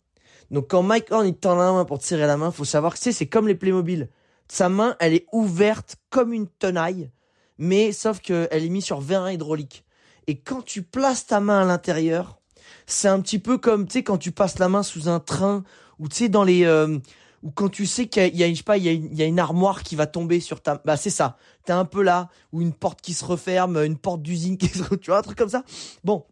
Donc 0.50 0.70
quand 0.70 0.82
Mike 0.82 1.12
Horn 1.12 1.26
il 1.26 1.34
te 1.34 1.40
tend 1.40 1.54
la 1.54 1.72
main 1.72 1.84
pour 1.84 1.98
te 1.98 2.04
serrer 2.04 2.26
la 2.26 2.36
main, 2.36 2.50
faut 2.50 2.64
savoir 2.64 2.94
que 2.94 2.98
sais, 2.98 3.12
c'est 3.12 3.28
comme 3.28 3.46
les 3.46 3.54
Playmobil. 3.54 4.08
Sa 4.48 4.68
main, 4.68 4.96
elle 4.98 5.14
est 5.14 5.26
ouverte 5.32 5.96
comme 6.08 6.32
une 6.32 6.48
tenaille, 6.48 7.10
mais 7.58 7.92
sauf 7.92 8.20
qu'elle 8.20 8.48
est 8.50 8.68
mise 8.68 8.84
sur 8.84 9.00
vérin 9.00 9.30
hydraulique. 9.30 9.84
Et 10.26 10.40
quand 10.40 10.62
tu 10.62 10.82
places 10.82 11.26
ta 11.26 11.38
main 11.38 11.60
à 11.60 11.64
l'intérieur, 11.64 12.40
c'est 12.86 13.08
un 13.08 13.20
petit 13.20 13.38
peu 13.38 13.58
comme, 13.58 13.86
tu 13.86 13.92
sais, 13.92 14.02
quand 14.02 14.18
tu 14.18 14.32
passes 14.32 14.58
la 14.58 14.68
main 14.68 14.82
sous 14.82 15.08
un 15.08 15.20
train, 15.20 15.62
ou 16.00 16.08
tu 16.08 16.16
sais, 16.16 16.28
dans 16.28 16.42
les... 16.42 16.64
euh, 16.64 16.98
ou 17.42 17.50
quand 17.50 17.68
tu 17.68 17.86
sais 17.86 18.06
qu'il 18.06 18.36
y 18.36 18.42
a, 18.42 19.24
une, 19.26 19.38
armoire 19.38 19.82
qui 19.82 19.96
va 19.96 20.06
tomber 20.06 20.40
sur 20.40 20.60
ta... 20.60 20.80
Bah 20.84 20.96
c'est 20.96 21.10
ça, 21.10 21.36
t'es 21.64 21.72
un 21.72 21.84
peu 21.84 22.02
là, 22.02 22.28
ou 22.52 22.60
une 22.60 22.72
porte 22.72 23.00
qui 23.00 23.14
se 23.14 23.24
referme, 23.24 23.78
une 23.78 23.96
porte 23.96 24.22
d'usine 24.22 24.58
qui 24.58 24.68
se... 24.68 24.82
Tu 24.96 25.10
vois, 25.10 25.18
un 25.18 25.22
truc 25.22 25.38
comme 25.38 25.48
ça 25.48 25.64
Bon. 26.04 26.26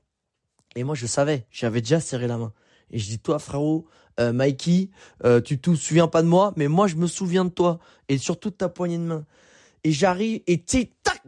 Et 0.77 0.85
moi, 0.85 0.95
je 0.95 1.07
savais, 1.07 1.47
j'avais 1.51 1.81
déjà 1.81 1.99
serré 1.99 2.27
la 2.27 2.37
main. 2.37 2.53
Et 2.91 2.99
je 2.99 3.07
dis, 3.07 3.19
toi, 3.19 3.39
frérot, 3.39 3.87
euh, 4.21 4.33
Mikey, 4.33 4.91
euh, 5.25 5.41
tu 5.41 5.59
te 5.59 5.75
souviens 5.75 6.09
pas 6.09 6.23
de 6.23 6.29
moi, 6.29 6.53
mais 6.57 6.69
moi, 6.69 6.87
je 6.87 6.97
me 6.97 7.07
souviens 7.07 7.45
de 7.45 7.51
toi. 7.51 7.79
Et 8.09 8.19
surtout 8.19 8.51
de 8.51 8.55
ta 8.55 8.69
poignée 8.69 8.99
de 8.99 9.03
main. 9.03 9.25
Et 9.85 9.93
j'arrive, 9.93 10.43
et 10.47 10.63
tu 10.63 10.89
tac, 11.03 11.23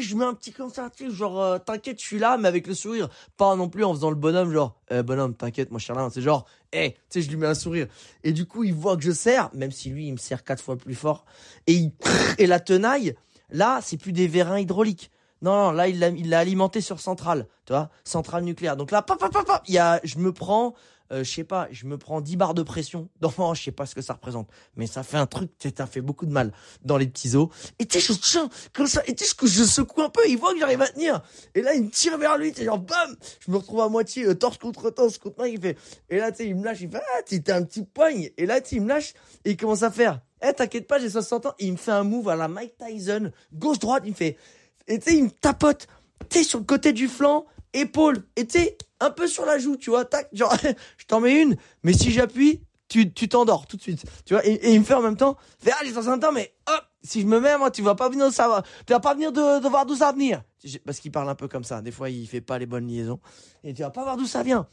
je 0.00 0.16
mets 0.16 0.24
un 0.24 0.34
petit 0.34 0.52
comme 0.52 0.70
ça, 0.70 0.90
tu 0.90 1.10
genre, 1.12 1.40
euh, 1.40 1.58
t'inquiète, 1.58 2.00
je 2.00 2.06
suis 2.06 2.18
là, 2.18 2.38
mais 2.38 2.48
avec 2.48 2.66
le 2.66 2.74
sourire. 2.74 3.08
Pas 3.36 3.54
non 3.56 3.68
plus 3.68 3.84
en 3.84 3.92
faisant 3.92 4.10
le 4.10 4.16
bonhomme, 4.16 4.52
genre, 4.52 4.80
eh, 4.90 5.02
bonhomme, 5.02 5.34
t'inquiète, 5.34 5.70
moi, 5.70 5.78
je 5.78 5.84
suis 5.84 5.94
là. 5.94 6.08
C'est 6.10 6.22
genre, 6.22 6.46
eh, 6.72 6.92
tu 6.92 6.98
sais, 7.10 7.22
je 7.22 7.30
lui 7.30 7.36
mets 7.36 7.46
un 7.46 7.54
sourire. 7.54 7.86
Et 8.24 8.32
du 8.32 8.46
coup, 8.46 8.64
il 8.64 8.74
voit 8.74 8.96
que 8.96 9.02
je 9.02 9.12
serre, 9.12 9.50
même 9.54 9.70
si 9.70 9.90
lui, 9.90 10.08
il 10.08 10.12
me 10.12 10.16
serre 10.18 10.44
quatre 10.44 10.62
fois 10.62 10.76
plus 10.76 10.94
fort. 10.94 11.24
Et 11.66 11.74
il, 11.74 11.92
et 12.38 12.46
la 12.46 12.60
tenaille, 12.60 13.14
là, 13.50 13.80
c'est 13.82 13.96
plus 13.96 14.12
des 14.12 14.26
vérins 14.26 14.58
hydrauliques. 14.58 15.10
Non, 15.42 15.52
non, 15.52 15.72
là, 15.72 15.88
il 15.88 15.98
l'a, 15.98 16.08
il 16.08 16.28
l'a 16.28 16.38
alimenté 16.38 16.80
sur 16.80 17.00
centrale, 17.00 17.48
tu 17.66 17.72
vois, 17.72 17.90
centrale 18.04 18.44
nucléaire. 18.44 18.76
Donc 18.76 18.92
là, 18.92 19.02
pop, 19.02 19.18
pop, 19.18 19.32
pop, 19.32 19.44
pop, 19.44 19.60
il 19.66 19.74
y 19.74 19.78
a, 19.78 20.00
je 20.04 20.18
me 20.18 20.32
prends, 20.32 20.74
euh, 21.12 21.24
je 21.24 21.30
sais 21.30 21.44
pas, 21.44 21.68
je 21.70 21.86
me 21.86 21.98
prends 21.98 22.20
10 22.20 22.36
barres 22.36 22.54
de 22.54 22.62
pression. 22.62 23.08
Non, 23.38 23.54
je 23.54 23.62
sais 23.62 23.72
pas 23.72 23.86
ce 23.86 23.94
que 23.94 24.02
ça 24.02 24.12
représente, 24.12 24.48
mais 24.76 24.86
ça 24.86 25.02
fait 25.02 25.16
un 25.16 25.26
truc, 25.26 25.50
ça 25.76 25.86
fait 25.86 26.00
beaucoup 26.00 26.26
de 26.26 26.30
mal 26.30 26.52
dans 26.84 26.96
les 26.96 27.06
petits 27.06 27.34
os. 27.34 27.48
Et 27.80 27.86
tu 27.86 28.00
sais, 28.00 28.12
je 28.12 28.18
tiens, 28.18 28.48
comme 28.72 28.86
ça, 28.86 29.02
et 29.06 29.14
tu 29.14 29.24
sais, 29.24 29.34
je 29.42 29.64
secoue 29.64 30.02
un 30.02 30.10
peu, 30.10 30.20
il 30.28 30.38
voit 30.38 30.52
que 30.52 30.60
j'arrive 30.60 30.80
à 30.82 30.88
tenir. 30.88 31.22
Et 31.56 31.62
là, 31.62 31.74
il 31.74 31.84
me 31.84 31.90
tire 31.90 32.18
vers 32.18 32.38
lui, 32.38 32.54
sais, 32.54 32.64
genre, 32.64 32.78
bam! 32.78 33.16
Je 33.40 33.50
me 33.50 33.56
retrouve 33.56 33.80
à 33.80 33.88
moitié, 33.88 34.26
euh, 34.26 34.34
torse 34.34 34.58
contre 34.58 34.90
torse 34.90 35.18
contre 35.18 35.40
main, 35.40 35.48
il 35.48 35.60
fait, 35.60 35.76
et 36.08 36.18
là, 36.18 36.30
tu 36.30 36.38
sais, 36.38 36.46
il 36.46 36.54
me 36.54 36.64
lâche, 36.64 36.80
il 36.82 36.90
fait, 36.90 37.02
ah, 37.16 37.22
t'as 37.44 37.56
un 37.56 37.62
petit 37.64 37.82
poigne. 37.82 38.30
Et 38.36 38.46
là, 38.46 38.60
tu 38.60 38.76
il 38.76 38.82
me 38.82 38.88
lâche, 38.88 39.14
et 39.44 39.52
il 39.52 39.56
commence 39.56 39.82
à 39.82 39.90
faire, 39.90 40.20
eh, 40.46 40.52
t'inquiète 40.52 40.86
pas, 40.86 41.00
j'ai 41.00 41.10
60 41.10 41.46
ans. 41.46 41.54
Il 41.58 41.72
me 41.72 41.76
fait 41.76 41.92
un 41.92 42.04
move 42.04 42.28
à 42.28 42.36
la 42.36 42.48
Mike 42.48 42.76
Tyson, 42.76 43.32
gauche-droite, 43.52 44.02
il 44.06 44.10
me 44.10 44.16
fait, 44.16 44.36
et 44.86 44.98
tu 44.98 45.10
sais, 45.10 45.16
il 45.16 45.24
me 45.24 45.30
tapote, 45.30 45.88
tu 46.28 46.38
sais, 46.38 46.44
sur 46.44 46.58
le 46.58 46.64
côté 46.64 46.92
du 46.92 47.08
flanc, 47.08 47.46
épaule, 47.72 48.24
et 48.36 48.46
tu 48.46 48.58
sais, 48.58 48.76
un 49.00 49.10
peu 49.10 49.26
sur 49.26 49.44
la 49.44 49.58
joue, 49.58 49.76
tu 49.76 49.90
vois, 49.90 50.04
tac, 50.04 50.28
genre, 50.32 50.54
je 50.96 51.04
t'en 51.06 51.20
mets 51.20 51.42
une, 51.42 51.56
mais 51.82 51.92
si 51.92 52.10
j'appuie, 52.10 52.62
tu, 52.88 53.12
tu 53.12 53.28
t'endors 53.28 53.66
tout 53.66 53.76
de 53.76 53.82
suite, 53.82 54.04
tu 54.24 54.34
vois, 54.34 54.46
et, 54.46 54.72
il 54.72 54.80
me 54.80 54.84
fait 54.84 54.94
en 54.94 55.02
même 55.02 55.16
temps, 55.16 55.36
fait, 55.58 55.72
allez, 55.80 55.92
dans 55.92 56.08
un 56.08 56.18
temps, 56.18 56.32
mais 56.32 56.54
hop, 56.68 56.84
si 57.02 57.20
je 57.20 57.26
me 57.26 57.40
mets, 57.40 57.56
moi, 57.58 57.70
tu 57.70 57.82
vas 57.82 57.94
pas 57.94 58.08
venir 58.08 58.28
de 58.28 58.34
savoir, 58.34 58.62
tu 58.86 58.92
vas 58.92 59.00
pas 59.00 59.14
venir 59.14 59.32
de, 59.32 59.60
de 59.60 59.68
voir 59.68 59.86
d'où 59.86 59.96
ça 59.96 60.06
va 60.06 60.12
venir. 60.12 60.42
Parce 60.84 61.00
qu'il 61.00 61.10
parle 61.10 61.28
un 61.28 61.34
peu 61.34 61.48
comme 61.48 61.64
ça, 61.64 61.82
des 61.82 61.90
fois, 61.90 62.10
il 62.10 62.26
fait 62.26 62.40
pas 62.40 62.58
les 62.58 62.66
bonnes 62.66 62.86
liaisons, 62.86 63.20
et 63.64 63.74
tu 63.74 63.82
vas 63.82 63.90
pas 63.90 64.02
voir 64.02 64.16
d'où 64.16 64.26
ça 64.26 64.42
vient. 64.42 64.66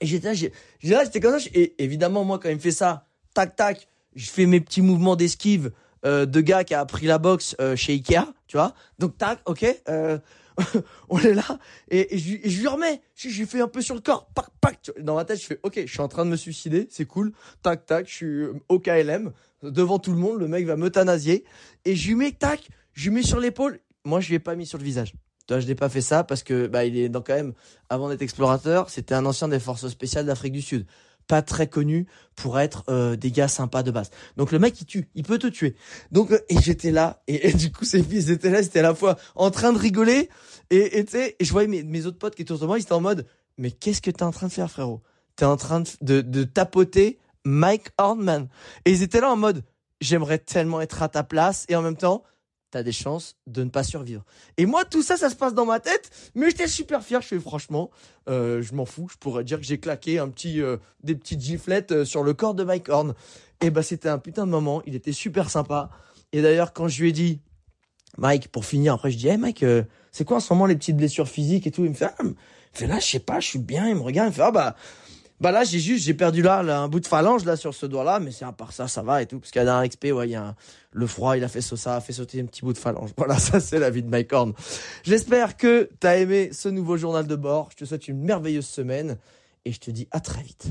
Et 0.00 0.06
j'étais 0.06 0.32
là, 0.34 1.04
j'étais 1.04 1.20
comme 1.20 1.38
ça, 1.38 1.48
et 1.54 1.82
évidemment, 1.82 2.24
moi, 2.24 2.38
quand 2.38 2.48
il 2.48 2.56
me 2.56 2.60
fait 2.60 2.70
ça, 2.70 3.06
tac, 3.34 3.56
tac, 3.56 3.88
je 4.14 4.30
fais 4.30 4.46
mes 4.46 4.60
petits 4.60 4.82
mouvements 4.82 5.14
d'esquive, 5.16 5.70
euh, 6.04 6.26
de 6.26 6.40
gars 6.40 6.64
qui 6.64 6.74
a 6.74 6.80
appris 6.80 7.06
la 7.06 7.18
boxe 7.18 7.56
euh, 7.60 7.76
chez 7.76 7.92
Ikea, 7.94 8.32
tu 8.46 8.56
vois. 8.56 8.74
Donc 8.98 9.16
tac, 9.18 9.40
ok, 9.44 9.64
euh, 9.88 10.18
on 11.08 11.18
est 11.18 11.34
là 11.34 11.58
et, 11.90 12.16
je, 12.18 12.60
lui 12.60 12.66
remets. 12.66 13.00
Je, 13.14 13.28
lui 13.28 13.46
fais 13.46 13.60
un 13.60 13.68
peu 13.68 13.82
sur 13.82 13.94
le 13.94 14.00
corps, 14.00 14.26
pac, 14.34 14.46
pac. 14.60 14.90
Dans 15.00 15.14
ma 15.14 15.24
tête, 15.24 15.40
je 15.40 15.46
fais 15.46 15.60
ok, 15.62 15.80
je 15.84 15.90
suis 15.90 16.00
en 16.00 16.08
train 16.08 16.24
de 16.24 16.30
me 16.30 16.36
suicider, 16.36 16.86
c'est 16.90 17.04
cool. 17.04 17.32
Tac, 17.62 17.86
tac, 17.86 18.08
je 18.08 18.14
suis 18.14 18.44
au 18.68 18.78
KLM 18.78 19.32
devant 19.62 19.98
tout 19.98 20.12
le 20.12 20.18
monde, 20.18 20.38
le 20.38 20.48
mec 20.48 20.66
va 20.66 20.76
m'euthanasier 20.76 21.44
et 21.84 21.96
je 21.96 22.08
lui 22.08 22.14
mets 22.14 22.32
tac, 22.32 22.68
je 22.92 23.08
lui 23.08 23.16
mets 23.16 23.22
sur 23.22 23.40
l'épaule. 23.40 23.80
Moi, 24.04 24.20
je 24.20 24.28
lui 24.28 24.36
ai 24.36 24.38
pas 24.38 24.54
mis 24.54 24.66
sur 24.66 24.78
le 24.78 24.84
visage. 24.84 25.14
Toi, 25.46 25.60
je 25.60 25.66
n'ai 25.66 25.74
pas 25.74 25.88
fait 25.88 26.00
ça 26.00 26.24
parce 26.24 26.42
que 26.42 26.66
bah 26.66 26.84
il 26.84 26.96
est 26.98 27.08
dans 27.08 27.22
quand 27.22 27.34
même 27.34 27.52
avant 27.88 28.08
d'être 28.08 28.22
explorateur, 28.22 28.90
c'était 28.90 29.14
un 29.14 29.24
ancien 29.26 29.48
des 29.48 29.60
forces 29.60 29.86
spéciales 29.88 30.26
d'Afrique 30.26 30.52
du 30.52 30.62
Sud 30.62 30.86
pas 31.26 31.42
très 31.42 31.66
connu 31.66 32.06
pour 32.34 32.58
être 32.58 32.84
euh, 32.88 33.16
des 33.16 33.30
gars 33.30 33.48
sympas 33.48 33.82
de 33.82 33.90
base. 33.90 34.10
Donc 34.36 34.52
le 34.52 34.58
mec 34.58 34.80
il 34.80 34.86
tue, 34.86 35.08
il 35.14 35.22
peut 35.22 35.38
te 35.38 35.46
tuer. 35.46 35.76
Donc 36.12 36.32
euh, 36.32 36.38
et 36.48 36.60
j'étais 36.60 36.90
là. 36.90 37.22
Et, 37.26 37.52
du 37.52 37.72
coup 37.72 37.84
ces 37.84 38.02
filles 38.02 38.30
étaient 38.30 38.50
là, 38.50 38.62
c'était 38.62 38.80
à 38.80 38.82
la 38.82 38.94
fois 38.94 39.16
en 39.34 39.50
train 39.50 39.72
de 39.72 39.78
rigoler. 39.78 40.28
Et 40.70 41.04
sais 41.08 41.36
et 41.38 41.44
je 41.44 41.52
voyais 41.52 41.68
mes, 41.68 42.06
autres 42.06 42.18
potes 42.18 42.34
qui 42.34 42.42
étaient 42.42 42.52
autour 42.52 42.66
de 42.66 42.68
moi, 42.68 42.78
ils 42.78 42.82
étaient 42.82 42.92
en 42.92 43.00
mode 43.00 43.26
mais 43.58 43.70
qu'est-ce 43.70 44.02
que 44.02 44.10
t'es 44.10 44.22
en 44.22 44.32
train 44.32 44.48
de 44.48 44.52
faire 44.52 44.70
frérot? 44.70 45.02
T'es 45.36 45.44
en 45.44 45.56
train 45.56 45.80
de, 45.80 45.86
de, 46.00 46.20
de 46.20 46.44
tapoter 46.44 47.18
Mike 47.44 47.88
Hornman 47.98 48.48
et 48.84 48.92
ils 48.92 49.02
étaient 49.02 49.20
là 49.20 49.30
en 49.30 49.36
mode 49.36 49.64
j'aimerais 50.00 50.38
tellement 50.38 50.80
être 50.80 51.02
à 51.02 51.08
ta 51.08 51.22
place. 51.22 51.64
Et 51.68 51.76
en 51.76 51.82
même 51.82 51.96
temps 51.96 52.22
t'as 52.70 52.82
des 52.82 52.92
chances 52.92 53.36
de 53.46 53.64
ne 53.64 53.70
pas 53.70 53.82
survivre. 53.82 54.24
Et 54.56 54.66
moi, 54.66 54.84
tout 54.84 55.02
ça, 55.02 55.16
ça 55.16 55.30
se 55.30 55.36
passe 55.36 55.54
dans 55.54 55.66
ma 55.66 55.80
tête, 55.80 56.10
mais 56.34 56.50
j'étais 56.50 56.68
super 56.68 57.02
fier. 57.02 57.22
Je 57.22 57.28
fais 57.28 57.38
franchement, 57.38 57.90
euh, 58.28 58.62
je 58.62 58.74
m'en 58.74 58.84
fous. 58.84 59.08
Je 59.10 59.16
pourrais 59.16 59.44
dire 59.44 59.58
que 59.58 59.64
j'ai 59.64 59.78
claqué 59.78 60.18
un 60.18 60.28
petit, 60.28 60.60
euh, 60.60 60.76
des 61.02 61.14
petites 61.14 61.40
giflettes 61.40 61.92
euh, 61.92 62.04
sur 62.04 62.22
le 62.22 62.34
corps 62.34 62.54
de 62.54 62.64
Mike 62.64 62.88
Horn. 62.88 63.14
Et 63.60 63.70
bah, 63.70 63.82
c'était 63.82 64.08
un 64.08 64.18
putain 64.18 64.46
de 64.46 64.50
moment. 64.50 64.82
Il 64.86 64.94
était 64.94 65.12
super 65.12 65.50
sympa. 65.50 65.90
Et 66.32 66.42
d'ailleurs, 66.42 66.72
quand 66.72 66.88
je 66.88 67.02
lui 67.02 67.10
ai 67.10 67.12
dit, 67.12 67.40
Mike, 68.18 68.48
pour 68.48 68.64
finir, 68.64 68.94
après, 68.94 69.10
je 69.10 69.18
dis, 69.18 69.28
hey 69.28 69.36
Mike, 69.36 69.64
c'est 70.10 70.24
quoi 70.24 70.38
en 70.38 70.40
ce 70.40 70.52
moment 70.52 70.66
les 70.66 70.76
petites 70.76 70.96
blessures 70.96 71.28
physiques 71.28 71.66
et 71.66 71.70
tout? 71.70 71.84
Il 71.84 71.90
me 71.90 71.94
fait, 71.94 72.06
ah, 72.06 72.14
il 72.20 72.26
me 72.30 72.34
fait 72.72 72.86
là, 72.86 72.98
je 72.98 73.06
sais 73.06 73.20
pas, 73.20 73.40
je 73.40 73.46
suis 73.46 73.58
bien. 73.58 73.88
Il 73.88 73.94
me 73.94 74.00
regarde, 74.00 74.28
il 74.28 74.30
me 74.30 74.34
fait, 74.34 74.42
ah 74.42 74.50
bah 74.50 74.76
bah 75.40 75.52
là, 75.52 75.64
j'ai 75.64 75.78
juste, 75.78 76.04
j'ai 76.04 76.14
perdu 76.14 76.40
là, 76.42 76.60
un 76.60 76.88
bout 76.88 77.00
de 77.00 77.06
phalange 77.06 77.44
là 77.44 77.56
sur 77.56 77.74
ce 77.74 77.84
doigt-là, 77.84 78.20
mais 78.20 78.30
c'est 78.30 78.44
à 78.44 78.52
part 78.52 78.72
ça, 78.72 78.88
ça 78.88 79.02
va 79.02 79.20
et 79.20 79.26
tout. 79.26 79.38
Parce 79.38 79.50
qu'à 79.50 79.76
un 79.76 79.86
XP, 79.86 80.06
ouais, 80.12 80.28
il 80.28 80.32
y 80.32 80.34
a 80.34 80.54
le 80.92 81.06
froid, 81.06 81.36
il 81.36 81.44
a 81.44 81.48
fait 81.48 81.60
ça, 81.60 81.96
a 81.96 82.00
fait 82.00 82.14
sauter 82.14 82.40
un 82.40 82.46
petit 82.46 82.62
bout 82.62 82.72
de 82.72 82.78
phalange. 82.78 83.10
Voilà, 83.16 83.38
ça 83.38 83.60
c'est 83.60 83.78
la 83.78 83.90
vie 83.90 84.02
de 84.02 84.08
Mike 84.08 84.32
Horn. 84.32 84.52
J'espère 85.02 85.56
que 85.56 85.90
t'as 86.00 86.16
aimé 86.16 86.50
ce 86.52 86.68
nouveau 86.68 86.96
journal 86.96 87.26
de 87.26 87.36
bord. 87.36 87.68
Je 87.72 87.76
te 87.76 87.84
souhaite 87.84 88.08
une 88.08 88.22
merveilleuse 88.22 88.66
semaine 88.66 89.18
et 89.64 89.72
je 89.72 89.80
te 89.80 89.90
dis 89.90 90.08
à 90.10 90.20
très 90.20 90.42
vite. 90.42 90.68